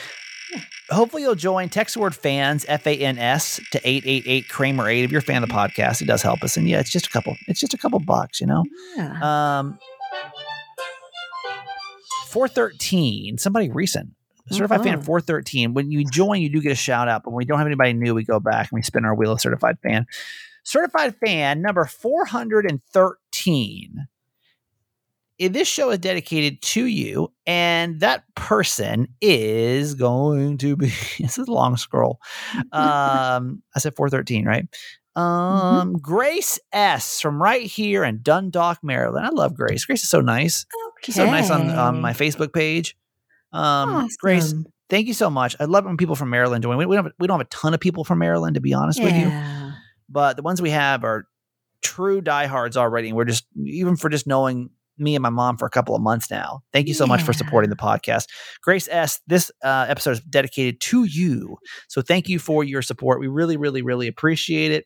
Hopefully 0.89 1.21
you'll 1.21 1.35
join 1.35 1.69
text 1.69 1.95
word 1.95 2.15
fans 2.15 2.65
F 2.67 2.87
A 2.87 2.97
N 2.97 3.19
S 3.19 3.59
to 3.71 3.79
eight 3.87 4.03
eight 4.07 4.23
eight 4.25 4.49
Kramer 4.49 4.89
eight 4.89 5.03
if 5.03 5.11
you're 5.11 5.19
a 5.19 5.21
fan 5.23 5.43
of 5.43 5.49
the 5.49 5.53
podcast. 5.53 6.01
It 6.01 6.05
does 6.05 6.23
help 6.23 6.41
us, 6.41 6.57
and 6.57 6.67
yeah, 6.67 6.79
it's 6.79 6.89
just 6.89 7.05
a 7.05 7.09
couple. 7.11 7.37
It's 7.47 7.59
just 7.59 7.75
a 7.75 7.77
couple 7.77 7.99
bucks, 7.99 8.41
you 8.41 8.47
know. 8.47 8.63
Yeah. 8.97 9.59
Um, 9.59 9.77
four 12.29 12.47
thirteen. 12.47 13.37
Somebody 13.37 13.69
recent. 13.69 14.11
Certified 14.51 14.81
fan 14.81 14.95
Uh-huh. 14.95 15.03
413. 15.03 15.75
When 15.75 15.91
you 15.91 16.03
join, 16.05 16.41
you 16.41 16.49
do 16.49 16.59
get 16.59 16.71
a 16.71 16.75
shout 16.75 17.07
out, 17.07 17.21
but 17.23 17.29
when 17.29 17.37
we 17.37 17.45
don't 17.45 17.59
have 17.59 17.67
anybody 17.67 17.93
new, 17.93 18.15
we 18.15 18.23
go 18.23 18.39
back 18.39 18.71
and 18.71 18.77
we 18.77 18.81
spin 18.81 19.05
our 19.05 19.13
wheel 19.13 19.31
of 19.33 19.39
certified 19.39 19.77
fan. 19.83 20.07
Certified 20.63 21.13
fan 21.23 21.61
number 21.61 21.85
413. 21.85 24.07
If 25.37 25.53
this 25.53 25.67
show 25.67 25.91
is 25.91 25.99
dedicated 25.99 26.61
to 26.63 26.85
you, 26.85 27.31
and 27.45 27.99
that 28.01 28.23
person 28.35 29.07
is 29.21 29.93
going 29.93 30.57
to 30.57 30.75
be 30.75 30.87
this 31.19 31.37
is 31.37 31.47
a 31.47 31.51
long 31.51 31.77
scroll. 31.77 32.19
Um, 32.71 33.61
I 33.75 33.79
said 33.79 33.95
413, 33.95 34.45
right? 34.45 34.67
Um, 35.15 35.93
Grace 35.93 36.59
S 36.73 37.21
from 37.21 37.41
right 37.41 37.63
here 37.63 38.03
in 38.03 38.21
Dundalk, 38.21 38.79
Maryland. 38.83 39.25
I 39.25 39.29
love 39.29 39.55
Grace. 39.55 39.85
Grace 39.85 40.03
is 40.03 40.09
so 40.09 40.21
nice. 40.21 40.65
She's 41.03 41.15
so 41.15 41.25
nice 41.25 41.49
on 41.49 41.69
um, 41.69 42.01
my 42.01 42.13
Facebook 42.13 42.53
page. 42.53 42.95
Um, 43.51 44.07
Grace, 44.19 44.53
thank 44.89 45.07
you 45.07 45.13
so 45.13 45.29
much. 45.29 45.55
I 45.59 45.65
love 45.65 45.85
when 45.85 45.97
people 45.97 46.15
from 46.15 46.29
Maryland 46.29 46.63
join. 46.63 46.77
We, 46.77 46.85
we 46.85 46.95
don't 46.95 47.05
have, 47.05 47.13
we 47.19 47.27
don't 47.27 47.39
have 47.39 47.47
a 47.47 47.49
ton 47.49 47.73
of 47.73 47.79
people 47.79 48.03
from 48.03 48.19
Maryland, 48.19 48.55
to 48.55 48.61
be 48.61 48.73
honest 48.73 49.01
with 49.01 49.15
you, 49.15 49.31
but 50.07 50.35
the 50.35 50.43
ones 50.43 50.61
we 50.61 50.69
have 50.69 51.03
are 51.03 51.25
true 51.81 52.21
diehards 52.21 52.77
already. 52.77 53.07
And 53.07 53.17
we're 53.17 53.25
just 53.25 53.45
even 53.63 53.95
for 53.95 54.09
just 54.09 54.27
knowing 54.27 54.69
me 54.97 55.15
and 55.15 55.23
my 55.23 55.29
mom 55.29 55.57
for 55.57 55.65
a 55.65 55.69
couple 55.69 55.95
of 55.95 56.01
months 56.01 56.29
now. 56.29 56.61
Thank 56.73 56.89
you 56.89 56.93
so 56.93 57.07
much 57.07 57.23
for 57.23 57.31
supporting 57.31 57.69
the 57.69 57.77
podcast, 57.77 58.25
Grace 58.61 58.87
S. 58.91 59.21
This 59.27 59.49
uh, 59.63 59.85
episode 59.87 60.11
is 60.11 60.19
dedicated 60.21 60.81
to 60.81 61.05
you, 61.05 61.57
so 61.87 62.01
thank 62.01 62.27
you 62.27 62.37
for 62.37 62.63
your 62.63 62.81
support. 62.81 63.21
We 63.21 63.27
really, 63.27 63.55
really, 63.55 63.81
really 63.81 64.07
appreciate 64.07 64.71
it. 64.73 64.85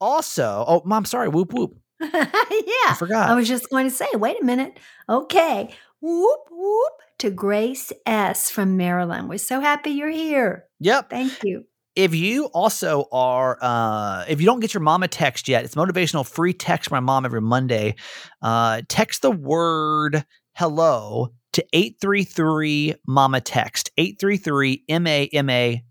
Also, 0.00 0.64
oh, 0.66 0.82
mom, 0.86 1.04
sorry, 1.04 1.28
whoop 1.28 1.52
whoop, 1.52 1.76
I 2.12 2.62
yeah. 2.86 2.94
forgot. 2.94 3.30
I 3.30 3.34
was 3.34 3.46
just 3.48 3.68
going 3.70 3.88
to 3.88 3.94
say, 3.94 4.06
wait 4.14 4.40
a 4.40 4.44
minute. 4.44 4.78
Okay. 5.08 5.70
Whoop, 6.00 6.40
whoop 6.50 6.92
to 7.18 7.30
Grace 7.30 7.92
S. 8.06 8.50
from 8.50 8.76
Maryland. 8.78 9.28
We're 9.28 9.38
so 9.38 9.60
happy 9.60 9.90
you're 9.90 10.08
here. 10.08 10.64
yep, 10.78 11.10
Thank 11.10 11.44
you. 11.44 11.64
if 11.96 12.14
you 12.14 12.46
also 12.46 13.04
are 13.12 13.58
uh 13.60 14.24
if 14.28 14.40
you 14.40 14.46
don't 14.46 14.60
get 14.60 14.72
your 14.72 14.80
mama 14.80 15.08
text 15.08 15.48
yet 15.48 15.64
it's 15.64 15.74
motivational 15.74 16.26
free 16.26 16.52
text 16.54 16.88
from 16.88 16.96
my 16.96 17.00
mom 17.12 17.24
every 17.26 17.40
monday 17.42 17.94
uh 18.42 18.80
text 18.88 19.22
the 19.22 19.30
word 19.30 20.24
hello 20.54 21.28
to 21.52 21.64
833 21.72 22.94
mama 23.08 23.40
text 23.40 23.90
833 23.98 24.84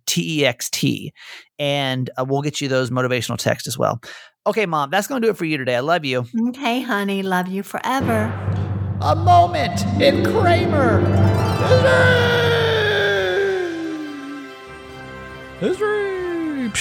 m-a-m-a-t-e-x-t 0.08 1.13
and 1.60 2.10
uh, 2.17 2.26
we'll 2.28 2.41
get 2.41 2.62
you 2.62 2.67
those 2.69 2.89
motivational 2.89 3.38
texts 3.38 3.67
as 3.67 3.78
well 3.78 4.00
okay 4.50 4.66
mom 4.66 4.90
that's 4.90 5.08
gonna 5.08 5.22
do 5.22 5.30
it 5.30 5.38
for 5.38 5.46
you 5.46 5.58
today. 5.58 5.76
I 5.78 5.80
love 5.82 6.06
you. 6.06 6.26
Okay, 6.50 6.82
honey. 6.82 7.24
Love 7.24 7.48
you 7.48 7.64
forever. 7.64 8.32
a 9.02 9.16
moment 9.16 9.82
in 10.02 10.24
kramer. 10.26 11.00
History! 15.60 16.72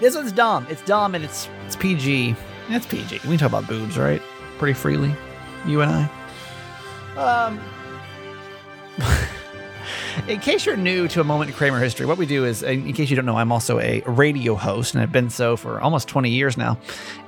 This 0.00 0.14
one's 0.16 0.32
dumb 0.32 0.66
it's 0.68 0.82
dumb 0.82 1.14
and 1.14 1.24
it's 1.24 1.48
it's 1.66 1.76
pg 1.76 2.34
it's 2.68 2.84
pg 2.86 3.20
we 3.24 3.36
can 3.36 3.38
talk 3.38 3.48
about 3.48 3.68
boobs 3.68 3.96
right? 3.96 4.20
Pretty 4.58 4.74
freely. 4.74 5.14
You 5.66 5.80
and 5.82 5.90
i. 7.16 7.46
Um 7.46 7.60
in 10.28 10.40
case 10.40 10.66
you're 10.66 10.76
new 10.76 11.08
to 11.08 11.20
a 11.20 11.24
moment 11.24 11.50
in 11.50 11.56
kramer 11.56 11.78
history 11.78 12.06
what 12.06 12.18
we 12.18 12.26
do 12.26 12.44
is 12.44 12.62
in 12.62 12.92
case 12.92 13.10
you 13.10 13.16
don't 13.16 13.26
know 13.26 13.36
i'm 13.36 13.52
also 13.52 13.78
a 13.80 14.02
radio 14.06 14.54
host 14.54 14.94
and 14.94 15.02
i've 15.02 15.12
been 15.12 15.30
so 15.30 15.56
for 15.56 15.80
almost 15.80 16.08
20 16.08 16.30
years 16.30 16.56
now. 16.56 16.78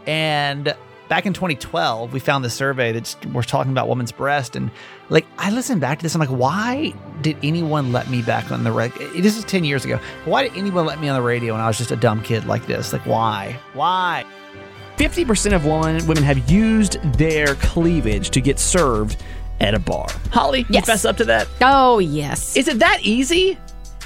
And 0.06 0.74
back 1.08 1.26
in 1.26 1.32
2012 1.32 2.12
we 2.12 2.20
found 2.20 2.44
this 2.44 2.54
survey 2.54 2.92
that 2.92 3.16
we're 3.32 3.42
talking 3.42 3.70
about 3.70 3.86
woman's 3.86 4.10
breast 4.10 4.56
and 4.56 4.70
like 5.08 5.24
i 5.38 5.50
listened 5.50 5.80
back 5.80 5.98
to 5.98 6.02
this 6.02 6.16
i'm 6.16 6.20
like 6.20 6.28
why 6.28 6.92
did 7.20 7.36
anyone 7.44 7.92
let 7.92 8.10
me 8.10 8.22
back 8.22 8.50
on 8.50 8.64
the 8.64 8.72
reg 8.72 8.92
eh, 9.00 9.20
this 9.20 9.36
is 9.36 9.44
10 9.44 9.62
years 9.62 9.84
ago 9.84 10.00
why 10.24 10.42
did 10.42 10.56
anyone 10.56 10.84
let 10.84 11.00
me 11.00 11.08
on 11.08 11.14
the 11.14 11.22
radio 11.22 11.52
when 11.52 11.62
i 11.62 11.68
was 11.68 11.78
just 11.78 11.92
a 11.92 11.96
dumb 11.96 12.20
kid 12.22 12.44
like 12.46 12.66
this? 12.66 12.92
Like 12.92 13.06
why? 13.06 13.56
Why? 13.74 14.24
50% 14.96 15.54
of 15.54 15.66
women, 15.66 16.06
women 16.06 16.22
have 16.22 16.50
used 16.50 16.94
their 17.18 17.54
cleavage 17.56 18.30
to 18.30 18.40
get 18.40 18.58
served 18.58 19.22
at 19.60 19.74
a 19.74 19.78
bar. 19.78 20.06
Holly, 20.32 20.60
you 20.60 20.66
Yes. 20.70 20.86
fess 20.86 21.04
up 21.04 21.16
to 21.18 21.24
that? 21.24 21.48
Oh, 21.62 21.98
yes. 21.98 22.56
Is 22.56 22.68
it 22.68 22.78
that 22.80 22.98
easy? 23.02 23.58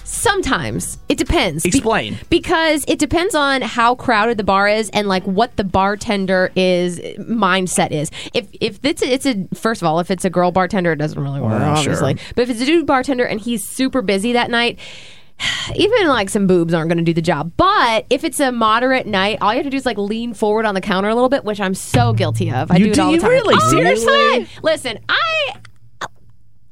Sometimes 0.04 0.98
it 1.08 1.18
depends. 1.18 1.62
Be- 1.62 1.68
Explain. 1.68 2.18
because 2.30 2.84
it 2.88 2.98
depends 2.98 3.34
on 3.36 3.62
how 3.62 3.94
crowded 3.94 4.38
the 4.38 4.44
bar 4.44 4.66
is 4.68 4.90
and 4.90 5.06
like 5.06 5.22
what 5.24 5.56
the 5.56 5.62
bartender 5.62 6.50
is 6.56 6.98
mindset 7.20 7.92
is. 7.92 8.10
If 8.34 8.48
if 8.60 8.80
it's 8.84 9.02
a, 9.02 9.12
it's 9.12 9.24
a 9.26 9.46
first 9.54 9.80
of 9.82 9.86
all, 9.86 10.00
if 10.00 10.10
it's 10.10 10.24
a 10.24 10.30
girl 10.30 10.50
bartender, 10.50 10.90
it 10.92 10.96
doesn't 10.96 11.22
really 11.22 11.40
work, 11.40 11.52
oh, 11.52 11.58
Well, 11.58 11.76
obviously. 11.78 12.16
sure. 12.16 12.32
But 12.34 12.42
if 12.42 12.50
it's 12.50 12.60
a 12.60 12.66
dude 12.66 12.86
bartender 12.86 13.24
and 13.24 13.40
he's 13.40 13.66
super 13.66 14.02
busy 14.02 14.32
that 14.32 14.50
night. 14.50 14.78
Even 15.76 16.08
like 16.08 16.28
some 16.30 16.46
boobs 16.46 16.74
aren't 16.74 16.88
going 16.88 16.98
to 16.98 17.04
do 17.04 17.14
the 17.14 17.22
job. 17.22 17.52
But 17.56 18.06
if 18.10 18.24
it's 18.24 18.40
a 18.40 18.52
moderate 18.52 19.06
night, 19.06 19.38
all 19.40 19.52
you 19.52 19.58
have 19.58 19.64
to 19.66 19.70
do 19.70 19.76
is 19.76 19.86
like 19.86 19.98
lean 19.98 20.34
forward 20.34 20.66
on 20.66 20.74
the 20.74 20.80
counter 20.80 21.08
a 21.08 21.14
little 21.14 21.28
bit, 21.28 21.44
which 21.44 21.60
I'm 21.60 21.74
so 21.74 22.12
guilty 22.12 22.50
of. 22.50 22.70
I 22.70 22.76
You 22.76 22.86
do 22.86 22.90
it 22.90 22.94
do- 22.94 23.02
all 23.02 23.12
the 23.12 23.18
time. 23.18 23.30
really? 23.30 23.54
Oh, 23.54 23.64
all 23.64 23.70
the 23.70 23.76
Seriously? 23.76 24.48
Listen, 24.62 24.98
I 25.08 25.56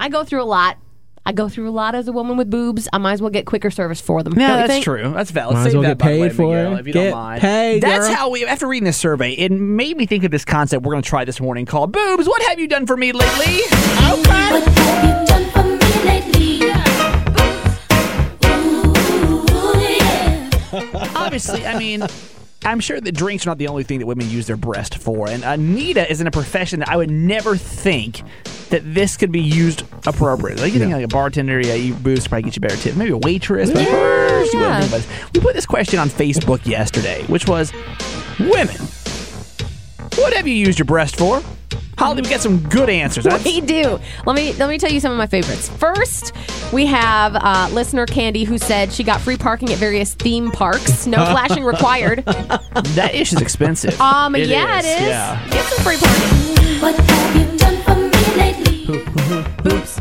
I 0.00 0.08
go 0.08 0.24
through 0.24 0.42
a 0.42 0.44
lot. 0.44 0.78
I 1.26 1.32
go 1.32 1.48
through 1.50 1.68
a 1.68 1.70
lot 1.72 1.94
as 1.94 2.08
a 2.08 2.12
woman 2.12 2.38
with 2.38 2.48
boobs. 2.48 2.88
I 2.90 2.96
might 2.98 3.12
as 3.12 3.20
well 3.20 3.30
get 3.30 3.44
quicker 3.44 3.70
service 3.70 4.00
for 4.00 4.22
them. 4.22 4.32
No, 4.32 4.46
that's 4.48 4.72
think? 4.72 4.84
true. 4.84 5.12
That's 5.12 5.30
valid. 5.30 5.54
Might 5.56 5.60
as 5.60 5.64
Save 5.66 5.74
well 5.74 5.82
that, 5.82 5.88
get 5.88 5.98
by 5.98 6.12
the 6.14 6.20
way, 6.20 6.28
paid 6.28 6.36
for 6.36 6.42
Miguel, 6.46 6.76
it. 6.76 6.80
if 6.80 6.86
you 6.86 6.92
Get 6.94 7.04
don't 7.10 7.12
mind. 7.18 7.40
paid, 7.42 7.82
That's 7.82 8.06
girl. 8.06 8.16
how 8.16 8.30
we. 8.30 8.46
After 8.46 8.66
reading 8.66 8.84
this 8.86 8.96
survey, 8.96 9.32
it 9.32 9.52
made 9.52 9.96
me 9.98 10.06
think 10.06 10.24
of 10.24 10.30
this 10.30 10.46
concept 10.46 10.84
we're 10.84 10.92
going 10.92 11.02
to 11.02 11.08
try 11.08 11.24
this 11.26 11.38
morning 11.38 11.66
called 11.66 11.92
"Boobs." 11.92 12.26
What 12.26 12.42
have 12.44 12.58
you 12.58 12.66
done 12.66 12.86
for 12.86 12.96
me 12.96 13.12
lately? 13.12 13.56
Okay. 13.56 14.52
What 14.52 14.62
have 14.68 15.04
you 15.04 15.26
done 15.26 15.50
for 15.50 15.64
me 15.64 16.04
lately? 16.08 16.87
Obviously, 21.14 21.66
I 21.66 21.78
mean. 21.78 22.04
I'm 22.64 22.80
sure 22.80 23.00
that 23.00 23.12
drinks 23.12 23.46
are 23.46 23.50
not 23.50 23.58
the 23.58 23.68
only 23.68 23.84
thing 23.84 24.00
that 24.00 24.06
women 24.06 24.28
use 24.28 24.48
their 24.48 24.56
breast 24.56 24.98
for, 24.98 25.28
and 25.28 25.44
Anita 25.44 26.10
is 26.10 26.20
in 26.20 26.26
a 26.26 26.30
profession 26.32 26.80
that 26.80 26.88
I 26.88 26.96
would 26.96 27.08
never 27.08 27.56
think 27.56 28.20
that 28.70 28.82
this 28.84 29.16
could 29.16 29.30
be 29.30 29.40
used 29.40 29.84
appropriately. 30.06 30.64
Like 30.64 30.72
you 30.72 30.80
think 30.80 30.92
like 30.92 31.04
a 31.04 31.08
bartender, 31.08 31.60
yeah, 31.60 31.74
you 31.74 31.94
boost 31.94 32.28
probably 32.28 32.42
get 32.42 32.56
you 32.56 32.60
better 32.60 32.76
tips. 32.76 32.96
Maybe 32.96 33.12
a 33.12 33.16
waitress, 33.16 33.70
but 33.70 33.86
first 33.86 34.52
you 34.52 34.58
wouldn't 34.58 34.74
yeah. 34.74 34.80
think 34.80 34.90
about 34.90 35.08
this. 35.08 35.32
We 35.34 35.40
put 35.40 35.54
this 35.54 35.66
question 35.66 36.00
on 36.00 36.08
Facebook 36.08 36.66
yesterday, 36.66 37.22
which 37.26 37.46
was, 37.46 37.72
"Women, 38.40 38.76
what 40.20 40.32
have 40.34 40.46
you 40.46 40.54
used 40.54 40.78
your 40.78 40.86
breast 40.86 41.16
for?" 41.16 41.42
Holly, 41.98 42.22
we 42.22 42.28
got 42.28 42.40
some 42.40 42.60
good 42.68 42.88
answers. 42.88 43.24
That's- 43.24 43.44
We 43.44 43.60
do. 43.60 43.98
Let 44.24 44.36
me 44.36 44.52
let 44.52 44.68
me 44.68 44.78
tell 44.78 44.90
you 44.92 45.00
some 45.00 45.10
of 45.10 45.18
my 45.18 45.26
favorites. 45.26 45.68
First, 45.68 46.32
we 46.72 46.86
have 46.86 47.34
uh, 47.34 47.68
listener 47.72 48.06
Candy 48.06 48.44
who 48.44 48.56
said 48.56 48.92
she 48.92 49.02
got 49.02 49.20
free 49.20 49.36
parking 49.36 49.70
at 49.72 49.78
various 49.78 50.14
theme 50.14 50.52
parks. 50.52 51.06
No 51.08 51.16
flashing 51.32 51.64
required. 51.64 52.24
that 52.24 53.10
ish 53.14 53.32
is 53.32 53.40
expensive. 53.42 54.00
Um, 54.00 54.36
It 54.36 54.48
yeah, 54.48 54.78
is, 54.78 54.84
it 54.86 55.02
is. 55.02 55.08
Yeah. 55.08 55.48
Get 55.50 55.64
some 55.64 55.84
free 55.84 55.96
parking. 55.96 56.82
What 56.82 56.94
have 56.94 57.36
you 57.36 57.58
done 57.58 57.82
for 57.82 57.96
me 57.96 58.36
lately? 58.36 59.62
Boobs, 59.64 59.97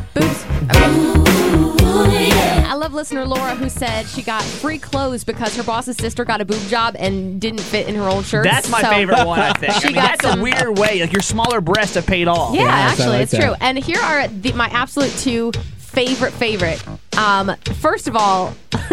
listener 2.97 3.25
Laura 3.25 3.55
who 3.55 3.69
said 3.69 4.05
she 4.07 4.21
got 4.21 4.43
free 4.43 4.77
clothes 4.77 5.23
because 5.23 5.55
her 5.55 5.63
boss's 5.63 5.95
sister 5.95 6.25
got 6.25 6.41
a 6.41 6.45
boob 6.45 6.61
job 6.67 6.95
and 6.99 7.39
didn't 7.39 7.61
fit 7.61 7.87
in 7.87 7.95
her 7.95 8.03
old 8.09 8.25
shirt. 8.25 8.43
That's 8.43 8.69
my 8.69 8.81
favorite 8.81 9.25
one, 9.25 9.39
I 9.39 9.53
think. 9.57 9.73
I 9.73 9.79
She 9.79 9.87
mean, 9.87 9.95
got 9.95 10.01
that's 10.19 10.23
some- 10.27 10.39
a 10.39 10.43
weird 10.43 10.77
way. 10.77 10.99
Like 11.01 11.13
your 11.13 11.21
smaller 11.21 11.61
breasts 11.61 11.95
have 11.95 12.05
paid 12.05 12.27
off. 12.27 12.53
Yeah, 12.55 12.63
Yes, 12.63 12.91
actually, 12.99 13.07
like 13.07 13.21
it's 13.23 13.31
that. 13.31 13.41
true. 13.41 13.55
And 13.61 13.77
here 13.77 13.99
are 14.01 14.27
the, 14.27 14.51
my 14.53 14.67
absolute 14.67 15.11
two 15.19 15.51
favorite 15.77 16.33
favorite. 16.33 16.83
Um, 17.17 17.55
first 17.79 18.07
of 18.07 18.15
all, 18.15 18.53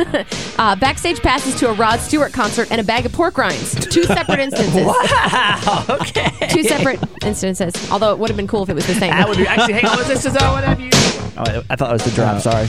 uh, 0.59 0.76
backstage 0.76 1.20
passes 1.20 1.55
to 1.61 1.68
a 1.68 1.72
Rod 1.74 2.00
Stewart 2.00 2.32
concert 2.32 2.68
and 2.70 2.80
a 2.80 2.84
bag 2.84 3.05
of 3.05 3.12
pork 3.12 3.36
rinds. 3.36 3.74
Two 3.86 4.05
separate 4.05 4.38
instances. 4.40 4.86
Wow. 4.94 5.84
Okay. 5.88 6.30
Two 6.48 6.62
separate 6.62 7.00
instances. 7.24 7.74
Although 7.90 8.12
it 8.12 8.18
would 8.18 8.30
have 8.30 8.36
been 8.36 8.46
cool 8.46 8.62
if 8.62 8.68
it 8.70 8.74
was 8.74 8.86
the 8.86 8.94
same. 8.94 9.11
That 9.11 9.28
would 9.28 9.36
be 9.38 9.46
actually. 9.46 9.74
Hang 9.74 9.86
on. 9.86 9.96
What's 9.96 10.09
this? 10.09 10.24
Is 10.26 10.36
oh, 10.40 10.52
what 10.52 10.64
have 10.64 10.80
you? 10.80 10.90
Oh, 10.94 11.42
I 11.44 11.62
I 11.70 11.76
thought 11.76 11.88
that 11.88 11.92
was 11.92 12.05
the 12.05 12.11
drop. 12.12 12.40
Sorry. 12.40 12.66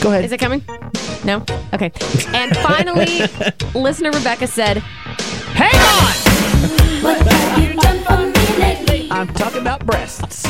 Go 0.00 0.10
ahead. 0.10 0.24
Is 0.24 0.32
it 0.32 0.38
coming? 0.38 0.62
No? 1.24 1.44
Okay. 1.74 1.90
And 2.28 2.56
finally, 2.58 3.22
listener 3.74 4.10
Rebecca 4.12 4.46
said, 4.46 4.78
Hang 4.78 5.74
on. 5.74 6.14
What 7.02 7.26
have 7.26 7.58
you 7.62 7.74
done 7.80 7.98
for 8.04 8.16
me 8.26 8.32
lately? 8.58 9.08
I'm 9.10 9.26
talking 9.34 9.60
about 9.60 9.84
breasts. 9.86 10.46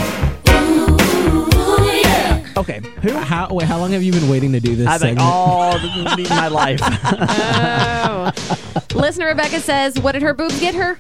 Okay. 2.57 2.81
Who? 3.03 3.13
How 3.13 3.49
wait, 3.53 3.67
how 3.69 3.79
long 3.79 3.93
have 3.93 4.03
you 4.03 4.13
been 4.13 4.29
waiting 4.29 4.53
to 4.53 4.61
do 4.61 4.75
this? 4.77 4.87
I 4.87 4.99
think 4.99 5.19
segment? 5.19 5.21
all 5.21 5.79
the- 5.79 6.27
my 6.31 6.49
life. 6.49 6.81
Oh. 6.83 8.33
Listener 8.95 9.27
Rebecca 9.29 9.61
says, 9.61 9.99
What 10.01 10.13
did 10.13 10.23
her 10.23 10.35
boobs 10.35 10.59
get 10.61 10.75
her? 10.75 10.99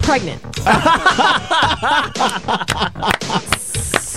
Pregnant. 0.00 0.42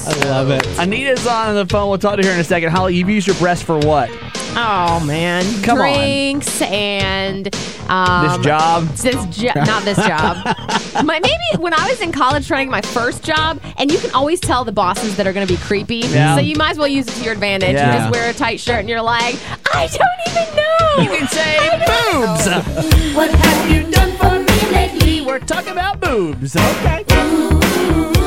I 0.09 0.29
love 0.29 0.49
it. 0.51 0.65
Anita's 0.79 1.25
on 1.27 1.55
the 1.55 1.65
phone. 1.65 1.89
We'll 1.89 1.99
talk 1.99 2.17
to 2.19 2.25
her 2.25 2.33
in 2.33 2.39
a 2.39 2.43
second. 2.43 2.71
Holly, 2.71 2.95
you've 2.95 3.09
used 3.09 3.27
your 3.27 3.35
breast 3.37 3.63
for 3.63 3.77
what? 3.79 4.09
Oh, 4.55 5.01
man. 5.05 5.43
Come 5.63 5.79
on. 5.79 5.93
Drinks 5.93 6.61
and. 6.63 7.53
Um, 7.87 8.27
This 8.27 8.45
job? 8.45 8.83
This 8.89 9.25
jo- 9.35 9.51
not 9.55 9.83
this 9.83 9.97
job. 9.97 10.37
my, 11.05 11.19
maybe 11.19 11.61
when 11.61 11.73
I 11.73 11.87
was 11.89 12.01
in 12.01 12.11
college 12.11 12.47
trying 12.47 12.67
to 12.67 12.71
get 12.71 12.71
my 12.71 12.81
first 12.93 13.23
job, 13.23 13.59
and 13.77 13.91
you 13.91 13.97
can 13.99 14.11
always 14.11 14.39
tell 14.39 14.63
the 14.65 14.71
bosses 14.71 15.15
that 15.17 15.25
are 15.27 15.33
going 15.33 15.45
to 15.45 15.51
be 15.53 15.59
creepy. 15.59 15.97
Yeah. 16.07 16.35
So 16.35 16.41
you 16.41 16.55
might 16.55 16.71
as 16.71 16.77
well 16.77 16.87
use 16.87 17.07
it 17.07 17.11
to 17.13 17.23
your 17.23 17.33
advantage. 17.33 17.73
Yeah. 17.73 17.93
You 17.93 17.99
just 17.99 18.11
wear 18.11 18.29
a 18.29 18.33
tight 18.33 18.59
shirt 18.59 18.79
and 18.79 18.89
you're 18.89 19.01
like, 19.01 19.35
I 19.73 19.87
don't 19.87 20.27
even 20.27 20.55
know. 20.55 21.03
You 21.03 21.17
can 21.19 21.27
say 21.29 21.69
boobs. 21.87 23.15
What 23.15 23.31
have 23.31 23.71
you 23.71 23.89
done 23.91 24.17
for 24.17 24.39
me 24.39 24.71
lately? 24.71 25.21
We're 25.21 25.39
talking 25.39 25.71
about 25.71 25.99
boobs. 25.99 26.55
Okay. 26.55 27.05
Ooh, 27.11 27.59
yeah. 27.59 28.18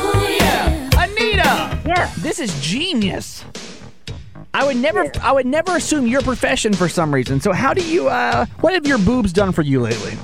Anita. 1.02 1.82
Yes. 1.84 2.14
This 2.22 2.38
is 2.38 2.54
genius. 2.60 3.44
I 4.54 4.64
would 4.64 4.76
never 4.76 5.10
I 5.20 5.32
would 5.32 5.46
never 5.46 5.76
assume 5.76 6.06
your 6.06 6.22
profession 6.22 6.74
for 6.74 6.88
some 6.88 7.12
reason. 7.12 7.40
So 7.40 7.52
how 7.52 7.74
do 7.74 7.84
you 7.84 8.08
uh 8.08 8.46
what 8.60 8.74
have 8.74 8.86
your 8.86 8.98
boobs 8.98 9.32
done 9.32 9.50
for 9.50 9.62
you 9.62 9.80
lately? 9.80 10.16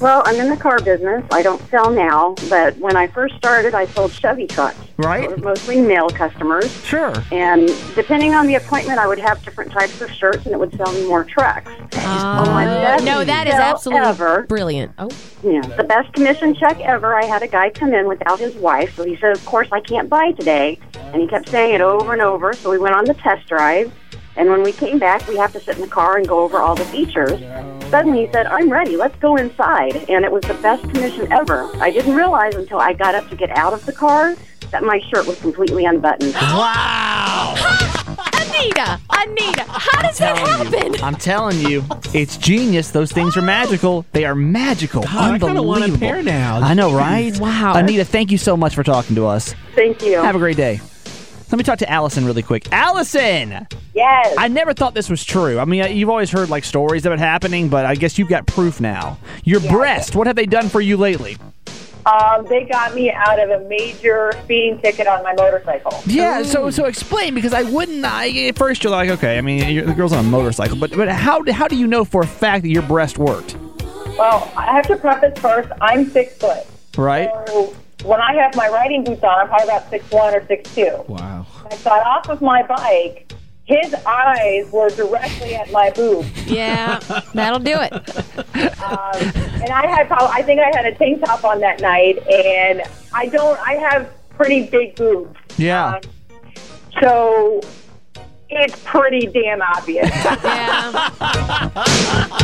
Well, 0.00 0.22
I'm 0.24 0.36
in 0.36 0.48
the 0.48 0.56
car 0.56 0.78
business. 0.80 1.22
I 1.30 1.42
don't 1.42 1.60
sell 1.68 1.90
now, 1.90 2.34
but 2.48 2.74
when 2.78 2.96
I 2.96 3.06
first 3.06 3.36
started, 3.36 3.74
I 3.74 3.84
sold 3.86 4.12
Chevy 4.12 4.46
trucks. 4.46 4.78
Right. 4.96 5.36
Mostly 5.42 5.80
male 5.80 6.08
customers. 6.08 6.72
Sure. 6.84 7.12
And 7.30 7.68
depending 7.94 8.34
on 8.34 8.46
the 8.46 8.54
appointment, 8.54 8.98
I 8.98 9.06
would 9.06 9.18
have 9.18 9.42
different 9.44 9.70
types 9.72 10.00
of 10.00 10.10
shirts, 10.10 10.46
and 10.46 10.54
it 10.54 10.58
would 10.58 10.74
sell 10.76 10.90
me 10.92 11.06
more 11.06 11.24
trucks. 11.24 11.70
Uh, 11.96 12.44
my 12.46 12.64
best 12.64 13.04
no, 13.04 13.24
that 13.24 13.46
is 13.46 13.52
absolutely 13.54 14.06
ever. 14.08 14.42
brilliant. 14.44 14.92
Oh, 14.98 15.10
Yeah, 15.42 15.60
the 15.60 15.84
best 15.84 16.12
commission 16.14 16.54
check 16.54 16.80
ever. 16.80 17.14
I 17.14 17.24
had 17.26 17.42
a 17.42 17.48
guy 17.48 17.68
come 17.68 17.92
in 17.92 18.08
without 18.08 18.38
his 18.38 18.54
wife, 18.56 18.96
so 18.96 19.04
he 19.04 19.16
said, 19.18 19.32
"Of 19.36 19.44
course, 19.44 19.68
I 19.70 19.80
can't 19.80 20.08
buy 20.08 20.32
today," 20.32 20.78
and 21.12 21.20
he 21.20 21.28
kept 21.28 21.48
saying 21.50 21.74
it 21.74 21.80
over 21.82 22.14
and 22.14 22.22
over. 22.22 22.52
So 22.54 22.70
we 22.70 22.78
went 22.78 22.94
on 22.94 23.04
the 23.04 23.14
test 23.14 23.46
drive, 23.48 23.92
and 24.36 24.48
when 24.48 24.62
we 24.62 24.72
came 24.72 24.98
back, 24.98 25.26
we 25.28 25.36
have 25.36 25.52
to 25.52 25.60
sit 25.60 25.76
in 25.76 25.82
the 25.82 25.88
car 25.88 26.16
and 26.16 26.26
go 26.26 26.40
over 26.40 26.58
all 26.58 26.74
the 26.74 26.84
features. 26.86 27.38
Suddenly, 27.90 28.26
he 28.26 28.32
said, 28.32 28.46
"I'm 28.46 28.70
ready. 28.70 28.96
Let's 28.96 29.16
go 29.16 29.36
inside," 29.36 29.96
and 30.08 30.24
it 30.24 30.30
was 30.32 30.42
the 30.44 30.54
best 30.54 30.82
commission 30.90 31.30
ever. 31.32 31.68
I 31.80 31.90
didn't 31.90 32.14
realize 32.14 32.54
until 32.54 32.78
I 32.78 32.92
got 32.92 33.14
up 33.14 33.28
to 33.30 33.36
get 33.36 33.50
out 33.56 33.72
of 33.72 33.84
the 33.86 33.92
car 33.92 34.34
that 34.70 34.82
my 34.84 35.00
shirt 35.12 35.26
was 35.26 35.40
completely 35.40 35.84
unbuttoned. 35.84 36.34
Wow. 36.34 37.54
Anita, 38.34 39.00
Anita, 39.10 39.64
how 39.66 40.02
does 40.02 40.18
that 40.18 40.36
happen? 40.36 41.02
I'm 41.02 41.14
telling 41.14 41.58
you, 41.60 41.82
it's 42.12 42.36
genius. 42.36 42.90
Those 42.90 43.10
things 43.10 43.36
are 43.36 43.42
magical. 43.42 44.04
They 44.12 44.24
are 44.24 44.34
magical. 44.34 45.02
I 45.08 45.38
kinda 45.38 45.46
Unbelievable. 45.46 45.66
want 45.66 45.94
a 45.94 45.98
pair 45.98 46.22
now. 46.22 46.60
I 46.60 46.74
know, 46.74 46.92
right? 46.94 47.36
Wow. 47.40 47.74
Anita, 47.74 48.04
thank 48.04 48.30
you 48.30 48.38
so 48.38 48.56
much 48.56 48.74
for 48.74 48.82
talking 48.82 49.16
to 49.16 49.26
us. 49.26 49.54
Thank 49.74 50.02
you. 50.04 50.18
Have 50.18 50.34
a 50.36 50.38
great 50.38 50.56
day. 50.58 50.80
Let 51.50 51.58
me 51.58 51.64
talk 51.64 51.78
to 51.80 51.90
Allison 51.90 52.24
really 52.24 52.42
quick. 52.44 52.72
Allison, 52.72 53.66
yes. 53.92 54.34
I 54.38 54.46
never 54.46 54.72
thought 54.72 54.94
this 54.94 55.10
was 55.10 55.24
true. 55.24 55.58
I 55.58 55.64
mean, 55.64 55.96
you've 55.96 56.08
always 56.08 56.30
heard 56.30 56.48
like 56.48 56.64
stories 56.64 57.04
of 57.06 57.12
it 57.12 57.18
happening, 57.18 57.68
but 57.68 57.84
I 57.84 57.96
guess 57.96 58.18
you've 58.18 58.28
got 58.28 58.46
proof 58.46 58.80
now. 58.80 59.18
Your 59.42 59.58
breast, 59.60 60.14
what 60.14 60.28
have 60.28 60.36
they 60.36 60.46
done 60.46 60.68
for 60.68 60.80
you 60.80 60.96
lately? 60.96 61.36
Um, 62.06 62.46
they 62.46 62.64
got 62.64 62.94
me 62.94 63.10
out 63.10 63.40
of 63.40 63.50
a 63.50 63.68
major 63.68 64.32
speeding 64.44 64.80
ticket 64.80 65.08
on 65.08 65.24
my 65.24 65.34
motorcycle. 65.34 65.92
Yeah, 66.06 66.44
so 66.44 66.70
so 66.70 66.84
explain 66.84 67.34
because 67.34 67.52
I 67.52 67.64
wouldn't. 67.64 68.04
I, 68.04 68.28
at 68.46 68.56
first, 68.56 68.84
you're 68.84 68.92
like, 68.92 69.10
okay, 69.10 69.36
I 69.36 69.40
mean, 69.40 69.68
you're, 69.68 69.84
the 69.84 69.92
girl's 69.92 70.12
on 70.12 70.24
a 70.24 70.28
motorcycle, 70.28 70.76
but 70.76 70.96
but 70.96 71.08
how 71.08 71.44
how 71.52 71.66
do 71.66 71.76
you 71.76 71.88
know 71.88 72.04
for 72.04 72.22
a 72.22 72.26
fact 72.26 72.62
that 72.62 72.70
your 72.70 72.82
breast 72.82 73.18
worked? 73.18 73.56
Well, 74.16 74.50
I 74.56 74.66
have 74.66 74.86
to 74.86 74.96
preface 74.96 75.38
first, 75.40 75.68
I'm 75.80 76.08
six 76.10 76.36
foot. 76.36 76.64
Right? 76.96 77.28
So 77.48 77.74
when 78.04 78.20
I 78.20 78.34
have 78.34 78.54
my 78.56 78.68
riding 78.68 79.04
boots 79.04 79.22
on, 79.22 79.38
I'm 79.38 79.48
probably 79.48 79.68
about 79.68 79.90
six 79.90 80.10
one 80.10 80.34
or 80.34 80.46
six 80.46 80.74
two. 80.74 81.04
Wow. 81.08 81.46
I 81.70 81.76
got 81.84 82.06
off 82.06 82.28
of 82.28 82.40
my 82.42 82.62
bike. 82.62 83.32
His 83.64 83.94
eyes 84.04 84.68
were 84.72 84.88
directly 84.90 85.54
at 85.54 85.70
my 85.70 85.90
boob, 85.90 86.26
Yeah, 86.46 86.98
that'll 87.34 87.60
do 87.60 87.76
it. 87.80 87.92
um, 87.92 89.32
and 89.62 89.70
I 89.70 89.86
had 89.86 90.08
probably, 90.08 90.28
I 90.32 90.42
think 90.42 90.60
I 90.60 90.76
had 90.76 90.86
a 90.86 90.94
tank 90.96 91.24
top 91.24 91.44
on 91.44 91.60
that 91.60 91.80
night, 91.80 92.18
and 92.26 92.82
I 93.14 93.26
don't. 93.26 93.56
I 93.60 93.74
have 93.74 94.10
pretty 94.30 94.66
big 94.66 94.96
boobs, 94.96 95.38
Yeah. 95.56 95.86
Um, 95.94 96.00
so 97.00 97.60
it's 98.48 98.82
pretty 98.84 99.26
damn 99.28 99.62
obvious. 99.62 100.10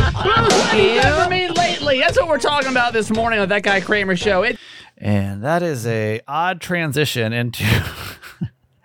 Yeah. 0.07 1.01
Never 1.03 1.29
me 1.29 1.49
lately. 1.49 1.99
That's 1.99 2.17
what 2.17 2.27
we're 2.27 2.37
talking 2.39 2.69
about 2.71 2.93
this 2.93 3.09
morning 3.11 3.39
on 3.39 3.49
that 3.49 3.63
guy 3.63 3.81
Kramer 3.81 4.15
show. 4.15 4.43
It, 4.43 4.57
And 4.97 5.43
that 5.43 5.61
is 5.61 5.85
a 5.85 6.21
odd 6.27 6.59
transition 6.59 7.33
into 7.33 7.63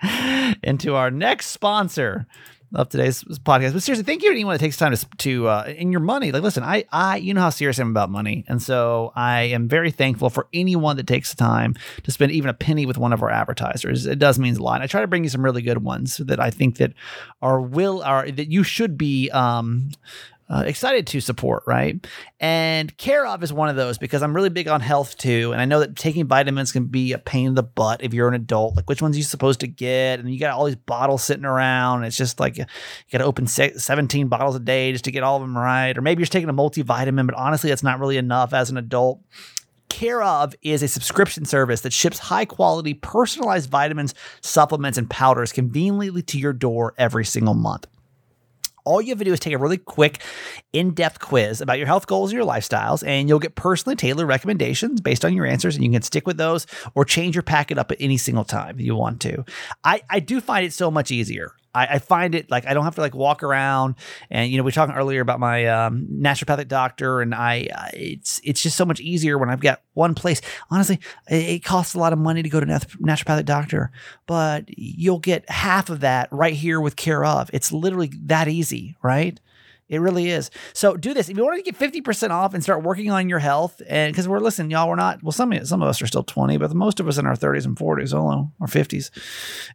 into 0.62 0.94
our 0.94 1.10
next 1.10 1.46
sponsor 1.46 2.26
of 2.74 2.88
today's 2.88 3.22
podcast. 3.24 3.72
But 3.72 3.82
seriously, 3.82 4.04
thank 4.04 4.22
you 4.22 4.30
to 4.30 4.34
anyone 4.34 4.54
that 4.54 4.60
takes 4.60 4.76
time 4.76 4.94
to 4.94 5.06
to 5.18 5.48
uh, 5.48 5.64
in 5.76 5.92
your 5.92 6.00
money. 6.00 6.32
Like, 6.32 6.42
listen, 6.42 6.62
I 6.62 6.84
I 6.92 7.16
you 7.16 7.34
know 7.34 7.40
how 7.40 7.50
serious 7.50 7.78
I 7.78 7.82
am 7.82 7.90
about 7.90 8.10
money, 8.10 8.44
and 8.48 8.62
so 8.62 9.12
I 9.14 9.42
am 9.42 9.68
very 9.68 9.90
thankful 9.90 10.30
for 10.30 10.48
anyone 10.52 10.96
that 10.96 11.06
takes 11.06 11.30
the 11.30 11.36
time 11.36 11.74
to 12.02 12.10
spend 12.10 12.32
even 12.32 12.48
a 12.48 12.54
penny 12.54 12.86
with 12.86 12.98
one 12.98 13.12
of 13.12 13.22
our 13.22 13.30
advertisers. 13.30 14.06
It 14.06 14.18
does 14.18 14.38
mean 14.38 14.56
a 14.56 14.62
lot. 14.62 14.76
And 14.76 14.84
I 14.84 14.86
try 14.86 15.00
to 15.00 15.06
bring 15.06 15.24
you 15.24 15.30
some 15.30 15.44
really 15.44 15.62
good 15.62 15.82
ones 15.82 16.18
that 16.18 16.40
I 16.40 16.50
think 16.50 16.76
that 16.76 16.92
are 17.40 17.60
will 17.60 18.02
are 18.02 18.30
that 18.30 18.50
you 18.50 18.62
should 18.62 18.96
be 18.96 19.30
um 19.30 19.90
uh, 20.52 20.64
excited 20.66 21.06
to 21.06 21.20
support, 21.20 21.62
right? 21.66 22.06
And 22.38 22.94
Care 22.98 23.24
of 23.26 23.42
is 23.42 23.52
one 23.52 23.70
of 23.70 23.76
those 23.76 23.96
because 23.96 24.22
I'm 24.22 24.34
really 24.34 24.50
big 24.50 24.68
on 24.68 24.82
health 24.82 25.16
too. 25.16 25.52
And 25.52 25.60
I 25.60 25.64
know 25.64 25.80
that 25.80 25.96
taking 25.96 26.26
vitamins 26.26 26.72
can 26.72 26.86
be 26.86 27.12
a 27.12 27.18
pain 27.18 27.46
in 27.46 27.54
the 27.54 27.62
butt 27.62 28.02
if 28.04 28.12
you're 28.12 28.28
an 28.28 28.34
adult. 28.34 28.76
Like, 28.76 28.88
which 28.88 29.00
ones 29.00 29.16
are 29.16 29.18
you 29.18 29.24
supposed 29.24 29.60
to 29.60 29.66
get? 29.66 30.20
And 30.20 30.30
you 30.32 30.38
got 30.38 30.52
all 30.52 30.66
these 30.66 30.76
bottles 30.76 31.24
sitting 31.24 31.46
around. 31.46 31.98
and 31.98 32.06
It's 32.06 32.18
just 32.18 32.38
like 32.38 32.58
you 32.58 32.66
got 33.10 33.18
to 33.18 33.24
open 33.24 33.46
se- 33.46 33.78
17 33.78 34.28
bottles 34.28 34.54
a 34.54 34.60
day 34.60 34.92
just 34.92 35.04
to 35.06 35.10
get 35.10 35.22
all 35.22 35.36
of 35.36 35.42
them 35.42 35.56
right. 35.56 35.96
Or 35.96 36.02
maybe 36.02 36.20
you're 36.20 36.24
just 36.24 36.32
taking 36.32 36.50
a 36.50 36.54
multivitamin, 36.54 37.26
but 37.26 37.34
honestly, 37.34 37.70
that's 37.70 37.82
not 37.82 37.98
really 37.98 38.18
enough 38.18 38.52
as 38.52 38.68
an 38.68 38.76
adult. 38.76 39.20
Care 39.88 40.22
of 40.22 40.54
is 40.62 40.82
a 40.82 40.88
subscription 40.88 41.44
service 41.44 41.82
that 41.82 41.92
ships 41.92 42.18
high 42.18 42.44
quality, 42.44 42.92
personalized 42.92 43.70
vitamins, 43.70 44.14
supplements, 44.42 44.98
and 44.98 45.08
powders 45.08 45.52
conveniently 45.52 46.22
to 46.22 46.38
your 46.38 46.52
door 46.52 46.94
every 46.98 47.24
single 47.24 47.54
month. 47.54 47.86
All 48.84 49.00
you 49.00 49.10
have 49.10 49.18
to 49.18 49.24
do 49.24 49.32
is 49.32 49.40
take 49.40 49.54
a 49.54 49.58
really 49.58 49.78
quick, 49.78 50.20
in 50.72 50.92
depth 50.92 51.20
quiz 51.20 51.60
about 51.60 51.78
your 51.78 51.86
health 51.86 52.06
goals 52.06 52.30
and 52.30 52.36
your 52.36 52.46
lifestyles, 52.46 53.06
and 53.06 53.28
you'll 53.28 53.38
get 53.38 53.54
personally 53.54 53.96
tailored 53.96 54.28
recommendations 54.28 55.00
based 55.00 55.24
on 55.24 55.34
your 55.34 55.46
answers. 55.46 55.76
And 55.76 55.84
you 55.84 55.90
can 55.90 56.02
stick 56.02 56.26
with 56.26 56.36
those 56.36 56.66
or 56.94 57.04
change 57.04 57.34
your 57.34 57.42
packet 57.42 57.78
up 57.78 57.90
at 57.90 57.98
any 58.00 58.16
single 58.16 58.44
time 58.44 58.80
you 58.80 58.96
want 58.96 59.20
to. 59.22 59.44
I, 59.84 60.02
I 60.10 60.20
do 60.20 60.40
find 60.40 60.64
it 60.64 60.72
so 60.72 60.90
much 60.90 61.10
easier. 61.10 61.52
I, 61.74 61.86
I 61.86 61.98
find 61.98 62.34
it 62.34 62.50
like 62.50 62.66
I 62.66 62.74
don't 62.74 62.84
have 62.84 62.94
to 62.96 63.00
like 63.00 63.14
walk 63.14 63.42
around 63.42 63.94
and 64.30 64.50
you 64.50 64.56
know 64.56 64.62
we 64.62 64.68
were 64.68 64.72
talking 64.72 64.94
earlier 64.94 65.20
about 65.20 65.40
my 65.40 65.66
um, 65.66 66.06
naturopathic 66.12 66.68
doctor 66.68 67.20
and 67.20 67.34
I 67.34 67.68
it's 67.94 68.40
it's 68.44 68.62
just 68.62 68.76
so 68.76 68.84
much 68.84 69.00
easier 69.00 69.38
when 69.38 69.50
I've 69.50 69.60
got 69.60 69.80
one 69.94 70.14
place. 70.14 70.40
Honestly, 70.70 71.00
it, 71.30 71.34
it 71.34 71.64
costs 71.64 71.94
a 71.94 71.98
lot 71.98 72.12
of 72.12 72.18
money 72.18 72.42
to 72.42 72.48
go 72.48 72.60
to 72.60 72.66
nath- 72.66 72.98
naturopathic 72.98 73.44
doctor, 73.44 73.90
but 74.26 74.64
you'll 74.68 75.18
get 75.18 75.48
half 75.50 75.90
of 75.90 76.00
that 76.00 76.28
right 76.32 76.54
here 76.54 76.80
with 76.80 76.96
Care 76.96 77.24
of. 77.24 77.50
It's 77.52 77.72
literally 77.72 78.10
that 78.24 78.48
easy, 78.48 78.96
right? 79.02 79.40
It 79.92 79.98
really 80.00 80.30
is. 80.30 80.50
So 80.72 80.96
do 80.96 81.12
this 81.12 81.28
if 81.28 81.36
you 81.36 81.44
want 81.44 81.58
to 81.58 81.62
get 81.62 81.76
fifty 81.76 82.00
percent 82.00 82.32
off 82.32 82.54
and 82.54 82.62
start 82.62 82.82
working 82.82 83.10
on 83.10 83.28
your 83.28 83.38
health. 83.38 83.82
And 83.86 84.10
because 84.12 84.26
we're 84.26 84.40
listening, 84.40 84.70
y'all, 84.70 84.88
we're 84.88 84.96
not. 84.96 85.22
Well, 85.22 85.32
some 85.32 85.52
some 85.66 85.82
of 85.82 85.88
us 85.88 86.00
are 86.00 86.06
still 86.06 86.22
twenty, 86.24 86.56
but 86.56 86.72
most 86.74 86.98
of 86.98 87.06
us 87.06 87.18
in 87.18 87.26
our 87.26 87.36
thirties 87.36 87.66
and 87.66 87.78
forties, 87.78 88.14
oh, 88.14 88.50
or 88.58 88.66
fifties. 88.66 89.10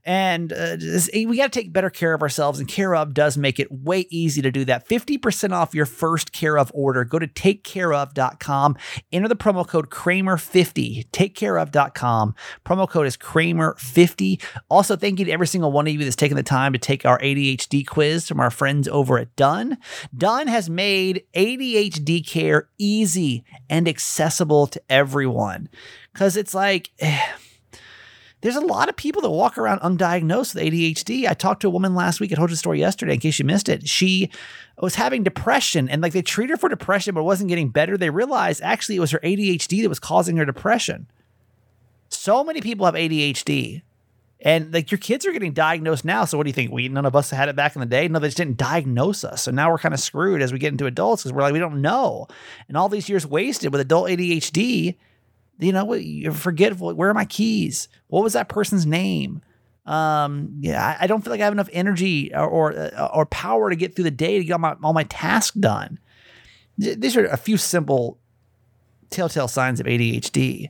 And 0.03 0.51
uh, 0.51 0.75
this- 0.77 1.09
we 1.13 1.37
got 1.37 1.51
to 1.53 1.59
take 1.59 1.71
better 1.71 1.91
care 1.91 2.15
of 2.15 2.21
ourselves. 2.23 2.59
And 2.59 2.67
Care 2.67 2.95
of 2.95 3.13
does 3.13 3.37
make 3.37 3.59
it 3.59 3.71
way 3.71 4.07
easy 4.09 4.41
to 4.41 4.49
do 4.51 4.65
that. 4.65 4.87
Fifty 4.87 5.17
percent 5.19 5.53
off 5.53 5.75
your 5.75 5.85
first 5.85 6.33
Care 6.33 6.57
of 6.57 6.71
order. 6.73 7.03
Go 7.05 7.19
to 7.19 7.27
takecareof.com. 7.27 8.75
Enter 9.11 9.27
the 9.27 9.35
promo 9.35 9.67
code 9.67 9.89
Kramer50. 9.89 11.09
Takecareof.com. 11.11 12.35
Promo 12.65 12.89
code 12.89 13.07
is 13.07 13.17
Kramer50. 13.17 14.41
Also, 14.69 14.95
thank 14.95 15.19
you 15.19 15.25
to 15.25 15.31
every 15.31 15.47
single 15.47 15.71
one 15.71 15.87
of 15.87 15.93
you 15.93 15.99
that's 15.99 16.15
taken 16.15 16.37
the 16.37 16.43
time 16.43 16.73
to 16.73 16.79
take 16.79 17.05
our 17.05 17.19
ADHD 17.19 17.85
quiz 17.85 18.27
from 18.27 18.39
our 18.39 18.49
friends 18.49 18.87
over 18.87 19.17
at 19.19 19.35
Done. 19.35 19.77
Done 20.15 20.47
has 20.47 20.69
made 20.69 21.23
ADHD 21.33 22.25
care 22.25 22.69
easy 22.77 23.43
and 23.69 23.87
accessible 23.87 24.67
to 24.67 24.81
everyone. 24.89 25.69
Because 26.13 26.37
it's 26.37 26.53
like, 26.53 26.91
eh, 26.99 27.21
there's 28.41 28.55
a 28.55 28.61
lot 28.61 28.89
of 28.89 28.95
people 28.95 29.21
that 29.21 29.29
walk 29.29 29.57
around 29.57 29.79
undiagnosed 29.79 30.53
with 30.53 30.63
ADHD. 30.63 31.27
I 31.27 31.33
talked 31.33 31.61
to 31.61 31.67
a 31.67 31.71
woman 31.71 31.95
last 31.95 32.19
week. 32.19 32.31
at 32.31 32.49
the 32.49 32.55
story 32.55 32.79
yesterday 32.79 33.13
in 33.13 33.19
case 33.19 33.39
you 33.39 33.45
missed 33.45 33.67
it. 33.67 33.87
She 33.87 34.29
was 34.79 34.95
having 34.95 35.23
depression 35.23 35.89
and 35.89 36.01
like 36.01 36.13
they 36.13 36.21
treated 36.21 36.51
her 36.51 36.57
for 36.57 36.69
depression, 36.69 37.15
but 37.15 37.23
wasn't 37.23 37.49
getting 37.49 37.69
better. 37.69 37.97
They 37.97 38.09
realized 38.09 38.61
actually 38.61 38.95
it 38.95 39.01
was 39.01 39.11
her 39.11 39.19
ADHD 39.23 39.81
that 39.81 39.89
was 39.89 39.99
causing 39.99 40.37
her 40.37 40.45
depression. 40.45 41.07
So 42.09 42.43
many 42.43 42.61
people 42.61 42.85
have 42.85 42.95
ADHD. 42.95 43.81
And 44.39 44.71
like 44.71 44.91
your 44.91 44.99
kids 44.99 45.25
are 45.25 45.31
getting 45.31 45.53
diagnosed 45.53 46.05
now. 46.05 46.25
So 46.25 46.37
what 46.37 46.43
do 46.43 46.49
you 46.49 46.53
think? 46.53 46.71
We 46.71 46.89
none 46.89 47.05
of 47.05 47.15
us 47.15 47.31
had 47.31 47.49
it 47.49 47.55
back 47.55 47.75
in 47.75 47.79
the 47.79 47.87
day. 47.87 48.07
No, 48.07 48.19
they 48.19 48.27
just 48.27 48.37
didn't 48.37 48.57
diagnose 48.57 49.23
us. 49.23 49.41
So 49.43 49.51
now 49.51 49.71
we're 49.71 49.79
kind 49.79 49.95
of 49.95 49.99
screwed 49.99 50.41
as 50.43 50.53
we 50.53 50.59
get 50.59 50.71
into 50.71 50.85
adults 50.85 51.23
because 51.23 51.33
we're 51.33 51.41
like, 51.41 51.53
we 51.53 51.59
don't 51.59 51.81
know. 51.81 52.27
And 52.67 52.77
all 52.77 52.87
these 52.87 53.09
years 53.09 53.25
wasted 53.25 53.71
with 53.71 53.81
adult 53.81 54.09
ADHD, 54.09 54.95
you 55.59 55.71
know, 55.71 55.91
you 55.93 56.31
forget 56.31 56.79
where 56.79 57.09
are 57.09 57.15
my 57.15 57.25
keys? 57.25 57.87
What 58.07 58.23
was 58.23 58.33
that 58.33 58.47
person's 58.47 58.85
name? 58.85 59.41
Um, 59.87 60.57
yeah, 60.59 60.85
I, 60.99 61.05
I 61.05 61.07
don't 61.07 61.23
feel 61.23 61.31
like 61.31 61.41
I 61.41 61.45
have 61.45 61.53
enough 61.53 61.69
energy 61.71 62.31
or 62.35 62.45
or, 62.45 62.73
uh, 62.77 63.09
or 63.13 63.25
power 63.25 63.69
to 63.69 63.75
get 63.75 63.95
through 63.95 64.03
the 64.03 64.11
day 64.11 64.37
to 64.37 64.43
get 64.43 64.53
all 64.53 64.59
my 64.59 64.75
all 64.83 64.93
my 64.93 65.03
tasks 65.05 65.55
done. 65.57 65.97
Th- 66.79 66.99
These 66.99 67.15
are 67.17 67.25
a 67.25 67.37
few 67.37 67.57
simple 67.57 68.19
telltale 69.09 69.47
signs 69.47 69.79
of 69.79 69.85
ADHD. 69.85 70.69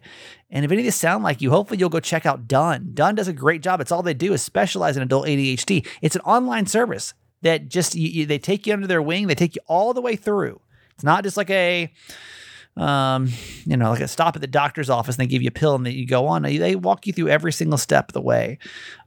And 0.49 0.63
if 0.63 0.71
any 0.71 0.81
of 0.81 0.85
these 0.85 0.95
sound 0.95 1.23
like 1.23 1.41
you, 1.41 1.49
hopefully 1.51 1.77
you'll 1.79 1.89
go 1.89 1.99
check 1.99 2.25
out 2.25 2.47
Done. 2.47 2.91
Done 2.93 3.15
does 3.15 3.27
a 3.27 3.33
great 3.33 3.61
job. 3.61 3.81
It's 3.81 3.91
all 3.91 4.01
they 4.01 4.13
do 4.13 4.31
is 4.33 4.41
specialize 4.41 4.95
in 4.95 5.03
adult 5.03 5.27
ADHD. 5.27 5.85
It's 6.01 6.15
an 6.15 6.21
online 6.21 6.65
service 6.67 7.13
that 7.41 7.67
just 7.67 7.95
you, 7.95 8.07
you- 8.09 8.25
they 8.25 8.39
take 8.39 8.65
you 8.65 8.73
under 8.73 8.87
their 8.87 9.01
wing. 9.01 9.27
They 9.27 9.35
take 9.35 9.55
you 9.55 9.61
all 9.67 9.93
the 9.93 10.01
way 10.01 10.15
through. 10.15 10.61
It's 10.95 11.03
not 11.03 11.23
just 11.23 11.37
like 11.37 11.49
a 11.49 11.91
um, 12.75 13.29
you 13.65 13.75
know, 13.75 13.89
like 13.89 14.01
a 14.01 14.07
stop 14.07 14.35
at 14.35 14.41
the 14.41 14.47
doctor's 14.47 14.89
office 14.89 15.15
and 15.15 15.23
they 15.23 15.27
give 15.27 15.41
you 15.41 15.47
a 15.47 15.51
pill 15.51 15.73
and 15.75 15.83
then 15.85 15.93
you 15.93 16.05
go 16.05 16.27
on. 16.27 16.43
They 16.43 16.75
walk 16.75 17.07
you 17.07 17.13
through 17.13 17.29
every 17.29 17.51
single 17.51 17.77
step 17.79 18.09
of 18.09 18.13
the 18.13 18.21
way 18.21 18.59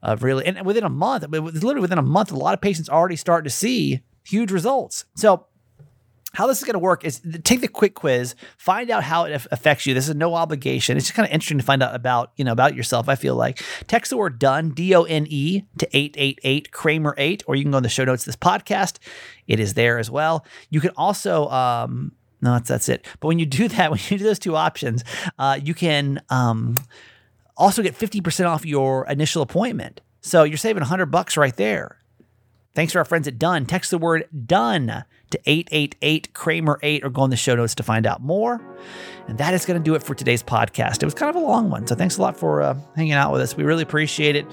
of 0.03 0.25
really, 0.25 0.45
and 0.45 0.67
within 0.67 0.83
a 0.83 0.89
month, 0.91 1.25
literally 1.31 1.81
within 1.81 1.99
a 1.99 2.03
month, 2.03 2.33
a 2.33 2.37
lot 2.37 2.53
of 2.53 2.61
patients 2.61 2.89
already 2.89 3.15
start 3.15 3.45
to 3.45 3.51
see 3.51 4.01
huge 4.25 4.51
results. 4.51 5.05
So 5.15 5.47
how 6.33 6.47
this 6.47 6.59
is 6.59 6.65
going 6.65 6.75
to 6.75 6.79
work 6.79 7.05
is 7.05 7.21
take 7.43 7.61
the 7.61 7.69
quick 7.69 7.95
quiz, 7.95 8.35
find 8.57 8.91
out 8.91 9.03
how 9.03 9.25
it 9.25 9.47
affects 9.51 9.87
you. 9.87 9.95
This 9.95 10.09
is 10.09 10.15
no 10.15 10.35
obligation. 10.35 10.97
It's 10.97 11.07
just 11.07 11.17
kind 11.17 11.29
of 11.29 11.33
interesting 11.33 11.59
to 11.59 11.65
find 11.65 11.83
out 11.83 11.95
about, 11.95 12.33
you 12.37 12.45
know, 12.45 12.53
about 12.53 12.75
yourself. 12.75 13.09
I 13.09 13.17
feel 13.17 13.35
like 13.35 13.63
text 13.87 14.11
the 14.11 14.17
word 14.17 14.39
done, 14.39 14.71
D 14.71 14.95
O 14.95 15.03
N 15.05 15.27
E 15.29 15.65
to 15.79 15.89
888 15.93 16.71
Kramer 16.71 17.15
8, 17.19 17.43
or 17.47 17.57
you 17.57 17.65
can 17.65 17.73
go 17.73 17.79
in 17.79 17.83
the 17.83 17.89
show 17.89 18.05
notes 18.05 18.23
of 18.23 18.27
this 18.27 18.37
podcast. 18.37 18.99
It 19.49 19.59
is 19.59 19.75
there 19.75 19.99
as 19.99 20.11
well. 20.11 20.45
You 20.71 20.81
can 20.81 20.91
also, 20.97 21.49
um, 21.49 22.13
no, 22.41 22.53
that's, 22.53 22.69
that's 22.69 22.89
it. 22.89 23.07
But 23.19 23.29
when 23.29 23.39
you 23.39 23.47
do 23.47 23.69
that, 23.69 23.91
when 23.91 24.01
you 24.09 24.19
do 24.19 24.25
those 24.25 24.39
two 24.39 24.57
options, 24.57 25.05
uh, 25.39 25.59
you 25.63 25.75
can, 25.75 26.23
um, 26.31 26.77
also 27.57 27.83
get 27.83 27.95
50% 27.95 28.47
off 28.47 28.65
your 28.65 29.07
initial 29.07 29.43
appointment. 29.43 30.01
So 30.23 30.45
you're 30.45 30.57
saving 30.57 30.81
100 30.81 31.07
bucks 31.07 31.37
right 31.37 31.55
there. 31.57 32.00
Thanks 32.75 32.93
to 32.93 32.99
our 32.99 33.05
friends 33.05 33.27
at 33.27 33.39
Done. 33.39 33.67
Text 33.67 33.91
the 33.91 33.99
word 33.99 34.29
done 34.47 35.05
to 35.31 35.41
888 35.47 36.33
Kramer 36.35 36.79
8 36.83 37.05
or 37.05 37.11
go 37.11 37.25
in 37.25 37.31
the 37.31 37.37
show 37.37 37.55
notes 37.55 37.75
to 37.77 37.83
find 37.83 38.07
out 38.07 38.21
more. 38.21 38.61
And 39.27 39.39
that 39.39 39.55
is 39.55 39.65
going 39.65 39.79
to 39.79 39.85
do 39.85 39.95
it 39.95 40.03
for 40.03 40.15
today's 40.15 40.43
podcast. 40.43 41.03
It 41.03 41.05
was 41.05 41.15
kind 41.15 41.31
of 41.31 41.37
a 41.37 41.45
long 41.45 41.71
one. 41.71 41.87
So 41.87 41.95
thanks 41.95 42.17
a 42.19 42.23
lot 42.23 42.37
for 42.37 42.63
uh, 42.63 42.77
hanging 42.97 43.13
out 43.13 43.33
with 43.33 43.41
us. 43.41 43.57
We 43.57 43.65
really 43.65 43.83
appreciate 43.83 44.37
it. 44.37 44.47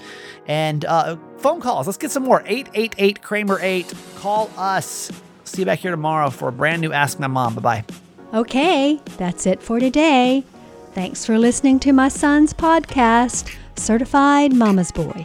And 0.46 0.84
uh, 0.84 1.16
phone 1.38 1.60
calls. 1.60 1.86
Let's 1.86 1.98
get 1.98 2.10
some 2.10 2.24
more. 2.24 2.42
888 2.46 3.22
Kramer 3.22 3.58
8. 3.60 3.92
Call 4.16 4.50
us. 4.56 5.10
See 5.44 5.62
you 5.62 5.66
back 5.66 5.78
here 5.78 5.90
tomorrow 5.90 6.30
for 6.30 6.48
a 6.48 6.52
brand 6.52 6.82
new 6.82 6.92
Ask 6.92 7.18
My 7.18 7.26
Mom. 7.26 7.54
Bye 7.54 7.60
bye. 7.60 7.84
Okay, 8.34 9.00
that's 9.16 9.46
it 9.46 9.62
for 9.62 9.80
today. 9.80 10.44
Thanks 10.92 11.24
for 11.24 11.38
listening 11.38 11.80
to 11.80 11.92
my 11.92 12.08
son's 12.08 12.52
podcast, 12.52 13.54
Certified 13.76 14.52
Mama's 14.52 14.92
Boy. 14.92 15.24